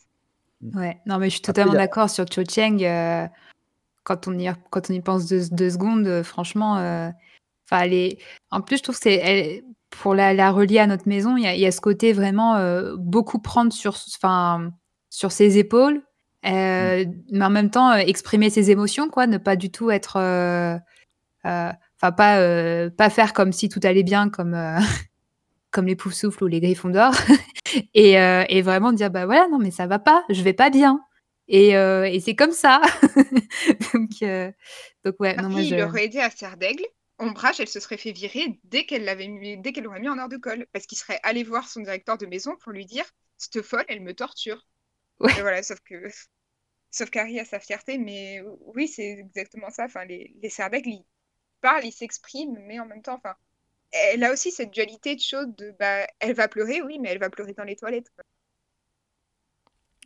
Mm. 0.63 0.79
Ouais, 0.79 1.01
non 1.07 1.19
mais 1.19 1.27
je 1.27 1.35
suis 1.35 1.43
totalement 1.43 1.75
d'accord 1.75 2.11
sur 2.11 2.25
Cho 2.33 2.43
Cheng. 2.49 2.83
Euh, 2.83 3.27
quand 4.05 4.29
on 4.29 4.39
y 4.39 4.51
quand 4.71 4.91
on 4.91 4.95
y 4.95 5.01
pense 5.01 5.27
deux, 5.27 5.71
secondes, 5.71 6.23
franchement, 6.23 6.73
enfin 7.67 7.85
est... 7.85 8.19
en 8.51 8.61
plus 8.61 8.79
je 8.79 8.83
trouve 8.83 8.97
que 8.97 9.03
c'est 9.03 9.63
pour 9.91 10.15
la, 10.15 10.35
la, 10.35 10.51
relier 10.51 10.79
à 10.79 10.87
notre 10.87 11.07
maison, 11.09 11.37
il 11.37 11.45
y, 11.45 11.61
y 11.61 11.67
a, 11.67 11.71
ce 11.71 11.81
côté 11.81 12.13
vraiment 12.13 12.57
beaucoup 12.97 13.39
prendre 13.39 13.73
sur 13.73 13.97
sur 15.11 15.33
ses 15.33 15.59
épaules 15.59 16.03
euh, 16.45 17.05
mmh. 17.05 17.13
mais 17.31 17.45
en 17.45 17.51
même 17.51 17.71
temps, 17.71 17.93
euh, 17.93 17.99
exprimer 17.99 18.51
ses 18.51 18.71
émotions, 18.71 19.09
quoi, 19.09 19.27
ne 19.27 19.39
pas 19.39 19.57
du 19.57 19.71
tout 19.71 19.91
être. 19.91 20.17
Euh, 20.17 20.77
enfin, 21.45 22.13
pas, 22.13 22.91
pas 22.91 23.11
faire 23.11 23.33
comme 23.33 23.53
si 23.53 23.69
tout 23.69 23.81
allait 23.83 24.03
bien, 24.03 24.29
comme, 24.29 24.57
comme 25.71 25.87
les 25.87 25.97
poufs 25.97 26.15
souffles 26.15 26.45
ou 26.45 26.47
les 26.47 26.61
griffons 26.61 26.91
d'or, 26.91 27.15
et, 27.95 28.13
et, 28.13 28.63
vraiment 28.63 28.93
dire 28.93 29.11
bah 29.11 29.27
voilà, 29.27 29.49
non, 29.49 29.59
mais 29.59 29.71
ça 29.71 29.87
va 29.87 29.99
pas, 29.99 30.25
je 30.29 30.43
vais 30.43 30.53
pas 30.53 30.71
bien. 30.71 31.01
Et, 31.49 31.71
et 31.71 32.21
c'est 32.21 32.35
comme 32.35 32.53
ça. 32.53 32.81
donc, 33.95 34.11
donc, 35.05 35.21
ouais. 35.21 35.37
non, 35.37 35.49
moi, 35.51 35.63
je... 35.63 35.75
il 35.75 35.83
aurait 35.83 36.05
aidé 36.05 36.19
à 36.19 36.31
faire 36.31 36.57
d'aigle. 36.57 36.85
Ombrage, 37.19 37.61
elle 37.61 37.69
se 37.69 37.79
serait 37.79 37.99
fait 37.99 38.13
virer 38.13 38.59
dès 38.65 38.85
qu'elle 38.85 39.05
l'avait 39.05 39.57
dès 39.59 39.73
qu'elle 39.73 39.85
l'aurait 39.85 40.01
mis 40.01 40.09
en 40.09 40.19
heure 40.19 40.29
de 40.29 40.39
colle, 40.39 40.67
parce 40.73 40.87
qu'il 40.87 40.99
serait 40.99 41.21
allé 41.23 41.45
voir 41.45 41.69
son 41.69 41.81
directeur 41.81 42.19
de 42.19 42.27
maison 42.27 42.57
pour 42.57 42.73
lui 42.73 42.85
dire 42.85 43.05
cette 43.37 43.63
folle, 43.63 43.85
elle 43.89 44.01
me 44.01 44.15
torture. 44.15 44.67
Ouais. 45.21 45.33
voilà, 45.41 45.63
sauf 45.63 45.81
que 45.81 45.95
sauf 46.91 47.11
qu'Harry 47.11 47.41
a 47.41 47.45
sa 47.45 47.61
fierté, 47.61 47.99
mais 47.99 48.43
oui, 48.75 48.89
c'est 48.89 49.11
exactement 49.11 49.71
ça. 49.71 49.85
Enfin, 49.85 50.05
les, 50.05 50.35
les 50.43 50.51
ils 50.85 51.05
parlent, 51.61 51.85
ils 51.85 51.93
s'expriment, 51.93 52.59
mais 52.67 52.81
en 52.81 52.87
même 52.87 53.03
temps, 53.03 53.15
enfin, 53.15 53.35
elle 53.93 54.25
a 54.25 54.33
aussi 54.33 54.51
cette 54.51 54.71
dualité 54.71 55.15
de 55.15 55.21
choses 55.21 55.49
de, 55.57 55.75
bah, 55.79 56.07
elle 56.21 56.35
va 56.35 56.49
pleurer, 56.49 56.83
oui, 56.83 56.99
mais 56.99 57.11
elle 57.11 57.19
va 57.19 57.31
pleurer 57.31 57.55
dans 57.55 57.65
les 57.65 57.77
toilettes. 57.77 58.13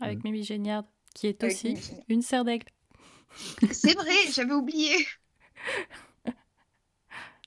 Avec 0.01 0.19
mm. 0.19 0.23
Mimi 0.25 0.45
Géniard, 0.45 0.85
qui 1.15 1.27
est 1.29 1.43
aussi 1.45 1.77
une 2.09 2.23
serre 2.23 2.45
C'est 3.73 3.95
vrai, 3.95 4.15
j'avais 4.31 4.55
oublié. 4.55 4.95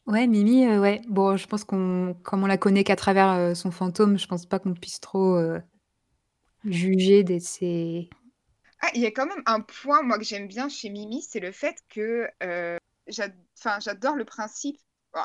Ouais, 0.07 0.25
Mimi, 0.25 0.65
euh, 0.65 0.79
ouais. 0.79 1.01
Bon, 1.07 1.37
je 1.37 1.45
pense 1.45 1.63
qu'on, 1.63 2.15
comme 2.23 2.43
on 2.43 2.47
la 2.47 2.57
connaît 2.57 2.83
qu'à 2.83 2.95
travers 2.95 3.29
euh, 3.29 3.53
son 3.53 3.69
fantôme, 3.69 4.17
je 4.17 4.25
pense 4.25 4.47
pas 4.47 4.57
qu'on 4.57 4.73
puisse 4.73 4.99
trop 4.99 5.35
euh, 5.35 5.59
juger 6.65 7.23
de 7.23 7.37
ses, 7.37 8.09
ah, 8.81 8.89
il 8.93 9.01
y 9.01 9.05
a 9.05 9.11
quand 9.11 9.25
même 9.25 9.43
un 9.45 9.59
point, 9.61 10.01
moi, 10.03 10.17
que 10.17 10.23
j'aime 10.23 10.47
bien 10.47 10.69
chez 10.69 10.89
Mimi, 10.89 11.21
c'est 11.21 11.41
le 11.41 11.51
fait 11.51 11.83
que 11.89 12.29
euh, 12.43 12.77
j'adore 13.07 14.15
le 14.15 14.23
principe, 14.23 14.79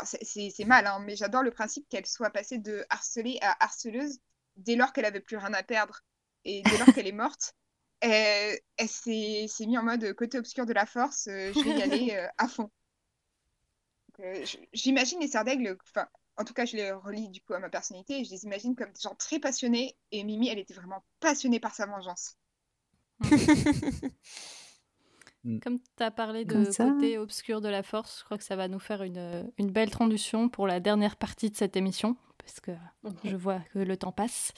c'est 0.05 0.65
mal, 0.65 0.87
hein, 0.87 0.99
mais 1.01 1.17
j'adore 1.17 1.43
le 1.43 1.51
principe 1.51 1.89
qu'elle 1.89 2.07
soit 2.07 2.31
passée 2.31 2.59
de 2.59 2.85
harcelée 2.91 3.39
à 3.43 3.65
harceleuse 3.65 4.19
dès 4.57 4.77
lors 4.77 4.93
qu'elle 4.93 5.05
avait 5.05 5.21
plus 5.21 5.37
rien 5.37 5.53
à 5.53 5.63
perdre 5.63 6.01
et 6.45 6.63
dès 6.63 6.79
lors 6.79 6.93
qu'elle 6.95 7.07
est 7.07 7.13
morte. 7.13 7.55
Elle, 8.01 8.61
s'est 8.87 9.47
mise 9.67 9.79
en 9.79 9.83
mode 9.83 10.13
côté 10.13 10.37
obscur 10.37 10.67
de 10.67 10.75
la 10.75 10.85
force, 10.85 11.27
euh, 11.29 11.53
je 11.55 11.61
vais 11.61 11.79
y 11.79 11.83
aller 11.83 12.11
euh, 12.15 12.27
à 12.37 12.49
fond. 12.49 12.71
J'imagine 14.75 15.21
les 15.21 15.29
serres 15.29 15.45
d'aigle, 15.45 15.79
en 16.37 16.45
tout 16.45 16.55
cas, 16.55 16.65
je 16.65 16.77
les 16.77 16.91
relis 16.93 17.29
du 17.29 17.41
coup 17.41 17.55
à 17.55 17.61
ma 17.61 17.69
personnalité 17.69 18.21
et 18.21 18.25
je 18.25 18.31
les 18.31 18.45
imagine 18.45 18.75
comme 18.75 18.91
des 18.91 19.01
gens 19.01 19.15
très 19.15 19.39
passionnés. 19.39 19.97
Et 20.11 20.25
Mimi, 20.25 20.49
elle 20.49 20.59
était 20.59 20.75
vraiment 20.75 21.05
passionnée 21.21 21.61
par 21.61 21.75
sa 21.75 21.87
vengeance. 21.87 22.37
Mm. 25.45 25.59
Comme 25.61 25.79
tu 25.79 26.03
as 26.03 26.11
parlé 26.11 26.45
de 26.45 26.65
côté 26.65 27.19
obscur 27.19 27.61
de 27.61 27.69
la 27.69 27.83
force, 27.83 28.21
je 28.21 28.25
crois 28.25 28.39
que 28.39 28.45
ça 28.45 28.57
va 28.57 28.69
nous 28.69 28.79
faire 28.79 29.03
une, 29.03 29.51
une, 29.59 29.71
belle 29.71 29.91
transition 29.91 30.49
pour 30.49 30.67
la 30.67 30.81
dernière 30.81 31.17
partie 31.17 31.51
de 31.51 31.57
cette 31.57 31.77
émission, 31.77 32.17
parce 32.39 32.61
que 32.61 32.73
je 33.25 33.37
vois 33.37 33.61
que 33.73 33.79
le 33.79 33.97
temps 33.97 34.13
passe. 34.13 34.53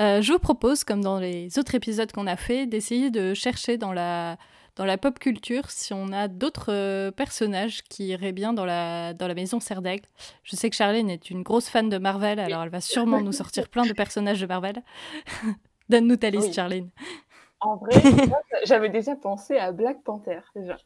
Euh, 0.00 0.22
je 0.22 0.32
vous 0.32 0.38
propose, 0.38 0.84
comme 0.84 1.02
dans 1.02 1.18
les 1.18 1.58
autres 1.58 1.74
épisodes 1.74 2.10
qu'on 2.12 2.26
a 2.26 2.36
fait, 2.36 2.66
d'essayer 2.66 3.10
de 3.10 3.34
chercher 3.34 3.78
dans 3.78 3.92
la, 3.92 4.38
dans 4.76 4.84
la 4.84 4.96
pop 4.96 5.18
culture 5.18 5.70
si 5.70 5.92
on 5.92 6.12
a 6.12 6.28
d'autres 6.28 6.72
euh, 6.72 7.10
personnages 7.10 7.82
qui 7.82 8.06
iraient 8.06 8.32
bien 8.32 8.52
dans 8.52 8.64
la, 8.64 9.14
dans 9.14 9.26
la 9.26 9.34
maison 9.34 9.58
Serdaigle. 9.58 10.06
Je 10.44 10.56
sais 10.56 10.70
que 10.70 10.76
Charlene 10.76 11.10
est 11.10 11.30
une 11.30 11.42
grosse 11.42 11.68
fan 11.68 11.88
de 11.88 11.98
Marvel, 11.98 12.38
alors 12.38 12.62
elle 12.62 12.70
va 12.70 12.80
sûrement 12.80 13.20
nous 13.20 13.32
sortir 13.32 13.68
plein 13.68 13.86
de 13.86 13.92
personnages 13.92 14.40
de 14.40 14.46
Marvel. 14.46 14.82
Donne-nous 15.88 16.16
ta 16.16 16.30
liste, 16.30 16.54
Charlene. 16.54 16.90
En 17.62 17.76
vrai, 17.76 17.92
j'avais 18.64 18.88
déjà 18.88 19.16
pensé 19.16 19.56
à 19.56 19.72
Black 19.72 20.02
Panther, 20.02 20.40
déjà. 20.54 20.76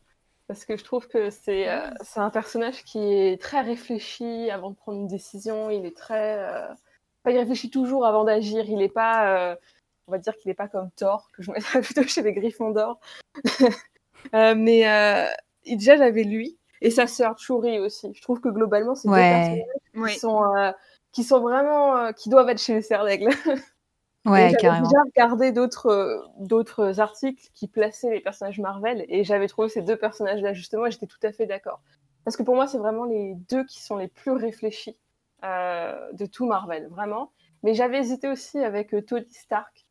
Parce 0.47 0.65
que 0.65 0.77
je 0.77 0.85
trouve 0.85 1.09
que 1.09 1.31
c'est 1.31 1.69
euh, 1.69 1.91
c'est 2.03 2.21
un 2.21 2.31
personnage 2.31 2.85
qui 2.85 2.99
est 2.99 3.41
très 3.41 3.63
réfléchi 3.63 4.49
avant 4.51 4.71
de 4.71 4.77
prendre 4.77 4.99
une 4.99 5.09
décision. 5.09 5.71
Il 5.71 5.85
est 5.85 5.97
très. 5.97 6.39
Euh, 6.39 6.69
il 7.27 7.37
réfléchit 7.37 7.71
toujours 7.71 8.07
avant 8.07 8.23
d'agir. 8.25 8.65
Il 8.69 8.77
n'est 8.77 8.89
pas. 8.89 9.29
Euh, 9.29 9.57
on 10.07 10.13
va 10.13 10.19
dire 10.19 10.37
qu'il 10.37 10.49
n'est 10.49 10.55
pas 10.55 10.69
comme 10.69 10.91
Thor, 10.93 11.29
que 11.33 11.43
je 11.43 11.51
mettrais 11.51 11.81
plutôt 11.83 12.05
chez 12.05 12.23
les 12.23 12.33
Griffons 12.33 12.71
d'Or. 12.71 13.01
mais 14.33 14.83
déjà, 15.67 15.97
j'avais 15.97 16.23
lui. 16.23 16.59
Et 16.83 16.91
sa 16.91 17.07
sœur 17.07 17.37
Churi 17.39 17.81
aussi. 17.81 18.13
Je 18.15 18.23
trouve 18.23 18.41
que 18.41 18.51
globalement, 18.51 18.95
c'est 18.95 19.09
deux 19.09 19.15
personnages 19.15 20.13
qui, 20.13 20.19
sont, 20.21 20.73
qui 21.11 21.25
sont 21.25 21.41
vraiment. 21.41 22.13
qui 22.13 22.29
doivent 22.29 22.51
être 22.51 22.61
chez 22.61 22.75
les 22.75 22.83
Serres 22.83 23.05
d'Aigle. 23.05 23.31
Ouais, 24.27 24.53
J'avais 24.61 24.81
déjà 24.81 25.03
regardé 25.05 25.53
d'autres 25.53 25.87
euh, 25.87 26.21
d'autres 26.39 27.01
articles 27.01 27.49
qui 27.55 27.69
plaçaient 27.69 28.11
les 28.11 28.21
personnages 28.21 28.59
Marvel 28.59 29.05
et 29.09 29.23
j'avais 29.23 29.47
trouvé 29.47 29.69
ces 29.69 29.83
deux 29.83 29.97
personnages-là 29.97 30.53
justement 30.53 30.87
et 30.87 30.91
j'étais 30.91 31.07
tout 31.07 31.19
à 31.23 31.33
fait 31.33 31.47
d'accord. 31.47 31.81
Parce 32.25 32.37
que 32.37 32.43
pour 32.43 32.57
moi, 32.57 32.67
c'est 32.67 32.79
vraiment 32.79 33.05
les 33.05 33.35
deux 33.49 33.65
qui 33.65 33.81
sont 33.81 33.97
les 33.97 34.09
plus 34.09 34.33
réfléchis 34.33 34.97
euh, 35.45 36.13
de 36.13 36.27
tout 36.27 36.47
Marvel, 36.47 36.89
vraiment. 36.89 37.31
Mais 37.63 37.75
j'avais 37.75 37.99
hésité 37.99 38.29
aussi 38.29 38.59
avec 38.59 38.95
euh, 38.95 39.01
Tony 39.01 39.31
Stark 39.31 39.86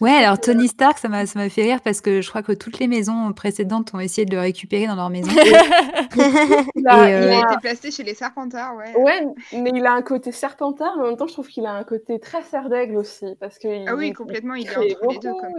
ouais, 0.00 0.10
alors 0.10 0.38
Tony 0.38 0.68
Stark, 0.68 0.98
ça 0.98 1.08
m'a, 1.08 1.26
ça 1.26 1.38
m'a 1.38 1.48
fait 1.48 1.62
rire 1.62 1.80
parce 1.82 2.00
que 2.00 2.20
je 2.20 2.28
crois 2.28 2.42
que 2.42 2.52
toutes 2.52 2.78
les 2.78 2.88
maisons 2.88 3.32
précédentes 3.32 3.94
ont 3.94 4.00
essayé 4.00 4.24
de 4.24 4.34
le 4.34 4.40
récupérer 4.40 4.86
dans 4.86 4.94
leur 4.94 5.10
maison. 5.10 5.30
il, 6.76 6.86
a, 6.86 7.04
euh, 7.04 7.40
été 7.40 7.56
placé 7.60 7.90
chez 7.90 8.02
les 8.02 8.14
Serpentards, 8.14 8.76
ouais. 8.76 8.94
Ouais, 8.96 9.26
mais 9.52 9.70
il 9.74 9.86
a 9.86 9.92
un 9.92 10.02
côté 10.02 10.32
Serpentard, 10.32 10.96
mais 10.96 11.04
en 11.04 11.06
même 11.08 11.16
temps, 11.16 11.26
je 11.26 11.32
trouve 11.32 11.48
qu'il 11.48 11.66
a 11.66 11.72
un 11.72 11.84
côté 11.84 12.18
très 12.18 12.42
serre 12.42 12.68
d'aigle 12.68 12.96
aussi. 12.96 13.36
Parce 13.38 13.58
que 13.58 13.88
ah 13.88 13.94
oui, 13.94 14.12
complètement, 14.12 14.54
il, 14.54 14.66
est 14.66 14.76
entre 14.76 15.12
les 15.12 15.18
deux. 15.18 15.32
Comme... 15.32 15.54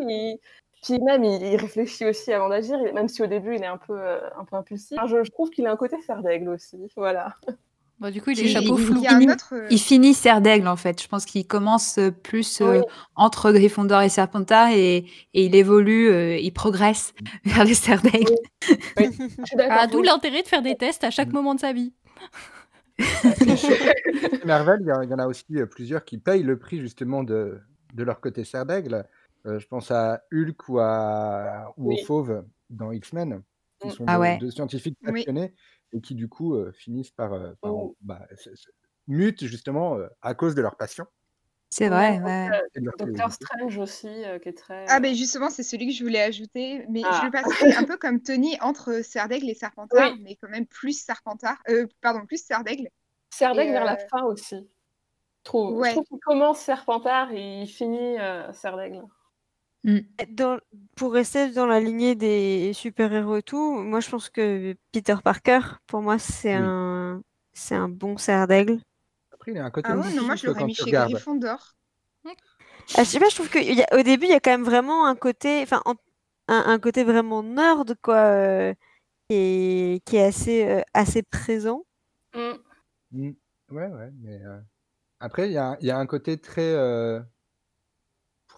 Puis 0.84 1.00
même, 1.00 1.24
il, 1.24 1.56
réfléchit 1.58 2.06
aussi 2.06 2.34
avant 2.34 2.50
d'agir, 2.50 2.78
même 2.94 3.08
si 3.08 3.22
au 3.22 3.28
début, 3.28 3.56
il 3.56 3.64
est 3.64 3.68
un 3.68 3.78
peu, 3.78 4.00
euh, 4.00 4.20
un 4.38 4.46
peu 4.46 4.56
impulsif. 4.56 4.98
je, 5.08 5.24
je, 5.24 5.32
trouve 5.32 5.50
qu'il 5.50 5.68
a 5.68 5.72
un 5.72 5.78
côté 5.78 6.02
serre 6.02 6.24
d'aigle 6.24 6.50
aussi, 6.50 6.78
voilà. 6.96 7.36
Bah, 8.02 8.10
du 8.10 8.20
coup, 8.20 8.32
il 8.32 8.40
est 8.40 8.48
chapeau 8.48 8.78
flou. 8.78 9.00
Il, 9.00 9.30
euh, 9.30 9.68
il, 9.70 9.80
finit 9.80 10.16
Serre 10.16 10.42
d'Aigle, 10.42 10.68
en 10.68 10.76
fait. 10.76 11.00
Je 11.00 11.08
pense 11.08 11.24
qu'il 11.24 11.46
commence 11.46 12.00
euh, 12.00 12.10
plus 12.10 12.60
euh, 12.60 12.82
entre 13.16 13.52
Gryffondor 13.52 14.02
et 14.02 14.10
Serpentard 14.10 14.70
et, 14.70 15.06
et 15.36 15.46
il 15.46 15.54
évolue, 15.54 16.36
il 16.40 16.52
progresse 16.52 17.14
vers 17.46 17.64
les 17.64 17.76
Serre 17.76 18.02
d'Aigle. 18.02 18.34
ah, 19.70 19.86
D'où 19.86 20.02
l'intérêt 20.02 20.42
de 20.42 20.48
faire 20.48 20.64
des 20.64 20.76
tests 20.76 21.04
à 21.04 21.12
chaque 21.12 21.32
moment 21.32 21.54
de 21.54 21.60
sa 21.60 21.74
vie. 21.74 21.94
Marvel, 24.46 24.80
il 24.82 24.88
y, 24.88 25.14
en 25.14 25.20
a 25.20 25.28
aussi 25.28 25.46
plusieurs 25.70 26.04
qui 26.04 26.18
payent 26.18 26.44
le 26.44 26.58
prix 26.58 26.80
justement 26.80 27.24
de, 27.24 27.60
de 27.94 28.04
leur 28.04 28.20
côté 28.20 28.44
Serre 28.46 28.66
d'Aigle. 28.66 29.06
je 29.46 29.66
pense 29.68 29.92
à 29.92 30.24
Hulk 30.34 30.70
ou, 30.70 30.80
à, 30.80 31.72
ou 31.78 31.94
aux 31.94 32.04
Fauves 32.04 32.44
dans 32.72 32.92
X-Men, 32.92 33.44
sont 33.92 34.06
ah 34.08 34.38
deux, 34.38 34.52
scientifiques 34.52 34.98
passionnés 35.04 35.54
et 35.94 36.02
qui 36.02 36.16
du 36.16 36.28
coup 36.28 36.58
finissent 36.74 37.12
par, 37.12 37.34
oh. 37.62 37.96
bah, 38.02 38.28
mutent 39.08 39.46
justement 39.46 39.98
à 40.22 40.34
cause 40.34 40.56
de 40.56 40.62
leur 40.62 40.76
passion. 40.76 41.06
C'est 41.70 41.88
vrai, 41.88 42.20
ouais. 42.20 42.50
Docteur 42.98 43.32
Strange 43.32 43.78
aussi, 43.78 44.24
qui 44.42 44.50
est 44.50 44.58
très. 44.58 44.86
Ah, 44.90 45.00
ben 45.00 45.16
justement, 45.16 45.50
c'est 45.50 45.64
celui 45.64 45.88
que 45.88 45.94
je 45.94 46.04
voulais 46.04 46.22
ajouter. 46.22 46.86
Mais 46.90 47.00
je 47.00 47.08
ah. 47.10 47.22
le 47.24 47.32
passerai 47.32 47.74
un 47.74 47.86
peu 47.86 47.98
comme 47.98 48.22
Tony 48.22 48.58
entre 48.60 49.02
Serdaigle 49.04 49.50
et 49.50 49.54
Serpentard, 49.54 50.16
mais 50.22 50.36
quand 50.36 50.50
même 50.50 50.66
plus 50.66 51.02
Serpentard. 51.02 51.58
pardon, 52.02 52.26
plus 52.26 52.44
Serdaigle. 52.44 52.90
Serdaigle 53.30 53.72
vers 53.72 53.86
la 53.86 53.98
fin 53.98 54.24
aussi. 54.24 54.58
Je 54.58 55.44
trouve, 55.44 55.84
je 55.86 55.92
trouve 55.92 56.06
qu'il 56.06 56.20
commence 56.20 56.60
Serpentard 56.60 57.32
et 57.32 57.62
il 57.62 57.68
finit 57.68 58.18
Serdaigle. 58.54 59.04
Dans 60.30 60.60
pour 60.96 61.14
rester 61.14 61.50
dans 61.52 61.66
la 61.66 61.80
lignée 61.80 62.14
des 62.16 62.74
super-héros 62.74 63.38
et 63.38 63.44
tout, 63.44 63.74
moi 63.82 64.00
je 64.02 64.10
pense 64.10 64.30
que 64.30 64.76
Peter 64.92 65.16
Parker, 65.24 65.60
pour 65.88 66.02
moi, 66.02 66.20
c'est 66.20 66.54
un 66.54 67.24
c'est 67.54 67.76
un 67.76 67.90
bon 67.90 68.18
cerf 68.18 68.48
d'aigle. 68.48 68.80
surpris, 69.30 69.52
il 69.52 69.56
y 69.58 69.60
a 69.60 69.66
un 69.66 69.72
côté 69.72 69.90
Ah 69.92 69.98
ouais, 69.98 70.12
non, 70.16 70.24
moi 70.24 70.36
je 70.36 70.46
l'aurais 70.48 70.60
quand 70.60 70.66
mis 70.66 70.76
chez. 70.76 70.94
Gryffondor. 70.94 71.76
Ah, 72.94 73.04
je 73.04 73.10
sais 73.10 73.20
pas, 73.20 73.30
je 73.30 73.36
trouve 73.36 73.50
qu'au 73.50 74.04
début, 74.04 74.26
il 74.26 74.30
y 74.32 74.34
a 74.34 74.40
quand 74.40 74.52
même 74.52 74.64
vraiment 74.64 75.06
un 75.08 75.16
côté, 75.16 75.62
enfin, 75.64 75.82
en- 75.86 75.96
un, 76.48 76.64
un 76.68 76.80
côté 76.80 77.04
vraiment 77.04 77.42
nerd, 77.44 77.96
quoi, 78.02 78.16
euh, 78.18 78.74
qui 79.30 79.36
est, 79.38 80.06
qui 80.06 80.18
est 80.18 80.24
assez, 80.26 80.66
euh, 80.66 80.82
assez 80.94 81.24
présent. 81.24 81.86
Mm. 82.34 82.62
Mm. 83.12 83.32
Ouais, 83.70 83.88
ouais, 83.88 84.12
mais 84.20 84.42
euh, 84.46 84.60
après, 85.20 85.48
il 85.50 85.54
y 85.54 85.58
a, 85.58 85.78
il 85.82 85.88
y 85.88 85.92
a 85.92 85.98
un 86.00 86.06
côté 86.08 86.40
très 86.40 86.74
euh, 86.74 87.22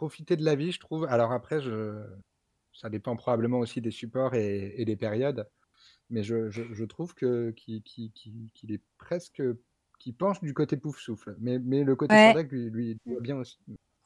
profiter 0.04 0.36
de 0.36 0.44
la 0.44 0.56
vie, 0.56 0.74
je 0.74 0.80
trouve. 0.82 1.06
Alors 1.06 1.32
après, 1.32 1.62
je... 1.62 2.04
ça 2.74 2.90
dépend 2.90 3.16
probablement 3.16 3.60
aussi 3.60 3.80
des 3.80 3.92
supports 3.92 4.36
et, 4.36 4.74
et 4.78 4.84
des 4.84 4.98
périodes, 4.98 5.48
mais 6.10 6.24
je, 6.24 6.50
je, 6.50 6.64
je 6.74 6.84
trouve 6.86 7.14
que 7.14 7.52
qu'il 7.52 7.82
qu'il- 7.84 8.12
qu'il- 8.12 8.50
qu'il 8.54 8.72
est 8.74 8.82
presque, 8.98 9.42
qu'il 10.00 10.14
penche 10.14 10.42
du 10.42 10.54
côté 10.54 10.76
pouf 10.76 11.00
souffle, 11.00 11.38
mais, 11.40 11.58
mais 11.60 11.86
le 11.86 11.96
côté 11.96 12.14
Ouais. 12.16 12.44
Lui, 12.44 12.70
lui, 12.70 12.98
lui 13.06 13.14
va 13.16 13.22
bien 13.22 13.38
aussi. 13.38 13.58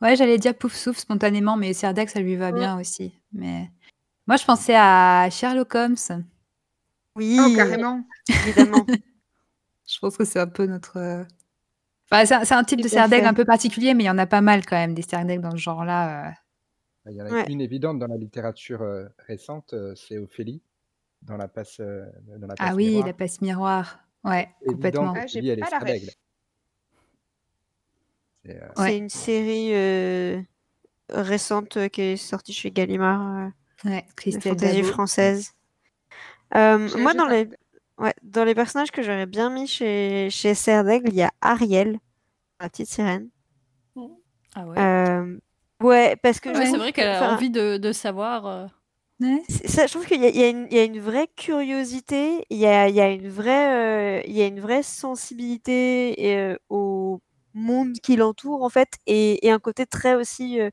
Ouais, 0.02 0.16
j'allais 0.16 0.38
dire 0.38 0.56
pouf 0.56 0.76
souffle 0.76 1.00
spontanément, 1.00 1.58
mais 1.58 1.74
Serdec, 1.74 2.10
ça 2.12 2.20
lui 2.20 2.36
va 2.36 2.52
Ouais. 2.52 2.60
bien 2.60 2.80
aussi. 2.80 3.12
Mais 3.34 3.72
moi, 4.28 4.38
je 4.38 4.46
pensais 4.46 4.76
à 4.76 5.28
Sherlock 5.32 5.74
Holmes. 5.74 6.24
Oui, 7.16 7.40
Oh, 7.42 7.56
carrément. 7.56 8.08
évidemment. 8.46 8.86
Je 9.90 10.00
pense 10.00 10.18
que 10.18 10.26
c'est 10.26 10.40
un 10.40 10.48
peu 10.48 10.66
notre. 10.68 10.98
euh, 10.98 11.24
Enfin, 12.12 12.26
c'est 12.46 12.54
un, 12.54 12.64
type 12.64 12.82
de 12.82 12.88
fait. 12.88 13.24
un 13.26 13.34
peu 13.34 13.44
particulier, 13.44 13.94
mais 13.94 14.04
il 14.04 14.08
y 14.08 14.10
en 14.10 14.18
a 14.18 14.26
pas 14.26 14.42
mal 14.42 14.66
quand 14.66 14.78
même, 14.78 14.94
des 14.94 15.02
Serdec 15.02 15.42
dans 15.42 15.52
ce 15.52 15.58
genre-là. 15.58 16.30
euh. 16.30 16.32
Il 17.10 17.16
y 17.16 17.22
en 17.22 17.26
a 17.26 17.32
Ouais. 17.32 17.46
une 17.52 17.62
évidente 17.62 18.00
dans 18.00 18.08
la 18.08 18.18
littérature 18.18 18.82
euh, 18.82 19.06
récente, 19.28 19.74
euh, 19.74 19.94
c'est 19.96 20.18
Ophélie, 20.18 20.62
dans 21.22 21.38
la 21.38 21.48
passe, 21.48 21.80
euh, 21.80 22.06
dans 22.38 22.48
la 22.48 22.56
passe 22.56 22.68
Ah 22.70 22.76
oui, 22.76 22.88
miroir. 22.90 23.08
la 23.08 23.14
passe 23.14 23.42
miroir. 23.42 24.00
Ouais, 24.24 24.50
complètement. 24.66 25.14
Ah, 25.16 25.26
j'ai 25.28 25.40
qu'Ophélie, 25.42 25.50
elle 25.50 25.60
est 25.60 25.70
pas 25.70 25.80
ref. 25.80 26.02
C'est, 28.46 28.62
euh, 28.62 28.68
Ouais. 28.78 28.98
une 28.98 29.10
série 29.10 29.74
euh, 29.74 30.42
récente 31.10 31.78
euh, 31.78 31.88
qui 31.90 32.02
est 32.02 32.18
sortie 32.18 32.54
chez 32.54 32.72
Gallimard, 32.72 33.48
euh, 33.86 33.90
Ouais, 33.90 34.06
de 34.08 34.14
Christelle 34.16 34.56
Dabo. 34.56 34.84
française. 34.84 35.54
Euh, 36.56 36.90
moi, 36.98 37.14
dans 37.14 37.28
les. 37.28 37.50
Ouais, 37.98 38.14
dans 38.24 38.44
les 38.44 38.56
personnages 38.56 38.92
que 38.92 39.02
j'aurais 39.02 39.26
bien 39.26 39.50
mis 39.50 39.68
chez, 39.68 40.30
chez 40.30 40.54
Serdaigle, 40.54 41.10
il 41.10 41.16
y 41.16 41.22
a 41.24 41.32
Ariel, 41.42 42.00
la 42.60 42.70
petite 42.70 42.88
sirène. 42.90 43.30
Ah 44.56 44.66
ouais. 44.66 44.80
Euh, 44.80 45.38
ouais, 45.82 46.16
parce 46.24 46.40
que 46.40 46.50
Ouais, 46.50 46.66
c'est 46.66 46.78
vrai 46.78 46.92
que- 46.92 46.98
qu'elle 46.98 47.10
a 47.10 47.34
envie 47.34 47.50
de, 47.52 47.78
de 47.78 47.92
savoir. 47.92 48.46
euh, 48.48 48.66
ça, 49.66 49.86
je 49.88 49.92
trouve 49.94 50.06
qu'il 50.06 50.24
y, 50.24 50.28
y 50.38 50.44
a 50.44 50.50
une- 50.50 50.68
il 50.72 50.78
y 50.78 50.80
a 50.80 50.84
une 50.84 51.00
vraie 51.00 51.28
curiosité, 51.36 52.46
il 52.50 52.58
y 52.58 52.66
a, 52.66 52.88
il 52.90 52.96
y 52.96 53.02
a 53.02 53.10
une 53.10 53.28
vraie, 53.30 54.20
euh, 54.20 54.22
il 54.28 54.34
y 54.34 54.42
a 54.42 54.48
une 54.48 54.60
vraie 54.60 54.84
sensibilité 54.84 56.16
euh, 56.20 56.56
au 56.70 57.20
monde 57.58 57.94
qui 58.02 58.16
l'entoure 58.16 58.64
en 58.64 58.70
fait, 58.70 58.90
et, 59.08 59.46
et 59.46 59.52
un 59.52 59.60
côté 59.60 59.86
très 59.86 60.16
aussi 60.16 60.60
euh, 60.62 60.70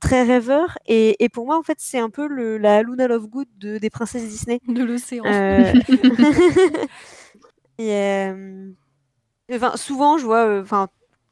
très 0.00 0.22
rêveur. 0.22 0.78
Et, 0.86 1.22
et 1.22 1.28
pour 1.28 1.46
moi, 1.46 1.58
en 1.58 1.62
fait, 1.62 1.76
c'est 1.80 1.98
un 1.98 2.10
peu 2.10 2.26
le, 2.26 2.58
la 2.58 2.82
Luna 2.82 3.08
Lovegood 3.08 3.48
de, 3.58 3.78
des 3.78 3.90
princesses 3.90 4.22
Disney. 4.28 4.60
de 4.68 4.82
l'océan. 4.84 5.24
Euh, 5.26 5.72
et, 7.78 7.92
euh, 7.92 8.70
enfin, 9.52 9.76
souvent, 9.76 10.18
je 10.18 10.24
vois, 10.24 10.60
enfin, 10.60 10.88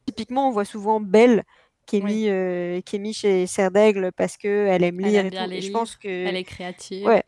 typiquement, 0.07 0.49
on 0.49 0.53
voit 0.53 0.65
souvent 0.65 1.01
Belle 1.01 1.45
qui 1.87 1.99
est 1.99 2.03
Oui. 2.03 2.15
mis, 2.15 2.29
euh, 2.29 2.81
qui 2.81 2.97
est 2.97 2.99
mis 2.99 3.15
chez 3.15 3.47
Serdaigle 3.47 4.11
parce 4.17 4.37
que 4.37 4.67
elle 4.67 4.83
aime 4.83 5.01
Elle 5.01 5.11
lire 5.11 5.21
aime 5.21 5.27
et 5.27 5.31
tout. 5.31 5.37
je 5.37 5.55
livres, 5.67 5.79
pense 5.79 5.97
que 5.97 6.09
Elle 6.09 6.37
est 6.37 6.45
créative. 6.45 7.07
Ouais. 7.07 7.23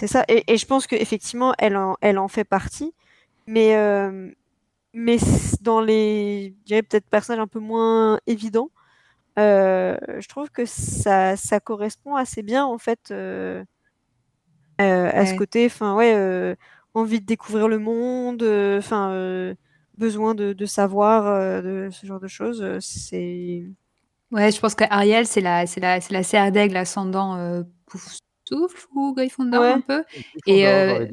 c'est 0.00 0.08
ça. 0.08 0.24
Et, 0.28 0.56
je 0.56 0.66
pense 0.66 0.86
qu'effectivement, 0.86 1.54
elle 1.58 1.76
en, 1.76 1.96
elle 2.00 2.18
en 2.18 2.28
fait 2.28 2.44
partie. 2.44 2.92
Mais, 3.46 3.76
mais 4.96 5.18
dans 5.62 5.80
les, 5.80 6.56
je 6.60 6.64
dirais 6.66 6.82
peut-être 6.82 7.08
personnages 7.10 7.42
un 7.42 7.46
peu 7.48 7.60
moins 7.60 8.20
évidents, 8.26 8.70
euh, 9.38 9.96
je 10.20 10.28
trouve 10.28 10.50
que 10.50 10.66
ça, 10.66 11.36
ça 11.36 11.60
correspond 11.60 12.16
assez 12.16 12.42
bien 12.42 12.64
en 12.66 12.78
fait 12.78 13.10
euh, 13.12 13.64
euh, 14.80 15.10
à 15.12 15.26
ce 15.26 15.34
côté, 15.34 15.66
enfin 15.66 15.94
ouais, 15.96 16.14
euh, 16.14 16.54
envie 16.94 17.20
de 17.20 17.26
découvrir 17.26 17.68
le 17.68 17.78
monde, 17.78 18.42
enfin 18.78 19.10
euh, 19.12 19.54
besoin 19.96 20.34
de, 20.34 20.52
de 20.52 20.66
savoir 20.66 21.26
euh, 21.26 21.62
de 21.86 21.90
ce 21.90 22.06
genre 22.06 22.20
de 22.20 22.28
choses. 22.28 22.64
C'est 22.80 23.64
Ouais, 24.32 24.50
je 24.50 24.60
pense 24.60 24.74
qu'Ariel, 24.74 25.26
c'est 25.26 25.40
la, 25.40 25.66
c'est 25.66 25.80
la, 25.80 26.00
c'est 26.00 26.12
la 26.12 26.22
serre 26.24 26.50
d'aigle 26.50 26.76
ascendant 26.76 27.36
euh, 27.36 27.62
pouf 27.86 28.16
souffle 28.48 28.86
ou 28.94 29.14
Gryffondor 29.14 29.62
Ouais. 29.62 29.72
un 29.72 29.80
peu. 29.80 30.04
Et 30.46 30.66
euh. 30.66 31.06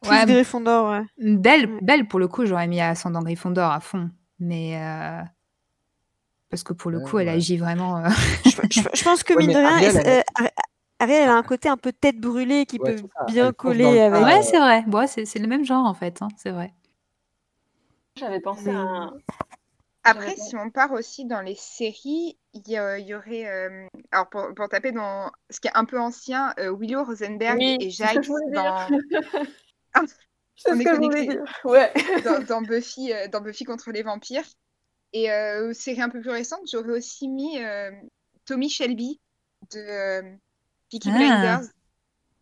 Plus 0.00 0.08
ouais, 0.10 0.26
Gryffondor, 0.26 0.90
ouais. 0.90 1.02
belle, 1.36 1.78
belle 1.82 2.08
pour 2.08 2.18
le 2.18 2.28
coup, 2.28 2.46
j'aurais 2.46 2.66
mis 2.66 2.80
ascendant 2.80 3.22
Gryffondor 3.22 3.70
à 3.70 3.80
fond. 3.80 4.10
Mais 4.38 4.76
euh, 4.82 5.22
parce 6.48 6.62
que 6.62 6.72
pour 6.72 6.90
le 6.90 6.98
Ouais, 6.98 7.10
coup, 7.10 7.18
elle 7.18 7.28
ouais. 7.28 7.34
agit 7.34 7.56
vraiment. 7.56 7.98
euh, 7.98 8.08
je, 8.44 8.50
je- 8.70 8.80
je 8.94 9.04
pense 9.04 9.22
que 9.22 9.34
Ouais, 9.36 9.46
mine 9.46 9.52
de 9.54 9.58
rien, 9.58 9.70
Ariel, 9.76 9.96
elle- 9.96 10.24
elle- 10.38 10.44
euh, 10.44 10.48
Ariel, 10.98 11.22
elle 11.24 11.30
a 11.30 11.36
un 11.36 11.42
côté 11.42 11.68
un 11.68 11.76
peu 11.76 11.92
tête 11.92 12.18
brûlée 12.18 12.66
qui 12.66 12.78
Ouais, 12.78 12.94
peut 12.94 13.08
bien 13.28 13.46
Elle 13.48 13.54
coller 13.54 13.84
le 14.08 14.16
avec. 14.16 14.24
Ouais, 14.24 14.42
c'est 14.42 14.58
vrai. 14.58 14.84
Bon, 14.86 15.06
c'est 15.06 15.38
le 15.38 15.46
même 15.46 15.64
genre 15.64 15.86
en 15.86 15.94
fait, 15.94 16.20
hein, 16.22 16.28
c'est 16.36 16.50
vrai. 16.50 16.72
J'avais 18.16 18.40
pensé 18.40 18.70
à 18.70 18.78
un. 18.78 19.12
Après, 20.02 20.34
si 20.36 20.56
on 20.56 20.70
part 20.70 20.92
aussi 20.92 21.26
dans 21.26 21.42
les 21.42 21.54
séries, 21.54 22.38
il 22.54 22.62
y, 22.68 22.78
aurait. 23.14 23.46
euh, 23.46 23.86
alors, 24.12 24.28
pour, 24.30 24.54
pour 24.56 24.68
taper 24.68 24.92
dans 24.92 25.30
ce 25.50 25.60
qui 25.60 25.68
est 25.68 25.74
un 25.76 25.84
peu 25.84 26.00
ancien, 26.00 26.54
euh, 26.58 26.74
Willow 26.74 27.04
Rosenberg 27.04 27.58
Oui, 27.58 27.76
et 27.80 27.90
voulais 28.28 28.50
dans, 28.54 28.88
C'est 30.56 30.72
ce 30.76 30.82
que 30.84 30.94
je 30.94 31.00
voulais 31.00 31.26
dire. 31.26 31.60
Ouais. 31.64 31.92
dans, 32.24 32.42
dans 32.46 32.62
Buffy, 32.62 33.12
euh, 33.12 33.28
dans 33.28 33.40
Buffy 33.40 33.64
contre 33.64 33.90
les 33.92 34.02
vampires. 34.02 34.44
Et 35.12 35.30
euh, 35.32 35.72
série 35.72 36.02
un 36.02 36.08
peu 36.08 36.20
plus 36.20 36.30
récente, 36.30 36.60
j'aurais 36.70 36.92
aussi 36.92 37.26
mis 37.28 37.58
euh, 37.58 37.90
Tommy 38.44 38.68
Shelby 38.68 39.20
de 39.72 39.78
euh, 39.80 40.22
Peaky 40.90 41.08
Ah. 41.12 41.16
Blinders. 41.16 41.60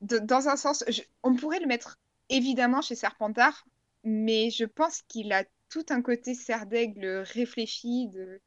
De- 0.03 0.18
dans 0.18 0.49
un 0.49 0.57
sens, 0.57 0.84
je- 0.88 1.03
on 1.22 1.34
pourrait 1.34 1.61
le 1.61 1.66
mettre 1.66 1.99
évidemment 2.28 2.82
chez 2.82 2.94
Serpentard, 2.94 3.64
mais 4.05 4.51
je 4.51 4.64
pense 4.64 5.03
qu'il 5.09 5.32
a 5.32 5.44
tout 5.70 5.86
un 5.90 6.03
côté 6.03 6.34
serre 6.34 6.66
d'aigle 6.66 7.24
réfléchi. 7.32 8.09
De... 8.09 8.40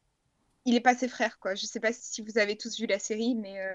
Il 0.66 0.76
est 0.76 0.80
pas 0.80 0.94
ses 0.94 1.08
frères, 1.08 1.38
quoi. 1.40 1.54
Je 1.56 1.66
sais 1.66 1.80
pas 1.80 1.92
si 1.92 2.22
vous 2.22 2.38
avez 2.38 2.56
tous 2.56 2.78
vu 2.78 2.86
la 2.86 2.98
série, 3.00 3.34
mais 3.34 3.58
euh, 3.60 3.72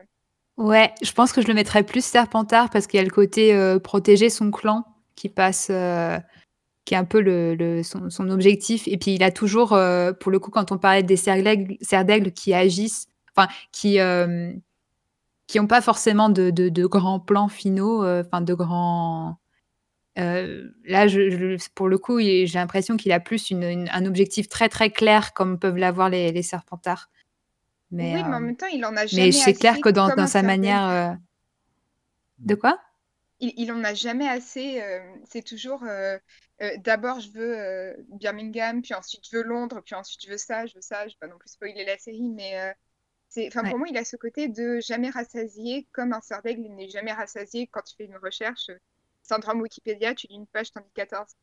Ouais, 0.57 0.93
je 1.03 1.11
pense 1.11 1.33
que 1.33 1.41
je 1.41 1.47
le 1.47 1.53
mettrais 1.53 1.83
plus 1.83 2.03
Serpentard 2.03 2.69
parce 2.69 2.87
qu'il 2.87 2.97
y 2.99 3.01
a 3.01 3.03
le 3.03 3.11
côté 3.11 3.53
euh, 3.53 3.79
protéger 3.79 4.29
son 4.29 4.49
clan 4.49 4.85
qui 5.17 5.27
passe, 5.27 5.67
euh, 5.69 6.17
qui 6.85 6.93
est 6.93 6.97
un 6.97 7.03
peu 7.03 7.19
le, 7.19 7.55
le- 7.55 7.83
son, 7.83 8.09
son 8.09 8.29
objectif. 8.29 8.87
Et 8.87 8.97
puis 8.97 9.15
il 9.15 9.23
a 9.23 9.31
toujours, 9.31 9.73
euh, 9.73 10.13
pour 10.13 10.31
le 10.31 10.39
coup, 10.39 10.51
quand 10.51 10.71
on 10.71 10.77
parlait 10.77 11.03
des 11.03 11.17
serres 11.17 11.43
d'aigle 11.43 12.31
qui 12.31 12.53
agissent, 12.53 13.07
enfin 13.35 13.49
qui 13.73 13.99
euh, 13.99 14.53
qui 15.47 15.59
n'ont 15.59 15.67
pas 15.67 15.81
forcément 15.81 16.29
de, 16.29 16.49
de- 16.49 16.69
de 16.69 16.85
grands 16.85 17.19
plans 17.19 17.47
finaux, 17.49 18.03
euh, 18.05 18.23
enfin 18.25 18.41
de 18.41 18.53
grands. 18.53 19.37
euh, 20.19 20.69
là, 20.85 21.07
je, 21.07 21.29
je- 21.29 21.69
pour 21.75 21.87
le 21.89 21.97
coup, 21.97 22.19
j'ai 22.19 22.45
l'impression 22.53 22.97
qu'il 22.97 23.11
a 23.11 23.19
plus 23.19 23.49
une- 23.51 23.63
une- 23.63 23.89
un 23.91 24.05
objectif 24.05 24.47
très 24.49 24.69
très 24.69 24.89
clair 24.89 25.33
comme 25.33 25.57
peuvent 25.59 25.77
l'avoir 25.77 26.09
les, 26.09 26.31
les 26.31 26.41
Serpentards. 26.43 27.09
Mais, 27.91 28.13
oui, 28.15 28.23
mais 28.27 28.35
en 28.35 28.39
même 28.41 28.57
temps, 28.57 28.67
il 28.73 28.83
en 28.85 28.95
a 28.97 29.05
jamais 29.05 29.27
mais 29.27 29.31
c'est 29.31 29.53
clair 29.53 29.79
que 29.81 29.89
dans, 29.89 30.07
dans 30.09 30.27
sa 30.27 30.41
manière. 30.43 30.87
euh, 30.89 31.13
De 32.39 32.55
quoi? 32.55 32.77
Il, 33.39 33.53
il 33.57 33.71
en 33.71 33.83
a 33.83 33.93
jamais 33.93 34.27
assez. 34.27 34.81
euh, 34.81 34.99
c'est 35.25 35.43
toujours 35.43 35.83
euh, 35.83 36.17
euh, 36.61 36.77
d'abord 36.79 37.19
je 37.19 37.31
veux 37.31 37.57
euh, 37.59 37.93
Birmingham, 38.09 38.81
puis 38.81 38.93
ensuite 38.93 39.25
je 39.29 39.37
veux 39.37 39.43
Londres, 39.43 39.81
puis 39.85 39.95
ensuite 39.95 40.21
je 40.23 40.29
veux 40.31 40.37
ça, 40.37 40.65
je 40.65 40.75
veux 40.75 40.81
ça. 40.81 41.07
Je 41.07 41.13
vais 41.13 41.17
pas 41.21 41.27
non 41.27 41.37
plus 41.37 41.49
spoiler 41.49 41.85
la 41.85 41.97
série, 41.97 42.29
mais 42.29 42.59
euh, 42.59 42.73
c'est, 43.29 43.47
enfin 43.47 43.63
Ouais. 43.63 43.67
pour 43.67 43.79
moi 43.79 43.87
il 43.89 43.97
a 43.97 44.05
ce 44.05 44.17
côté 44.17 44.47
de 44.49 44.79
jamais 44.81 45.09
rassasié, 45.11 45.87
comme 45.93 46.13
un 46.13 46.21
cerf 46.21 46.41
d'aigle, 46.43 46.63
il 46.65 46.75
n'est 46.75 46.89
jamais 46.89 47.13
rassasié 47.13 47.67
quand 47.67 47.81
tu 47.83 47.95
fais 47.97 48.05
une 48.05 48.17
recherche. 48.17 48.71
Syndrome 49.23 49.61
Wikipédia, 49.61 50.15
tu 50.15 50.27
lis 50.27 50.35
une 50.35 50.47
page, 50.47 50.71
t'en 50.73 50.81
dis 50.81 50.91
14. 50.95 51.35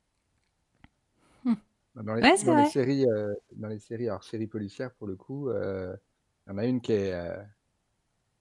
Dans 1.96 2.14
les, 2.14 2.22
Ouais, 2.22 2.36
c'est 2.36 2.46
dans 2.46 2.54
les 2.54 2.64
séries, 2.64 3.04
euh, 3.08 3.34
dans 3.52 3.68
les 3.68 3.78
séries, 3.78 4.08
alors 4.08 4.24
séries 4.24 4.46
policières 4.48 4.92
pour 4.94 5.06
le 5.06 5.14
coup, 5.16 5.48
euh, 5.50 5.94
il 6.46 6.50
y 6.50 6.52
en 6.54 6.58
a 6.58 6.66
une 6.66 6.80
qui 6.80 6.92
est, 6.92 7.12
euh, 7.12 7.36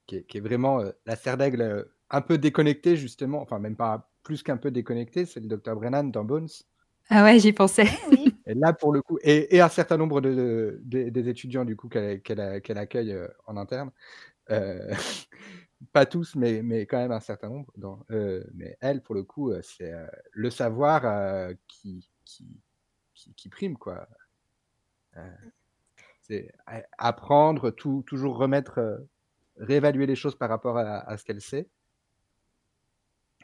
qui 0.06 0.16
est, 0.16 0.24
qui 0.24 0.38
est 0.38 0.40
vraiment 0.40 0.80
euh, 0.80 0.92
la 1.06 1.16
serre 1.16 1.36
d'aigle 1.36 1.62
euh, 1.62 1.84
un 2.14 2.20
peu 2.22 2.38
déconnectée 2.38 2.96
justement, 2.96 3.42
enfin 3.42 3.58
même 3.58 3.76
pas 3.76 4.10
plus 4.22 4.42
qu'un 4.42 4.56
peu 4.56 4.70
déconnectée, 4.70 5.26
c'est 5.26 5.40
le 5.40 5.48
Dr 5.48 5.76
Brennan 5.76 6.10
dans 6.10 6.24
Bones. 6.24 6.48
Ah 7.10 7.24
ouais, 7.24 7.38
j'y 7.38 7.52
pensais. 7.52 7.88
Oui, 8.08 8.34
Et 8.46 8.54
là 8.54 8.72
pour 8.72 8.92
le 8.92 9.00
coup, 9.02 9.18
et, 9.22 9.56
et 9.56 9.60
un 9.60 9.68
certain 9.70 9.96
nombre 9.96 10.20
de, 10.20 10.34
de- 10.34 10.80
des- 10.84 11.10
des 11.10 11.28
étudiants 11.28 11.64
du 11.64 11.76
coup 11.76 11.88
qu'elle 11.88 12.20
qu'elle 12.22 12.60
qu'elle 12.62 12.78
accueille 12.78 13.12
euh, 13.12 13.26
en 13.46 13.56
interne, 13.56 13.90
euh, 14.50 14.92
pas 15.92 16.06
tous, 16.06 16.36
mais, 16.36 16.62
mais 16.62 16.86
quand 16.86 16.98
même 16.98 17.12
un 17.12 17.20
certain 17.20 17.48
nombre. 17.50 17.72
Dans, 17.76 18.00
euh, 18.12 18.44
mais 18.54 18.76
elle 18.80 19.02
pour 19.02 19.14
le 19.16 19.24
coup, 19.24 19.52
c'est 19.62 19.92
euh, 19.92 20.06
le 20.32 20.50
savoir 20.50 21.06
euh, 21.06 21.54
qui, 21.68 22.08
qui, 22.24 22.48
qui, 23.14 23.34
qui 23.34 23.48
prime 23.50 23.76
quoi. 23.78 24.08
Euh, 25.16 25.30
c'est 26.22 26.52
apprendre, 26.98 27.70
tout, 27.70 28.04
toujours 28.06 28.36
remettre, 28.38 28.78
euh, 28.78 28.98
réévaluer 29.58 30.06
les 30.06 30.16
choses 30.16 30.36
par 30.36 30.48
rapport 30.48 30.78
à, 30.78 30.98
à 31.00 31.16
ce 31.18 31.24
qu'elle 31.24 31.40
sait. 31.40 31.68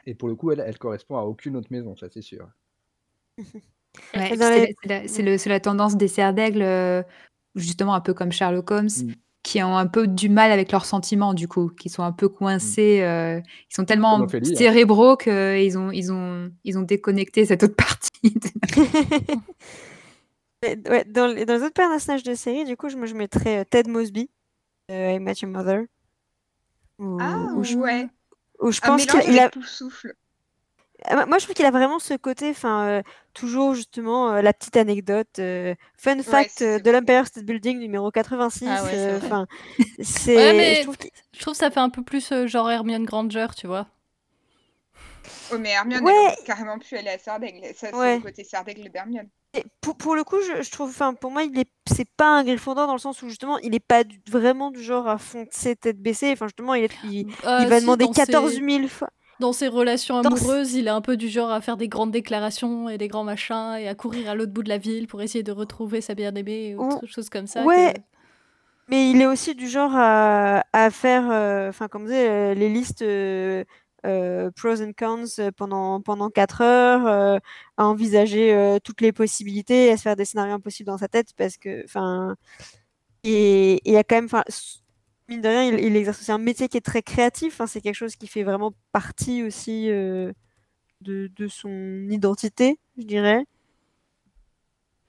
Et 0.05 0.15
pour 0.15 0.29
le 0.29 0.35
coup, 0.35 0.51
elle, 0.51 0.63
elle 0.65 0.77
correspond 0.77 1.17
à 1.17 1.21
aucune 1.23 1.55
autre 1.55 1.67
maison, 1.71 1.95
ça 1.95 2.07
c'est 2.11 2.21
sûr. 2.21 2.47
Ouais, 4.15 4.33
c'est 4.35 5.49
la- 5.49 5.59
tendance 5.59 5.97
des 5.97 6.07
cerfs 6.07 6.33
d'aigle, 6.33 6.61
euh, 6.61 7.03
justement 7.55 7.93
un 7.93 8.01
peu 8.01 8.13
comme 8.13 8.31
Sherlock 8.31 8.71
Holmes, 8.71 8.89
Mm. 9.03 9.11
qui 9.43 9.61
ont 9.63 9.75
un 9.77 9.87
peu 9.87 10.07
du 10.07 10.29
mal 10.29 10.51
avec 10.51 10.71
leurs 10.71 10.85
sentiments, 10.85 11.33
du 11.33 11.47
coup, 11.47 11.69
qui 11.69 11.89
sont 11.89 12.03
un 12.03 12.11
peu 12.11 12.29
coincés, 12.29 13.01
euh, 13.01 13.39
ils 13.69 13.75
sont 13.75 13.85
tellement 13.85 14.19
Ophélie, 14.21 14.51
hein. 14.51 14.55
cérébraux 14.55 15.17
qu'ils 15.17 15.77
ont, 15.77 15.91
ils 15.91 16.11
ont, 16.11 16.51
ils 16.63 16.77
ont 16.77 16.83
déconnecté 16.83 17.45
cette 17.45 17.63
autre 17.63 17.75
partie. 17.75 18.35
Mais, 20.63 20.77
ouais, 20.89 21.05
dans, 21.05 21.27
les, 21.27 21.45
dans 21.45 21.55
les 21.55 21.63
autres 21.63 21.73
personnages 21.73 22.23
de 22.23 22.35
série, 22.35 22.65
du 22.65 22.77
coup, 22.77 22.87
je, 22.89 22.95
moi, 22.95 23.07
je 23.07 23.15
mettrais 23.15 23.59
euh, 23.61 23.63
Ted 23.69 23.89
Mosby, 23.89 24.29
euh, 24.91 25.13
I 25.13 25.19
Met 25.19 25.33
Your 25.41 25.51
Mother. 25.51 25.85
Où, 26.99 27.17
Ah, 27.19 27.47
où 27.57 27.63
je, 27.63 27.75
ouais. 27.75 28.07
Où 28.61 28.71
je 28.71 28.79
Un 28.83 28.87
pense 28.87 29.05
qu'il 29.05 29.39
a, 29.39 29.49
tout 29.49 29.63
souffle. 29.63 30.13
Ah, 31.05 31.25
moi- 31.25 31.39
je 31.39 31.45
trouve 31.45 31.55
qu'il 31.55 31.65
a 31.65 31.71
vraiment 31.71 31.97
ce 31.97 32.13
côté, 32.13 32.51
enfin, 32.51 32.85
euh, 32.85 33.01
toujours 33.33 33.73
justement 33.73 34.33
euh, 34.33 34.41
la 34.43 34.53
petite 34.53 34.77
anecdote. 34.77 35.39
euh, 35.39 35.73
fun 35.97 36.21
fact 36.21 36.61
euh, 36.61 36.77
de 36.79 36.91
l'Empire 36.91 37.25
State 37.25 37.43
Building 37.43 37.79
numéro 37.79 38.11
86. 38.11 38.67
Ah 38.69 38.83
ouais, 38.83 38.89
euh. 38.93 39.17
Enfin. 39.17 39.47
Ouais, 40.27 40.75
je 40.77 40.83
trouve 40.83 40.97
qu'il- 40.97 41.09
je 41.33 41.39
trouve 41.39 41.53
que 41.53 41.57
ça 41.57 41.71
fait 41.71 41.79
un 41.79 41.89
peu 41.89 42.03
plus 42.03 42.31
euh, 42.31 42.45
genre 42.45 42.69
Hermione 42.69 43.05
Granger, 43.05 43.47
tu 43.57 43.65
vois. 43.65 43.87
Oh, 45.53 45.57
mais 45.59 45.69
Hermione, 45.71 46.03
Ouais. 46.03 46.11
elle 46.13 46.27
aurait 46.27 46.37
carrément 46.45 46.79
pu 46.79 46.95
aller 46.97 47.09
à 47.09 47.17
Sardaigle. 47.19 47.61
Ça, 47.75 47.87
c'est 47.91 47.95
Ouais. 47.95 48.15
le 48.17 48.21
côté 48.21 48.43
Sardaigle 48.43 48.89
d'Hermione. 48.89 49.27
Et 49.53 49.65
pour, 49.81 49.97
pour 49.97 50.15
le 50.15 50.23
coup, 50.23 50.37
je, 50.41 50.61
je 50.63 50.71
trouve, 50.71 50.89
enfin, 50.89 51.13
pour 51.13 51.29
moi, 51.31 51.43
il 51.43 51.59
est, 51.59 51.69
c'est 51.85 52.07
pas 52.15 52.27
un 52.37 52.43
Gryffondor 52.43 52.87
dans 52.87 52.93
le 52.93 52.99
sens 52.99 53.21
où 53.21 53.27
justement, 53.27 53.57
il 53.59 53.75
est 53.75 53.85
pas 53.85 54.03
du- 54.05 54.21
vraiment 54.29 54.71
du 54.71 54.81
genre 54.81 55.07
à 55.09 55.17
foncer 55.17 55.75
tête 55.75 56.01
baissée. 56.01 56.31
Enfin, 56.31 56.45
justement, 56.47 56.73
il, 56.73 56.85
est, 56.85 56.91
il, 57.03 57.27
Euh, 57.45 57.59
il 57.61 57.67
va 57.67 57.75
si, 57.77 57.81
demander 57.81 58.05
dans 58.05 58.11
14 58.13 58.53
ses- 58.53 58.61
000 58.65 58.87
fois. 58.87 59.09
Dans 59.41 59.51
ses 59.53 59.67
relations 59.67 60.21
Dans 60.21 60.29
amoureuses, 60.29 60.73
il 60.75 60.85
est 60.87 60.91
un 60.91 61.01
peu 61.01 61.17
du 61.17 61.27
genre 61.27 61.51
à 61.51 61.59
faire 61.61 61.75
des 61.75 61.87
grandes 61.89 62.11
déclarations 62.11 62.87
et 62.89 62.97
des 62.97 63.07
grands 63.07 63.23
machins 63.23 63.75
et 63.79 63.87
à 63.89 63.95
courir 63.95 64.29
à 64.29 64.35
l'autre 64.35 64.53
bout 64.53 64.61
de 64.63 64.69
la 64.69 64.77
ville 64.77 65.07
pour 65.07 65.21
essayer 65.21 65.43
de 65.43 65.51
retrouver 65.51 65.99
sa 65.99 66.13
bien-aimée 66.13 66.75
ou 66.75 66.83
Ou- 66.83 66.87
autre 66.93 67.07
chose 67.07 67.29
comme 67.29 67.47
ça. 67.47 67.63
Ouais. 67.63 67.93
que- 67.95 67.99
Mais 68.87 69.09
il 69.09 69.21
est 69.21 69.25
aussi 69.25 69.55
du 69.55 69.67
genre 69.67 69.91
à, 69.95 70.63
à 70.73 70.89
faire, 70.91 71.27
euh, 71.31 71.69
enfin, 71.69 71.87
comme 71.87 72.05
vous 72.05 72.11
euh, 72.13 72.53
les 72.53 72.69
listes 72.69 73.01
euh, 73.01 73.63
pros 74.03 74.81
and 74.81 74.93
cons 74.97 75.39
euh, 75.39 75.51
pendant, 75.51 76.01
pendant 76.01 76.29
4 76.29 76.61
heures, 76.61 77.07
euh, 77.07 77.37
à 77.77 77.85
envisager 77.85 78.53
euh, 78.53 78.79
toutes 78.83 79.01
les 79.01 79.11
possibilités, 79.11 79.91
à 79.91 79.97
se 79.97 80.03
faire 80.03 80.15
des 80.15 80.25
scénarios 80.25 80.53
impossibles 80.53 80.87
dans 80.87 80.97
sa 80.97 81.07
tête, 81.07 81.33
parce 81.37 81.57
que, 81.57 81.83
enfin, 81.85 82.35
et 83.23 83.81
il 83.85 83.93
y 83.93 83.97
a 83.97 84.03
quand 84.03 84.15
même, 84.15 84.29
mine 85.29 85.41
de 85.41 85.47
rien, 85.47 85.63
il, 85.63 85.95
exerce 85.95 86.21
aussi 86.21 86.31
un 86.31 86.37
métier 86.37 86.67
qui 86.67 86.77
est 86.77 86.81
très 86.81 87.03
créatif, 87.03 87.61
hein, 87.61 87.67
c'est 87.67 87.81
quelque 87.81 87.95
chose 87.95 88.15
qui 88.15 88.27
fait 88.27 88.43
vraiment 88.43 88.73
partie 88.91 89.43
aussi 89.43 89.89
euh, 89.89 90.33
de, 91.01 91.27
de 91.35 91.47
son 91.47 92.07
identité, 92.09 92.79
je 92.97 93.03
dirais. 93.03 93.45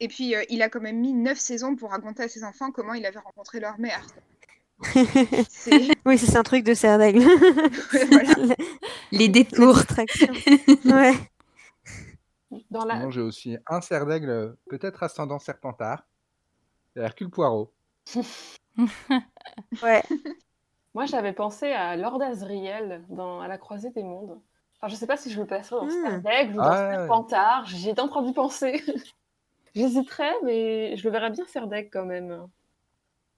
Et 0.03 0.09
puis, 0.09 0.34
euh, 0.34 0.43
il 0.51 0.62
a 0.62 0.68
quand 0.68 0.80
même 0.80 0.99
mis 0.99 1.12
9 1.12 1.38
saisons 1.38 1.76
pour 1.76 1.90
raconter 1.90 2.24
à 2.24 2.28
ses 2.28 2.43
enfants 2.43 2.72
comment 2.72 2.93
il 2.93 3.07
avait 3.07 3.20
rencontré 3.20 3.61
leur 3.61 3.78
mère. 3.78 4.05
Oui, 6.07 6.18
c'est 6.18 6.37
un 6.37 6.43
truc 6.43 6.64
de 6.64 6.74
serre 6.74 6.99
d'aigle. 6.99 7.20
Ouais, 7.93 8.05
voilà. 8.07 8.55
Les 9.12 9.28
détours. 9.28 9.78
Ouais. 10.85 11.12
Dans 12.70 12.85
la... 12.85 12.97
Sinon, 12.97 13.11
j'ai 13.11 13.20
aussi 13.20 13.57
un 13.66 13.80
cerf 13.80 14.07
d'aigle, 14.07 14.28
euh, 14.30 14.53
peut-être 14.68 15.03
ascendant 15.03 15.39
serpentard. 15.39 16.05
C'est 16.95 17.03
Hercule 17.03 17.30
Poirot. 17.30 17.72
Ouais. 19.83 20.03
Moi, 20.95 21.07
j'avais 21.07 21.33
pensé 21.33 21.72
à 21.72 21.97
Lord 21.97 22.20
Asriel 22.22 23.03
dans 23.09 23.41
À 23.41 23.49
la 23.49 23.57
croisée 23.57 23.91
des 23.91 24.03
mondes. 24.03 24.39
Enfin, 24.76 24.89
je 24.89 24.97
sais 24.97 25.07
pas 25.07 25.16
si 25.16 25.30
je 25.30 25.41
le 25.41 25.47
placerais 25.47 25.76
dans 25.76 25.87
Hmm. 25.87 25.91
Stardaigle 25.91 26.53
ou 26.55 26.57
dans 26.57 26.62
Ah, 26.64 26.89
ouais. 26.89 26.95
Serpentard. 26.97 27.66
J'y 27.66 27.89
étais 27.89 28.01
en 28.01 28.09
train 28.09 28.22
d'y 28.22 28.33
penser. 28.33 28.83
J'hésiterais, 29.74 30.35
mais 30.45 30.97
je 30.99 31.05
le 31.05 31.11
verrais 31.11 31.30
bien 31.30 31.47
Serdaigle 31.47 31.89
quand 31.91 32.05
même. 32.05 32.47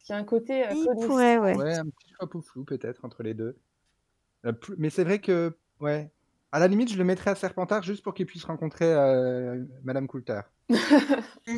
Il 0.09 0.13
y 0.13 0.15
a 0.15 0.19
un 0.19 0.25
côté. 0.25 0.67
euh, 0.67 0.73
Il 0.75 1.07
pourrait, 1.07 1.39
ouais. 1.39 1.57
Ouais, 1.57 1.75
un 1.75 1.85
petit 1.87 2.13
choix 2.19 2.29
flou 2.43 2.65
peut-être 2.65 3.05
entre 3.05 3.23
les 3.23 3.35
deux. 3.35 3.57
Euh, 4.45 4.53
mais 4.77 4.91
c'est 4.91 5.05
vrai 5.05 5.21
que, 5.21 5.57
ouais, 5.81 6.11
à 6.53 6.59
la 6.59 6.69
limite, 6.69 6.93
je 6.93 6.99
le 6.99 7.05
mettrais 7.05 7.31
à 7.31 7.35
Serpentard 7.35 7.83
juste 7.83 8.03
pour 8.03 8.13
qu'il 8.15 8.27
puisse 8.27 8.45
rencontrer 8.45 8.93
euh, 8.93 9.65
Madame 9.83 10.07
Coulter, 10.07 10.41
sur 11.47 11.57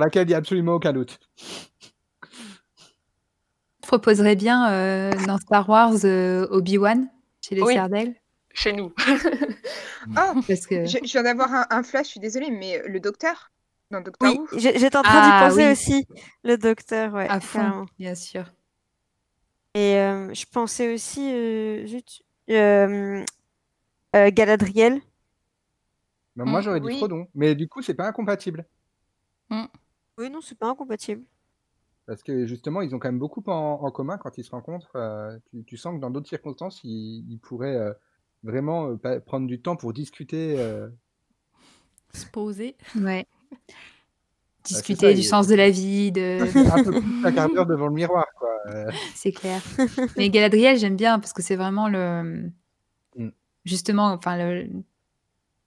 laquelle 0.00 0.26
il 0.26 0.28
n'y 0.28 0.34
a 0.34 0.38
absolument 0.38 0.74
aucun 0.74 0.92
doute. 0.92 1.18
Je 3.82 3.86
proposerais 3.88 4.36
bien 4.36 4.70
euh, 4.72 5.12
dans 5.26 5.38
Star 5.38 5.68
Wars 5.68 5.92
euh, 6.04 6.46
Obi-Wan 6.50 7.08
chez 7.40 7.54
les 7.56 7.62
Oui. 7.62 7.76
d'aigle, 7.90 8.14
Chez 8.52 8.72
nous. 8.72 8.92
Ah, 10.16 10.34
parce 10.46 10.66
que 10.66 10.84
je, 10.86 10.98
je 11.04 11.10
viens 11.12 11.22
d'avoir 11.24 11.52
un, 11.52 11.66
un 11.70 11.82
flash, 11.82 12.06
je 12.06 12.10
suis 12.12 12.20
désolée, 12.20 12.50
mais 12.50 12.80
le 12.86 13.00
docteur 13.00 13.50
dans 13.94 14.00
Doctor 14.02 14.32
Oui, 14.32 14.36
Who, 14.36 14.48
j'étais 14.58 14.96
en 14.96 15.02
train 15.04 15.20
d'y 15.20 15.32
Ah, 15.32 15.38
penser 15.38 15.70
oui. 15.70 15.72
aussi, 15.72 16.06
le 16.42 16.56
docteur, 16.56 17.12
ouais, 17.14 17.28
à 17.28 17.40
fond, 17.40 17.58
carrément. 17.62 17.86
bien 17.98 18.14
sûr. 18.14 18.52
Et 19.74 19.96
euh, 19.98 20.32
je 20.34 20.46
pensais 20.46 20.92
aussi, 20.94 21.20
euh, 21.32 21.86
euh, 22.50 23.24
euh, 24.16 24.30
Galadriel. 24.32 25.02
Moi, 26.36 26.60
Mm, 26.60 26.60
j'aurais 26.60 26.80
dit 26.80 26.86
oui. 26.86 26.96
Frodon. 26.98 27.26
Mais 27.34 27.56
du 27.56 27.68
coup, 27.68 27.82
c'est 27.82 27.94
pas 27.94 28.06
incompatible. 28.06 28.66
Oui, 30.18 30.28
non, 30.30 30.40
c'est 30.40 30.56
pas 30.58 30.68
incompatible. 30.68 31.24
Parce 32.06 32.22
que 32.22 32.46
justement, 32.46 32.82
ils 32.82 32.94
ont 32.94 32.98
quand 32.98 33.08
même 33.08 33.18
beaucoup 33.18 33.42
en, 33.46 33.80
en 33.82 33.90
commun 33.90 34.18
quand 34.18 34.36
ils 34.38 34.44
se 34.44 34.50
rencontrent. 34.50 34.94
euh, 34.96 35.38
tu, 35.50 35.64
tu 35.64 35.76
sens 35.76 35.94
que 35.94 36.00
dans 36.00 36.10
d'autres 36.10 36.28
circonstances, 36.28 36.80
ils, 36.84 37.24
ils 37.30 37.38
pourraient 37.38 37.76
euh, 37.76 37.92
vraiment 38.42 38.90
euh, 39.04 39.20
prendre 39.20 39.46
du 39.46 39.60
temps 39.62 39.76
pour 39.76 39.92
discuter. 39.94 40.58
euh, 40.58 40.88
Se 42.14 42.26
poser. 42.26 42.76
Ouais. 42.94 43.26
C'est 44.64 44.74
Discuter 44.74 45.08
ça, 45.08 45.14
du 45.14 45.22
sens 45.22 45.46
de 45.46 45.54
la 45.54 45.70
vie, 45.70 46.10
de... 46.10 46.38
un 46.72 46.84
peu 46.84 47.00
plus 47.00 47.22
d'un 47.22 47.32
quart 47.32 47.48
d'heure 47.50 47.66
devant 47.66 47.88
le 47.88 47.92
miroir, 47.92 48.26
quoi. 48.38 48.48
Euh, 48.66 48.90
c'est 49.14 49.32
clair. 49.32 49.62
Mais 50.16 50.30
Galadriel, 50.30 50.78
j'aime 50.78 50.96
bien 50.96 51.18
parce 51.18 51.32
que 51.32 51.42
c'est 51.42 51.56
vraiment 51.56 51.88
le. 51.88 52.50
Mm. 53.16 53.28
Justement, 53.64 54.12
enfin, 54.12 54.38
le. 54.38 54.68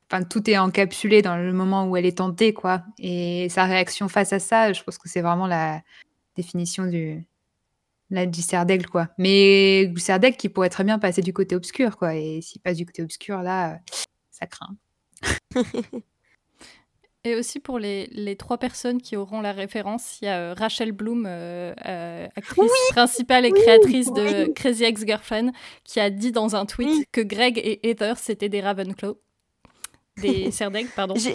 Enfin, 0.10 0.24
tout 0.24 0.50
est 0.50 0.58
encapsulé 0.58 1.22
dans 1.22 1.36
le 1.36 1.54
moment 1.54 1.86
où 1.88 1.98
elle 1.98 2.06
est 2.06 2.18
tentée, 2.18 2.54
quoi. 2.54 2.84
Et 2.98 3.50
sa 3.50 3.66
réaction 3.66 4.08
face 4.08 4.34
à 4.34 4.40
ça, 4.40 4.74
je 4.74 4.82
pense 4.82 4.98
que 4.98 5.10
c'est 5.10 5.22
vraiment 5.22 5.48
la 5.48 5.82
définition 6.36 6.88
du, 6.88 7.28
la, 8.10 8.26
d'aigle, 8.26 8.88
quoi. 8.88 9.10
Mais 9.18 9.88
d'aigle 9.88 10.38
qui 10.38 10.50
pourrait 10.50 10.70
très 10.70 10.86
bien 10.86 10.98
passer 10.98 11.22
du 11.22 11.34
côté 11.34 11.56
obscur, 11.56 11.98
quoi. 11.98 12.16
Et 12.16 12.42
s'il 12.42 12.62
passe 12.62 12.78
du 12.78 12.86
côté 12.86 13.04
obscur, 13.04 13.42
là, 13.42 13.80
ça 14.32 14.48
craint. 14.48 14.76
Et 17.28 17.36
aussi 17.36 17.60
pour 17.60 17.78
les, 17.78 18.08
les 18.14 18.38
trois 18.38 18.58
personnes 18.58 19.02
qui 19.02 19.18
auront 19.18 19.42
la 19.42 19.52
référence, 19.52 20.20
il 20.22 20.26
y 20.26 20.28
a 20.30 20.40
euh, 20.40 20.54
Rachel 20.58 20.94
Bloom, 20.94 21.26
euh, 21.28 21.74
euh, 21.86 22.26
actrice 22.38 22.72
principale 22.92 23.46
et 23.46 23.52
oui, 23.52 23.60
créatrice 23.62 24.14
de 24.14 24.46
oui. 24.46 24.54
Crazy 24.54 24.86
Ex-Girlfriend, 24.86 25.52
qui 25.84 26.00
a 26.00 26.10
dit 26.10 26.32
dans 26.32 26.56
un 26.56 26.66
tweet 26.66 27.06
que 27.12 27.20
Greg 27.20 27.58
et 27.58 27.86
Heather 27.90 28.18
c'était 28.18 28.48
des 28.48 28.62
Ravenclaw. 28.62 29.18
Des 30.22 30.52
Serdeg, 30.52 30.88
pardon. 30.96 31.16
J'y 31.16 31.34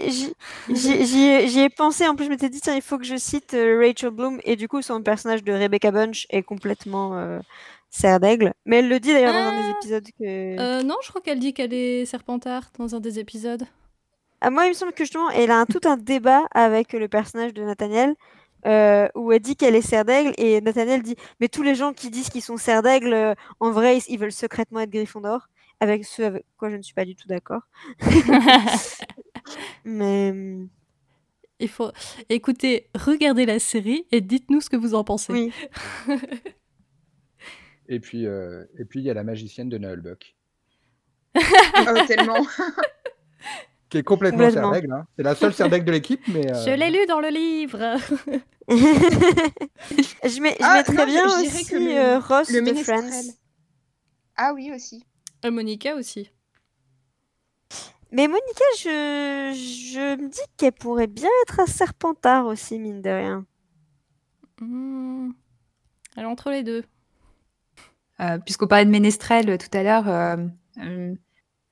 ai, 1.61 1.69
pensé, 1.69 2.09
en 2.09 2.17
plus 2.17 2.25
je 2.25 2.31
m'étais 2.31 2.49
dit, 2.49 2.61
tiens, 2.63 2.75
il 2.75 2.81
faut 2.83 2.97
que 2.97 3.05
je 3.05 3.17
cite 3.17 3.53
Rachel 3.53 4.11
Bloom, 4.11 4.41
et 4.45 4.57
du 4.57 4.69
coup 4.69 4.81
son 4.81 5.03
personnage 5.03 5.45
de 5.45 5.53
Rebecca 5.53 5.91
Bunch 5.91 6.27
est 6.31 6.43
complètement 6.43 7.19
euh, 7.19 7.39
serre 7.91 8.19
d'aigle. 8.19 8.55
Mais 8.65 8.79
elle 8.79 8.89
le 8.89 8.99
dit 8.99 9.13
d'ailleurs 9.13 9.35
dans 9.35 9.41
un 9.41 9.61
des 9.61 9.69
Ah. 9.69 9.77
épisodes 9.79 10.09
que... 10.19 10.83
Non, 10.85 10.97
je 11.03 11.11
crois 11.11 11.21
qu'elle 11.21 11.39
dit 11.39 11.53
qu'elle 11.53 11.75
est 11.75 12.07
Serpentard 12.07 12.71
dans 12.79 12.95
un 12.95 13.01
des 13.01 13.19
épisodes. 13.19 13.65
Ah, 14.45 14.51
moi, 14.51 14.67
il 14.67 14.71
me 14.71 14.75
semble 14.75 14.93
que 14.93 15.05
justement, 15.05 15.31
elle 15.31 15.53
a 15.53 15.61
un, 15.61 15.67
tout 15.67 15.79
un 15.85 15.97
débat 15.97 16.47
avec 16.51 16.93
le 16.95 17.07
personnage 17.07 17.55
de 17.55 17.63
Nathaniel 17.63 18.17
euh, 18.67 19.07
où 19.15 19.31
elle 19.31 19.39
dit 19.39 19.55
qu'elle 19.55 19.77
est 19.77 19.83
serre 19.83 20.05
d'aigle 20.05 20.33
et 20.37 20.61
Nathaniel 20.61 21.01
dit 21.03 21.15
Mais 21.41 21.49
tous 21.49 21.63
les 21.63 21.77
gens 21.77 21.93
qui 21.93 22.11
disent 22.11 22.29
qu'ils 22.29 22.43
sont 22.43 22.57
serre 22.57 22.83
d'aigle, 22.83 23.13
euh, 23.13 23.35
en 23.61 23.71
vrai, 23.71 23.99
ils, 23.99 24.03
ils 24.09 24.19
veulent 24.19 24.33
secrètement 24.33 24.81
être 24.81 24.91
Gryffondor. 24.91 25.49
Avec 25.79 26.05
ce 26.05 26.23
avec 26.23 26.45
quoi 26.57 26.71
je 26.71 26.77
ne 26.77 26.83
suis 26.83 26.95
pas 26.95 27.05
du 27.05 27.15
tout 27.15 27.29
d'accord. 27.29 27.63
Mais 29.85 30.31
hum, 30.31 30.69
Il 31.61 31.69
faut 31.69 31.93
écoutez, 32.29 32.89
regardez 32.97 33.47
la 33.47 33.61
série 33.61 34.07
et 34.11 34.21
dites-nous 34.21 34.61
ce 34.61 34.71
que 34.71 34.77
vous 34.77 34.95
en 34.95 35.05
pensez. 35.05 35.33
oui, 35.33 35.53
et 37.89 38.01
puis, 38.01 38.27
euh, 38.27 38.65
et 38.77 38.85
puis 38.85 38.99
il 39.01 39.05
y 39.05 39.11
a 39.11 39.15
la 39.15 39.25
magicienne 39.25 39.69
de 39.69 39.79
Noël 39.79 40.01
Buck, 40.01 40.35
oh, 41.37 42.07
tellement. 42.09 42.45
qui 43.93 43.99
est 43.99 44.03
complètement 44.03 44.51
serdaigle. 44.51 44.91
Hein. 44.91 45.07
C'est 45.17 45.23
la 45.23 45.35
seule 45.35 45.53
serdaigle 45.53 45.85
de 45.85 45.93
l'équipe, 45.93 46.23
mais. 46.29 46.51
euh, 46.51 46.65
Je 46.65 46.71
l'ai 46.71 46.91
lu 46.91 47.05
dans 47.07 47.21
le 47.21 47.29
livre. 47.29 47.79
je, 48.69 50.41
mets, 50.41 50.57
je 50.59 50.65
Ah, 50.65 50.77
mettrais 50.77 50.95
non, 50.95 51.03
je- 51.03 51.07
bien 51.07 51.29
je 51.29 51.45
aussi 51.47 51.67
que 51.67 51.77
le- 51.77 51.97
euh, 51.99 52.19
Ross 52.19 52.51
le 52.51 52.63
de. 52.63 53.33
Ah 54.37 54.53
oui, 54.55 54.73
aussi. 54.75 55.05
Euh, 55.45 55.51
Monica 55.51 55.95
aussi. 55.95 56.31
Mais 58.13 58.29
Monica, 58.29 58.65
je, 58.79 59.53
je 59.55 60.17
me 60.23 60.29
dis 60.29 60.41
qu'elle 60.57 60.73
pourrait 60.73 61.07
bien 61.07 61.29
être 61.43 61.61
un 61.61 61.67
Serpentard 61.67 62.47
aussi, 62.47 62.79
mine 62.79 63.03
de 63.03 63.11
rien. 63.11 63.45
Hmm. 64.61 65.33
Elle 66.17 66.23
est 66.23 66.27
entre 66.27 66.51
les 66.51 66.63
deux. 66.63 66.85
Euh, 68.21 68.39
Puisqu'on 68.39 68.67
parlait 68.69 68.85
de 68.87 68.91
Ménestrel 68.91 69.59
tout 69.59 69.77
à 69.77 69.83
l'heure, 69.83 70.09
euh, 70.09 70.37
euh, 70.83 71.15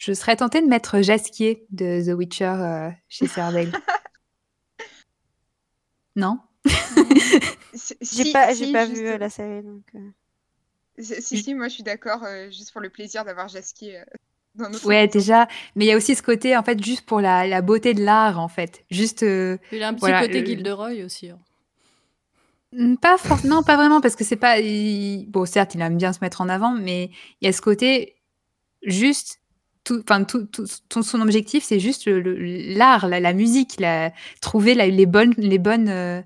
Je 0.00 0.14
serais 0.14 0.34
tentée 0.34 0.62
de 0.62 0.66
mettre 0.66 1.02
Jasquier 1.02 1.66
de 1.70 2.02
The 2.02 2.16
Witcher 2.16 2.46
euh, 2.58 2.88
chez 3.10 3.26
Serdaigle. 3.26 3.72
non? 6.16 6.38
J'ai 6.64 6.72
si- 8.02 8.32
pas, 8.32 8.54
si, 8.54 8.64
j'ai 8.66 8.72
pas 8.72 8.86
juste- 8.86 8.98
vu 8.98 9.06
euh, 9.06 9.18
la 9.18 9.28
série, 9.28 9.62
donc. 9.62 9.82
euh. 9.94 9.98
Si, 10.98 11.20
si, 11.22 11.42
si, 11.42 11.54
moi 11.54 11.68
je 11.68 11.74
suis 11.74 11.82
d'accord, 11.82 12.24
euh, 12.24 12.46
juste 12.50 12.72
pour 12.72 12.80
le 12.80 12.88
plaisir 12.88 13.26
d'avoir 13.26 13.48
Jasquier 13.48 13.98
euh, 13.98 14.04
Ouais, 14.84 15.02
maison. 15.02 15.10
déjà. 15.12 15.48
Mais 15.76 15.84
il 15.84 15.88
y 15.88 15.92
a 15.92 15.96
aussi 15.98 16.16
ce 16.16 16.22
côté, 16.22 16.56
en 16.56 16.62
fait, 16.62 16.82
juste 16.82 17.04
pour 17.04 17.20
la, 17.20 17.46
la 17.46 17.60
beauté 17.60 17.92
de 17.92 18.02
l'art, 18.02 18.40
en 18.40 18.48
fait. 18.48 18.86
Juste. 18.90 19.22
euh, 19.22 19.58
Il 19.70 19.82
a 19.82 19.88
un 19.88 19.92
petit 19.92 20.00
Voilà, 20.00 20.22
côté 20.22 20.40
le- 20.40 20.46
Gilderoy 20.46 21.04
aussi. 21.04 21.28
hein. 21.28 21.38
Pas 23.02 23.18
for- 23.18 23.44
non, 23.44 23.62
pas 23.62 23.76
vraiment, 23.76 24.00
parce 24.00 24.16
que 24.16 24.24
c'est 24.24 24.36
pas. 24.36 24.60
il- 24.60 25.26
Bon, 25.28 25.44
certes, 25.44 25.74
il 25.74 25.82
aime 25.82 25.98
bien 25.98 26.14
se 26.14 26.20
mettre 26.22 26.40
en 26.40 26.48
avant, 26.48 26.72
mais 26.72 27.10
il 27.40 27.46
y 27.46 27.48
a 27.48 27.52
ce 27.52 27.60
côté 27.60 28.16
juste. 28.82 29.39
Tout, 29.84 30.02
enfin, 30.02 30.24
tout, 30.24 30.44
tout- 30.46 30.66
tout 30.88 31.02
son 31.02 31.20
objectif, 31.20 31.64
c'est 31.64 31.80
juste 31.80 32.04
l'art, 32.06 33.08
la, 33.08 33.18
la 33.20 33.32
musique, 33.32 33.80
la, 33.80 34.12
trouver 34.40 34.74
la- 34.74 34.86
les 34.88 35.06
bonnes, 35.06 35.34
les 35.38 35.58
bonnes, 35.58 35.88
euh, 35.88 36.20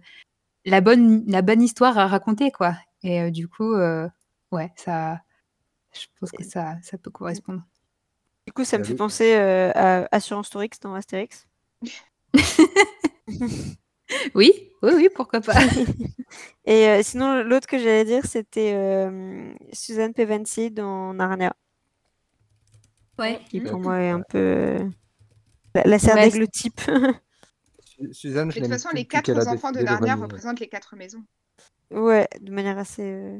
la 0.64 0.80
bonne, 0.80 1.24
la 1.28 1.42
bonne 1.42 1.62
histoire 1.62 1.96
à 1.98 2.06
raconter, 2.06 2.50
quoi. 2.50 2.74
Et 3.02 3.20
euh, 3.22 3.30
du 3.30 3.48
coup, 3.48 3.74
euh, 3.74 4.08
ouais, 4.50 4.72
ça, 4.76 5.20
je 5.92 6.06
pense 6.18 6.32
que 6.32 6.42
ça, 6.42 6.76
ça 6.82 6.98
peut 6.98 7.10
correspondre. 7.10 7.62
Du 8.46 8.52
coup, 8.52 8.64
ça 8.64 8.76
me 8.78 8.82
Ah 8.82 8.86
fait 8.86 8.94
penser 8.94 9.34
euh, 9.36 9.70
à 9.74 10.08
Assurance 10.14 10.50
Tourix 10.50 10.70
dans 10.82 10.94
Astérix. 10.94 11.46
Oui, 14.34 14.52
oui, 14.82 14.92
oui, 14.94 15.08
pourquoi 15.14 15.40
pas. 15.40 15.54
Et 16.66 16.88
euh, 16.88 17.02
sinon, 17.02 17.42
l'autre 17.42 17.66
que 17.66 17.78
j'allais 17.78 18.04
dire, 18.04 18.24
c'était 18.26 18.72
euh, 18.74 19.52
Suzanne 19.72 20.12
Pevensie 20.12 20.70
dans 20.70 21.14
Narnia, 21.14 21.54
Ouais. 23.18 23.40
qui 23.48 23.60
pour 23.60 23.74
Ouais. 23.74 23.80
moi 23.80 23.98
est 24.00 24.10
un 24.10 24.22
peu 24.28 24.38
euh, 24.38 24.78
la, 25.74 25.82
la 25.84 25.98
serre 25.98 26.16
Ouais, 26.16 26.30
d'aigle 26.30 26.48
type. 26.48 26.80
Su- 27.84 28.12
Suzanne, 28.12 28.50
je 28.50 28.56
de 28.58 28.64
toute 28.64 28.72
façon, 28.72 28.88
les 28.94 29.04
quatre 29.06 29.30
enfants 29.48 29.72
de 29.72 29.80
Narnia 29.80 30.16
représentent 30.16 30.60
les 30.60 30.68
quatre 30.68 30.96
maisons. 30.96 31.22
ouais, 31.90 32.28
de 32.40 32.50
manière 32.52 32.78
assez. 32.78 33.02
euh, 33.02 33.38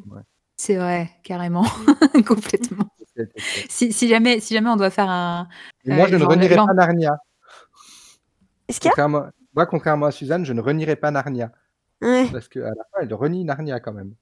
C'est 0.57 0.77
vrai, 0.77 1.11
carrément, 1.25 1.64
complètement. 2.27 2.89
C'était 3.16 3.41
fait. 3.41 3.66
Si, 3.70 3.93
si 3.93 4.09
jamais, 4.09 4.41
si 4.41 4.55
jamais 4.55 4.70
on 4.70 4.77
doit 4.77 4.91
faire 4.91 5.11
un, 5.11 5.49
Et 5.85 5.93
moi, 5.93 6.05
Euh, 6.05 6.09
je 6.09 6.14
ne 6.14 6.18
genre 6.20 6.31
renierai 6.31 6.57
pas 6.57 6.72
Narnia. 6.75 7.16
Est-ce 8.68 8.81
qu'il 8.81 8.89
y 8.89 8.89
a 8.89 8.91
Contrairement, 8.93 9.27
moi, 9.55 9.66
contrairement 9.66 10.07
à 10.07 10.11
Suzanne, 10.11 10.45
je 10.45 10.53
ne 10.53 10.61
renierai 10.61 10.97
pas 10.97 11.11
Narnia. 11.11 11.53
Ouais. 12.03 12.29
Parce 12.33 12.49
qu'à 12.49 12.61
la 12.61 12.85
fin, 12.93 13.01
elle 13.03 13.14
renie 13.14 13.45
Narnia 13.45 13.81
quand 13.81 13.93
même. 13.93 14.14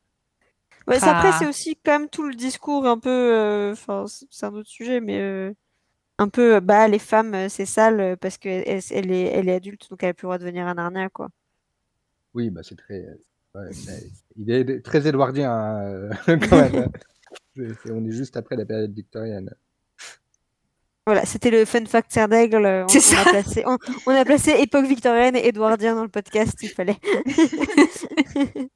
Ouais, 0.89 0.99
ça, 1.01 1.16
après, 1.16 1.30
Ah. 1.33 1.37
c'est 1.39 1.47
aussi 1.47 1.76
quand 1.85 1.99
même 1.99 2.09
tout 2.09 2.22
le 2.26 2.35
discours 2.35 2.87
un 2.87 2.99
peu. 2.99 3.09
euh, 3.11 3.72
Enfin, 3.72 4.05
c'est 4.09 4.26
c'est 4.30 4.47
un 4.47 4.55
autre 4.55 4.68
sujet, 4.68 5.01
mais 5.01 5.20
euh, 5.20 5.53
un 6.18 6.28
peu. 6.28 6.57
euh, 6.57 6.61
Bah, 6.61 6.89
les 6.89 6.99
femmes, 6.99 7.49
c'est 7.49 7.66
sale 7.66 8.16
parce 8.20 8.39
qu'elle 8.39 8.64
elle, 8.66 9.12
est, 9.12 9.22
elle 9.26 9.49
est 9.49 9.55
adulte, 9.55 9.89
donc 9.91 10.03
elle 10.03 10.11
a 10.11 10.14
plus 10.14 10.24
le 10.24 10.28
droit 10.28 10.39
de 10.39 10.45
venir 10.45 10.66
à 10.66 10.74
Narnia, 10.74 11.09
quoi. 11.11 11.28
Oui, 12.35 12.51
bah, 12.51 12.62
c'est 12.64 12.76
très. 12.76 13.07
ouais, 13.55 13.70
il 14.37 14.51
est 14.51 14.83
très 14.85 15.07
édouardien 15.07 15.53
hein, 15.53 16.11
quand 16.26 16.57
même. 16.72 16.91
on 17.91 18.05
est 18.07 18.12
juste 18.12 18.37
après 18.37 18.57
la 18.57 18.64
période 18.64 18.93
victorienne. 18.95 19.55
Voilà, 21.05 21.26
c'était 21.26 21.51
le 21.51 21.64
fun 21.64 21.85
fact 21.85 22.12
serre 22.12 22.28
d'aigle. 22.28 22.85
C'est 22.89 22.99
a 23.16 23.24
ça. 23.24 23.30
placé, 23.30 23.64
on, 23.66 23.76
on 24.07 24.11
a 24.14 24.24
placé 24.24 24.53
époque 24.53 24.87
victorienne 24.87 25.35
et 25.35 25.49
édouardien 25.49 25.97
dans 25.97 26.05
le 26.05 26.09
podcast, 26.09 26.57
il 26.62 26.68
fallait. 26.68 26.97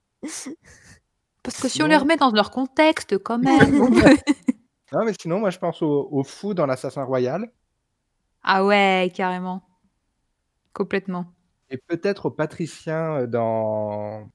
Parce 1.46 1.60
que 1.62 1.68
si 1.68 1.82
on 1.82 1.86
les 1.86 1.96
remet 1.96 2.16
dans 2.16 2.30
leur 2.30 2.50
contexte, 2.50 3.18
quand 3.18 3.38
même. 3.38 3.80
on 3.80 3.90
peut- 3.90 4.16
Non, 4.92 5.04
mais 5.04 5.12
sinon, 5.20 5.40
moi, 5.40 5.50
je 5.50 5.58
pense 5.58 5.82
au, 5.82 6.08
au 6.10 6.22
fou 6.22 6.54
dans 6.54 6.66
l'Assassin 6.66 7.04
Royal 7.04 7.50
ah 8.48 8.64
ouais, 8.64 9.10
carrément. 9.12 9.62
Complètement. 10.72 11.26
et 11.68 11.78
peut-être 11.78 12.26
au 12.26 12.30
patricien 12.30 13.16
euh, 13.22 13.26
dans, 13.26 14.30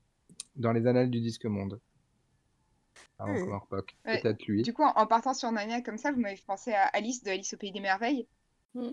dans 0.57 0.73
les 0.73 0.85
Annales 0.87 1.09
du 1.09 1.21
Disque 1.21 1.45
Monde. 1.45 1.79
Ah, 3.19 3.25
Hmm. 3.27 3.43
encore 3.43 3.67
Poc. 3.67 3.95
Ouais, 4.05 4.19
Peut-être 4.19 4.43
lui. 4.47 4.63
Du 4.63 4.73
coup, 4.73 4.83
en, 4.83 4.91
en 4.95 5.07
partant 5.07 5.33
sur 5.33 5.49
Narnia 5.51 5.81
comme 5.81 5.97
ça, 5.97 6.11
vous 6.11 6.19
m'avez 6.19 6.35
fait 6.35 6.45
penser 6.45 6.73
à 6.73 6.87
Alice 6.87 7.23
de 7.23 7.29
Alice 7.29 7.53
au 7.53 7.57
Pays 7.57 7.71
des 7.71 7.79
Merveilles. 7.79 8.27
Mm. 8.73 8.89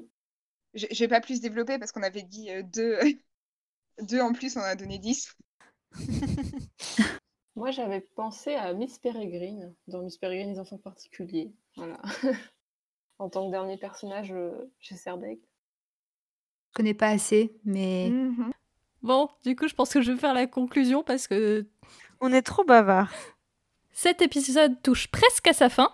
Je 0.74 0.86
je 0.92 0.98
vais 1.00 1.08
pas 1.08 1.20
plus 1.20 1.40
développer 1.40 1.78
parce 1.78 1.90
qu'on 1.92 2.02
avait 2.02 2.22
dit 2.22 2.50
euh, 2.50 2.62
deux... 2.62 2.96
deux 4.02 4.20
en 4.20 4.32
plus, 4.32 4.56
on 4.56 4.60
a 4.60 4.76
donné 4.76 4.98
dix. 5.00 5.34
Moi, 7.58 7.72
j'avais 7.72 8.00
pensé 8.00 8.54
à 8.54 8.72
Miss 8.72 8.98
Peregrine, 9.00 9.74
dans 9.88 10.02
Miss 10.02 10.16
Peregrine, 10.16 10.48
les 10.52 10.60
enfants 10.60 10.78
particuliers. 10.78 11.52
Voilà. 11.76 11.98
en 13.18 13.28
tant 13.28 13.46
que 13.46 13.50
dernier 13.50 13.76
personnage 13.76 14.32
euh, 14.32 14.70
chez 14.78 14.94
Serdaigle. 14.94 15.40
Je 16.68 16.74
connais 16.74 16.94
pas 16.94 17.08
assez, 17.08 17.52
mais 17.64 18.10
Mhm. 18.10 18.52
Bon, 19.02 19.28
du 19.44 19.56
coup, 19.56 19.66
je 19.68 19.74
pense 19.74 19.92
que 19.92 20.00
je 20.02 20.12
vais 20.12 20.18
faire 20.18 20.34
la 20.34 20.46
conclusion 20.46 21.02
parce 21.02 21.26
que 21.26 21.66
On 22.20 22.32
est 22.32 22.42
trop 22.42 22.64
bavard. 22.64 23.12
cet 23.92 24.22
épisode 24.22 24.80
touche 24.82 25.08
presque 25.08 25.48
à 25.48 25.52
sa 25.52 25.68
fin. 25.68 25.90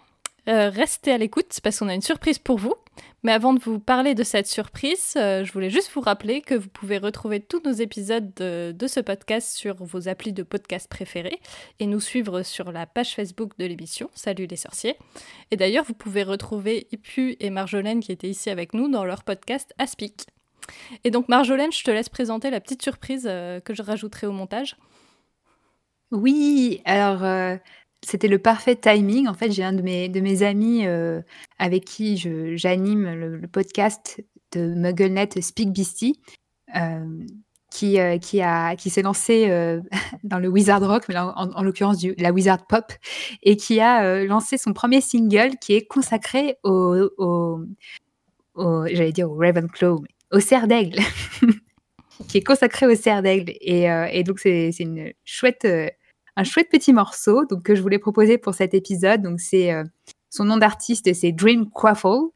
Euh, 0.48 0.68
restez 0.68 1.12
à 1.12 1.18
l'écoute 1.18 1.58
parce 1.62 1.78
qu'on 1.78 1.88
a 1.88 1.94
une 1.94 2.02
surprise 2.02 2.38
pour 2.38 2.58
vous. 2.58 2.74
Mais 3.22 3.32
avant 3.32 3.55
de 3.55 3.61
vous 3.61 3.78
parler 3.78 4.14
de 4.14 4.22
cette 4.22 4.47
surprise, 4.47 5.14
euh, 5.16 5.45
je 5.45 5.53
voulais 5.53 5.70
juste 5.70 5.90
vous 5.95 6.01
rappeler 6.01 6.42
que 6.42 6.55
vous 6.55 6.68
pouvez 6.68 6.99
retrouver 6.99 7.40
tous 7.40 7.62
nos 7.64 7.72
épisodes 7.72 8.32
de, 8.34 8.86
ce 8.86 9.01
podcast 9.01 9.57
sur 9.57 9.76
vos 9.82 10.09
applis 10.09 10.32
de 10.32 10.42
podcast 10.42 10.88
préférés 10.88 11.40
et 11.80 11.86
nous 11.86 12.01
suivre 12.01 12.42
sur 12.42 12.70
la 12.70 12.86
page 12.86 13.14
Facebook 13.14 13.53
de 13.59 13.64
l'émission. 13.64 14.11
Salut 14.14 14.47
les 14.47 14.57
sorciers. 14.57 14.97
Et 15.51 15.57
d'ailleurs, 15.57 15.84
vous 15.84 15.95
pouvez 15.95 16.22
retrouver 16.22 16.86
Ipu 16.92 17.36
et 17.40 17.51
Marjolaine 17.51 18.01
qui 18.01 18.12
étaient 18.12 18.28
ici 18.28 18.51
avec 18.51 18.74
nous 18.74 18.88
dans 18.88 19.05
leur 19.05 19.24
podcast 19.24 19.72
Aspic. 19.78 20.26
Et 21.03 21.11
donc 21.11 21.28
Marjolaine, 21.28 21.72
je 21.72 21.82
te 21.82 21.90
laisse 21.90 22.09
présenter 22.09 22.51
la 22.51 22.61
petite 22.61 22.82
surprise 22.82 23.26
euh, 23.26 23.61
que 23.61 23.74
je 23.74 23.82
rajouterai 23.82 24.26
au 24.26 24.32
montage. 24.32 24.76
oui. 26.11 26.82
Alors, 26.84 27.24
euh, 27.24 27.57
c'était 28.07 28.28
le 28.28 28.38
parfait 28.38 28.76
timing. 28.76 29.28
En 29.28 29.34
fait, 29.34 29.50
j'ai 29.50 29.64
un 29.64 29.72
de 29.72 29.82
mes, 29.82 30.09
de 30.09 30.20
mes 30.20 30.42
amis 30.42 30.86
euh, 30.86 31.20
avec 31.59 31.84
qui 31.84 32.16
j'anime 32.57 33.12
le, 33.14 33.46
podcast 33.48 34.22
de 34.52 34.74
MuggleNet 34.74 35.40
Speak 35.40 35.72
Beastie. 35.72 36.20
euh, 36.76 37.05
qui, 37.70 37.98
euh, 37.98 38.18
qui, 38.18 38.40
qui 38.78 38.90
s'est 38.90 39.02
lancé 39.02 39.48
dans 40.22 40.38
le 40.38 40.48
Wizard 40.48 40.80
Rock, 40.86 41.05
mais 41.09 41.14
là, 41.14 41.32
en, 41.36 41.50
en 41.50 41.62
l'occurrence 41.62 42.05
la 42.18 42.30
Wizard 42.32 42.66
Pop, 42.68 42.92
et 43.42 43.57
qui 43.57 43.80
a 43.80 44.22
lancé 44.24 44.59
son 44.59 44.72
premier 44.72 45.00
single 45.00 45.57
qui 45.61 45.74
est 45.74 45.84
consacré 45.86 46.57
au, 46.62 47.11
au, 47.18 47.61
au- 48.55 48.86
j'allais 48.86 49.11
dire 49.11 49.28
au 49.28 49.34
Ravenclaw, 49.36 50.05
au 50.30 50.38
cerf 50.40 50.68
d'aigle, 50.68 51.00
qui 52.28 52.38
est 52.38 52.44
consacré 52.44 52.86
au 52.86 52.94
cerf 52.94 53.22
d'aigle. 53.22 53.52
Et, 53.61 53.86
et 54.12 54.22
donc, 54.22 54.38
c'est 54.38 54.70
une 54.78 55.12
chouette, 55.24 55.66
un 56.37 56.45
chouette 56.45 56.68
petit 56.70 56.93
morceau 56.93 57.45
donc, 57.45 57.62
que 57.62 57.74
je 57.74 57.82
voulais 57.82 57.99
proposer 57.99 58.39
pour 58.39 58.55
cet 58.55 58.74
épisode. 58.74 59.22
Donc, 59.22 59.41
c'est 59.41 59.72
euh, 59.72 59.85
son 60.30 60.45
nom 60.45 60.57
d'artiste, 60.57 61.12
c'est 61.14 61.32
Dream 61.32 61.70
Quaffle. 61.70 62.30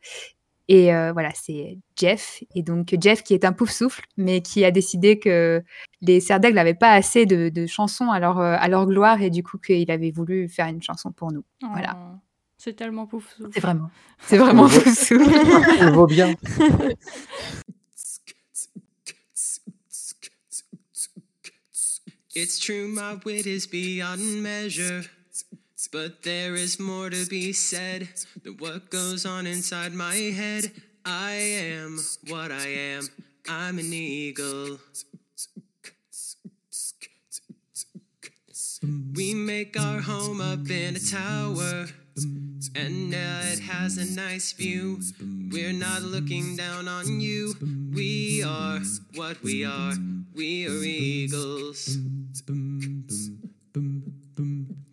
Et 0.69 0.95
euh, 0.95 1.13
voilà, 1.13 1.31
c'est 1.35 1.79
Jeff. 1.97 2.43
Et 2.55 2.63
donc, 2.63 2.95
Jeff 3.01 3.23
qui 3.23 3.33
est 3.33 3.45
un 3.45 3.53
pouf 3.53 3.71
souffle, 3.71 4.03
mais 4.19 4.43
qui 4.43 4.65
a 4.65 4.71
décidé 4.71 5.19
que 5.19 5.63
les 6.03 6.21
cerfs 6.21 6.41
d'aigle 6.41 6.57
n'avaient 6.57 6.75
pas 6.75 6.93
assez 6.93 7.25
de, 7.25 7.49
de 7.49 7.67
chansons 7.67 8.11
à 8.11 8.21
leur, 8.21 8.39
euh, 8.39 8.55
à 8.59 8.69
leur 8.69 8.87
gloire 8.87 9.23
et 9.23 9.31
du 9.31 9.43
coup 9.43 9.57
qu'il 9.59 9.91
avait 9.91 10.11
voulu 10.11 10.49
faire 10.49 10.67
une 10.67 10.83
chanson 10.83 11.11
pour 11.11 11.33
nous. 11.33 11.45
Voilà. 11.63 11.97
Oh, 11.99 12.19
c'est 12.59 12.75
tellement 12.75 13.07
pouf. 13.07 13.35
souffle. 13.35 13.51
C'est 13.55 13.61
vraiment, 13.61 13.91
c'est 14.21 14.37
vraiment 14.37 14.69
pouf 14.69 14.95
souffle. 14.95 15.23
On 15.81 15.85
le 15.87 15.93
vaut 15.93 16.07
bien. 16.07 16.35
It's 22.41 22.61
true, 22.61 22.87
my 22.87 23.15
wit 23.25 23.49
is 23.49 23.67
beyond 23.67 24.45
measure. 24.45 25.03
But 25.91 26.23
there 26.23 26.55
is 26.55 26.79
more 26.79 27.11
to 27.11 27.27
be 27.27 27.53
said 27.53 28.09
than 28.45 28.59
what 28.59 28.91
goes 28.91 29.27
on 29.27 29.45
inside 29.45 29.93
my 29.93 30.15
head. 30.15 30.71
I 31.05 31.33
am 31.33 31.99
what 32.29 32.53
I 32.53 32.69
am. 32.69 33.09
I'm 33.49 33.81
an 33.81 33.93
eagle. 33.93 34.79
We 39.17 39.35
make 39.35 39.77
our 39.77 40.01
home 40.01 40.41
up 40.41 40.71
in 40.71 40.95
a 40.95 41.01
tower. 41.01 41.87
And 42.77 43.13
uh, 43.15 43.53
it 43.53 43.59
has 43.59 43.99
a 43.99 44.15
nice 44.15 44.53
view. 44.53 45.01
We're 45.51 45.73
not 45.73 46.03
looking 46.03 46.55
down 46.55 46.87
on 46.87 47.21
you. 47.21 47.55
We 47.93 48.45
are 48.47 48.79
what 49.17 49.43
we 49.43 49.65
are. 49.65 49.95
We 50.37 50.69
are 50.69 50.85
eagles. 50.85 51.99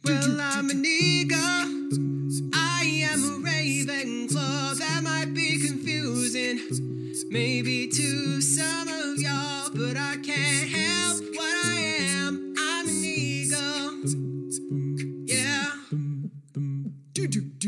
Well, 0.04 0.42
I'm 0.42 0.70
an 0.70 0.86
eagle. 0.86 1.38
I 2.54 3.08
am 3.12 3.24
a 3.24 3.40
raven 3.44 4.28
claw. 4.30 4.74
That 4.74 5.02
might 5.04 5.34
be 5.34 5.60
confusing. 5.66 6.60
Maybe 7.30 7.88
to 7.88 8.42
some 8.42 8.88
of 8.88 9.18
y'all, 9.20 9.70
but 9.74 9.98
I 9.98 10.18
can't 10.24 10.70
help 10.70 11.24
what 11.36 11.66
I 11.66 11.75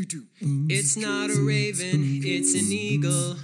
Mm. 0.06 0.72
It's 0.72 0.96
not 0.96 1.32
a 1.32 1.42
raven, 1.42 2.22
it's 2.24 2.54
an 2.54 2.72
eagle. 2.72 3.36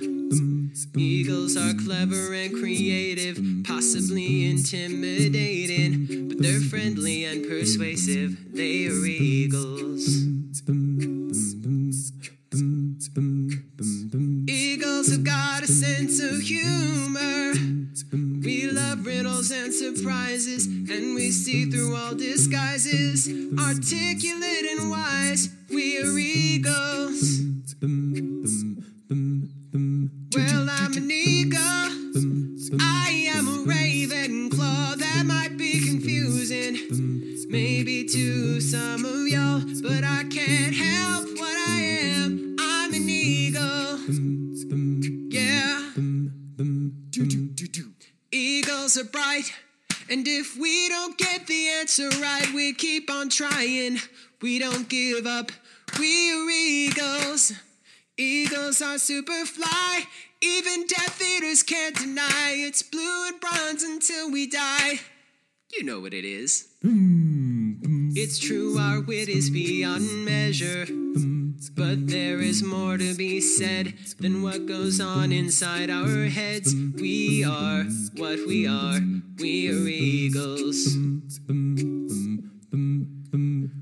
Eagles 0.96 1.58
are 1.58 1.74
clever 1.74 2.34
and 2.34 2.54
creative, 2.54 3.40
possibly 3.64 4.50
intimidating, 4.50 6.28
but 6.28 6.38
they're 6.40 6.60
friendly 6.60 7.26
and 7.26 7.48
persuasive. 7.48 8.54
They 8.54 8.86
are 8.88 9.06
eagles. 9.06 10.08
Eagles 14.48 15.12
have 15.12 15.24
got 15.24 15.64
a 15.64 15.68
sense 15.68 16.22
of 16.22 16.40
humor. 16.40 17.54
We 18.44 18.70
love 18.70 19.06
riddles 19.06 19.52
and 19.52 19.74
surprises, 19.74 20.66
and 20.66 21.16
we 21.16 21.32
see 21.32 21.72
through 21.72 21.96
all 21.96 22.14
disguises. 22.14 23.30
Articulate 23.58 24.66
and 24.72 24.92
wise, 24.92 25.48
we 25.70 25.98
are 26.00 26.18
eagles. 26.18 27.40
Well, 30.36 30.70
I'm 30.70 30.94
an 30.98 31.10
eagle. 31.10 31.60
I 32.82 33.32
am 33.34 33.48
a 33.48 33.64
raven 33.66 34.50
claw. 34.50 34.96
That 34.98 35.24
might 35.26 35.56
be 35.58 35.80
confusing, 35.80 37.48
maybe 37.48 38.04
to 38.10 38.60
some 38.60 39.06
trying. 53.36 54.00
We 54.42 54.60
don't 54.60 54.88
give 54.90 55.26
up. 55.26 55.52
We 56.00 56.32
are 56.32 56.50
eagles. 56.50 57.54
Eagles 58.18 58.82
are 58.82 58.98
super 58.98 59.46
fly. 59.46 60.06
Even 60.42 60.86
Death 60.88 61.22
Eaters 61.22 61.64
can't 61.64 61.96
deny 61.96 62.54
it's 62.56 62.84
blue 62.84 63.28
and 63.28 63.40
bronze 63.40 63.84
until 63.84 64.32
we 64.32 64.48
die. 64.48 65.00
You 65.72 65.84
know 65.84 66.00
what 66.00 66.14
it 66.14 66.26
is. 66.26 66.68
It's 68.16 68.38
true, 68.38 68.78
our 68.78 69.02
wit 69.02 69.30
is 69.30 69.50
beyond 69.50 70.26
measure. 70.26 70.86
But 71.76 72.08
there 72.08 72.40
is 72.40 72.62
more 72.62 72.98
to 72.98 73.16
be 73.16 73.42
said 73.42 73.94
than 74.20 74.44
what 74.44 74.68
goes 74.68 75.00
on 75.00 75.32
inside 75.32 75.90
our 75.90 76.26
heads. 76.26 76.76
We 76.76 77.44
are 77.44 77.86
what 78.16 78.46
we 78.46 78.68
are. 78.68 79.00
We 79.40 79.70
are 79.70 79.88
eagles. 79.88 80.96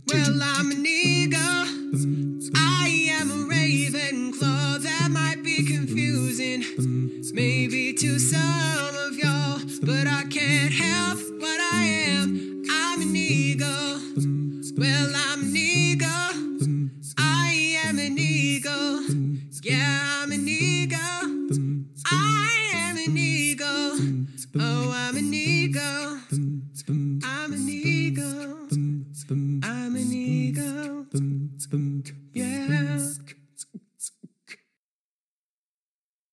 Well, 0.08 0.40
I'm 0.42 0.72
an 0.72 0.86
eagle. 0.86 1.40
I 2.56 3.10
am 3.12 3.32
a 3.32 3.46
raven 3.48 4.32
claw. 4.34 4.78
That 4.78 5.10
might 5.12 5.44
be 5.44 5.66
confusing, 5.66 6.64
maybe 7.34 7.94
to 7.94 8.20
some 8.20 8.96
of 8.96 9.18
y'all, 9.18 9.60
but 9.84 10.08
I 10.08 10.24
can't 10.30 10.74
help 10.74 11.20
what 11.40 11.60
I 11.74 11.84
am. 12.08 12.64
I'm 12.70 13.02
an 13.02 13.16
eagle. 13.16 14.00
Well, 14.78 15.12
I'm 15.16 15.42
an 15.42 15.56
eagle. 15.56 15.61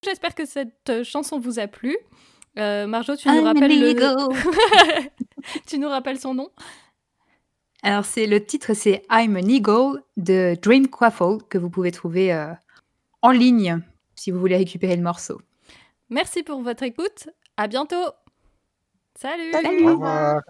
J'espère 0.08 0.34
que 0.34 0.46
cette 0.46 0.88
euh, 0.88 1.04
chanson 1.04 1.38
vous 1.38 1.58
a 1.58 1.66
plu. 1.66 1.96
Euh, 2.58 2.86
Marjo, 2.86 3.14
tu 3.14 3.28
nous 3.28 3.34
I'm 3.34 3.44
an 3.44 3.52
rappelles 3.52 3.80
le... 3.80 5.08
tu 5.66 5.78
nous 5.78 5.88
rappelles 5.88 6.18
son 6.18 6.34
nom? 6.34 6.50
Alors, 7.82 8.04
c'est 8.04 8.26
le 8.26 8.44
titre, 8.44 8.74
c'est 8.74 9.04
I'm 9.10 9.36
an 9.36 9.46
Eagle 9.46 10.02
de 10.16 10.56
Dream 10.60 10.88
Quaffle 10.88 11.38
que 11.48 11.58
vous 11.58 11.70
pouvez 11.70 11.92
trouver 11.92 12.32
euh, 12.32 12.52
en 13.22 13.30
ligne 13.30 13.80
si 14.14 14.30
vous 14.30 14.40
voulez 14.40 14.56
récupérer 14.56 14.96
le 14.96 15.02
morceau. 15.02 15.40
Merci 16.10 16.42
pour 16.42 16.62
votre 16.62 16.82
écoute. 16.82 17.28
À 17.56 17.68
bientôt. 17.68 18.12
Salut. 19.14 19.52
Salut. 19.52 19.86
Au 19.86 19.92
revoir. 19.92 20.40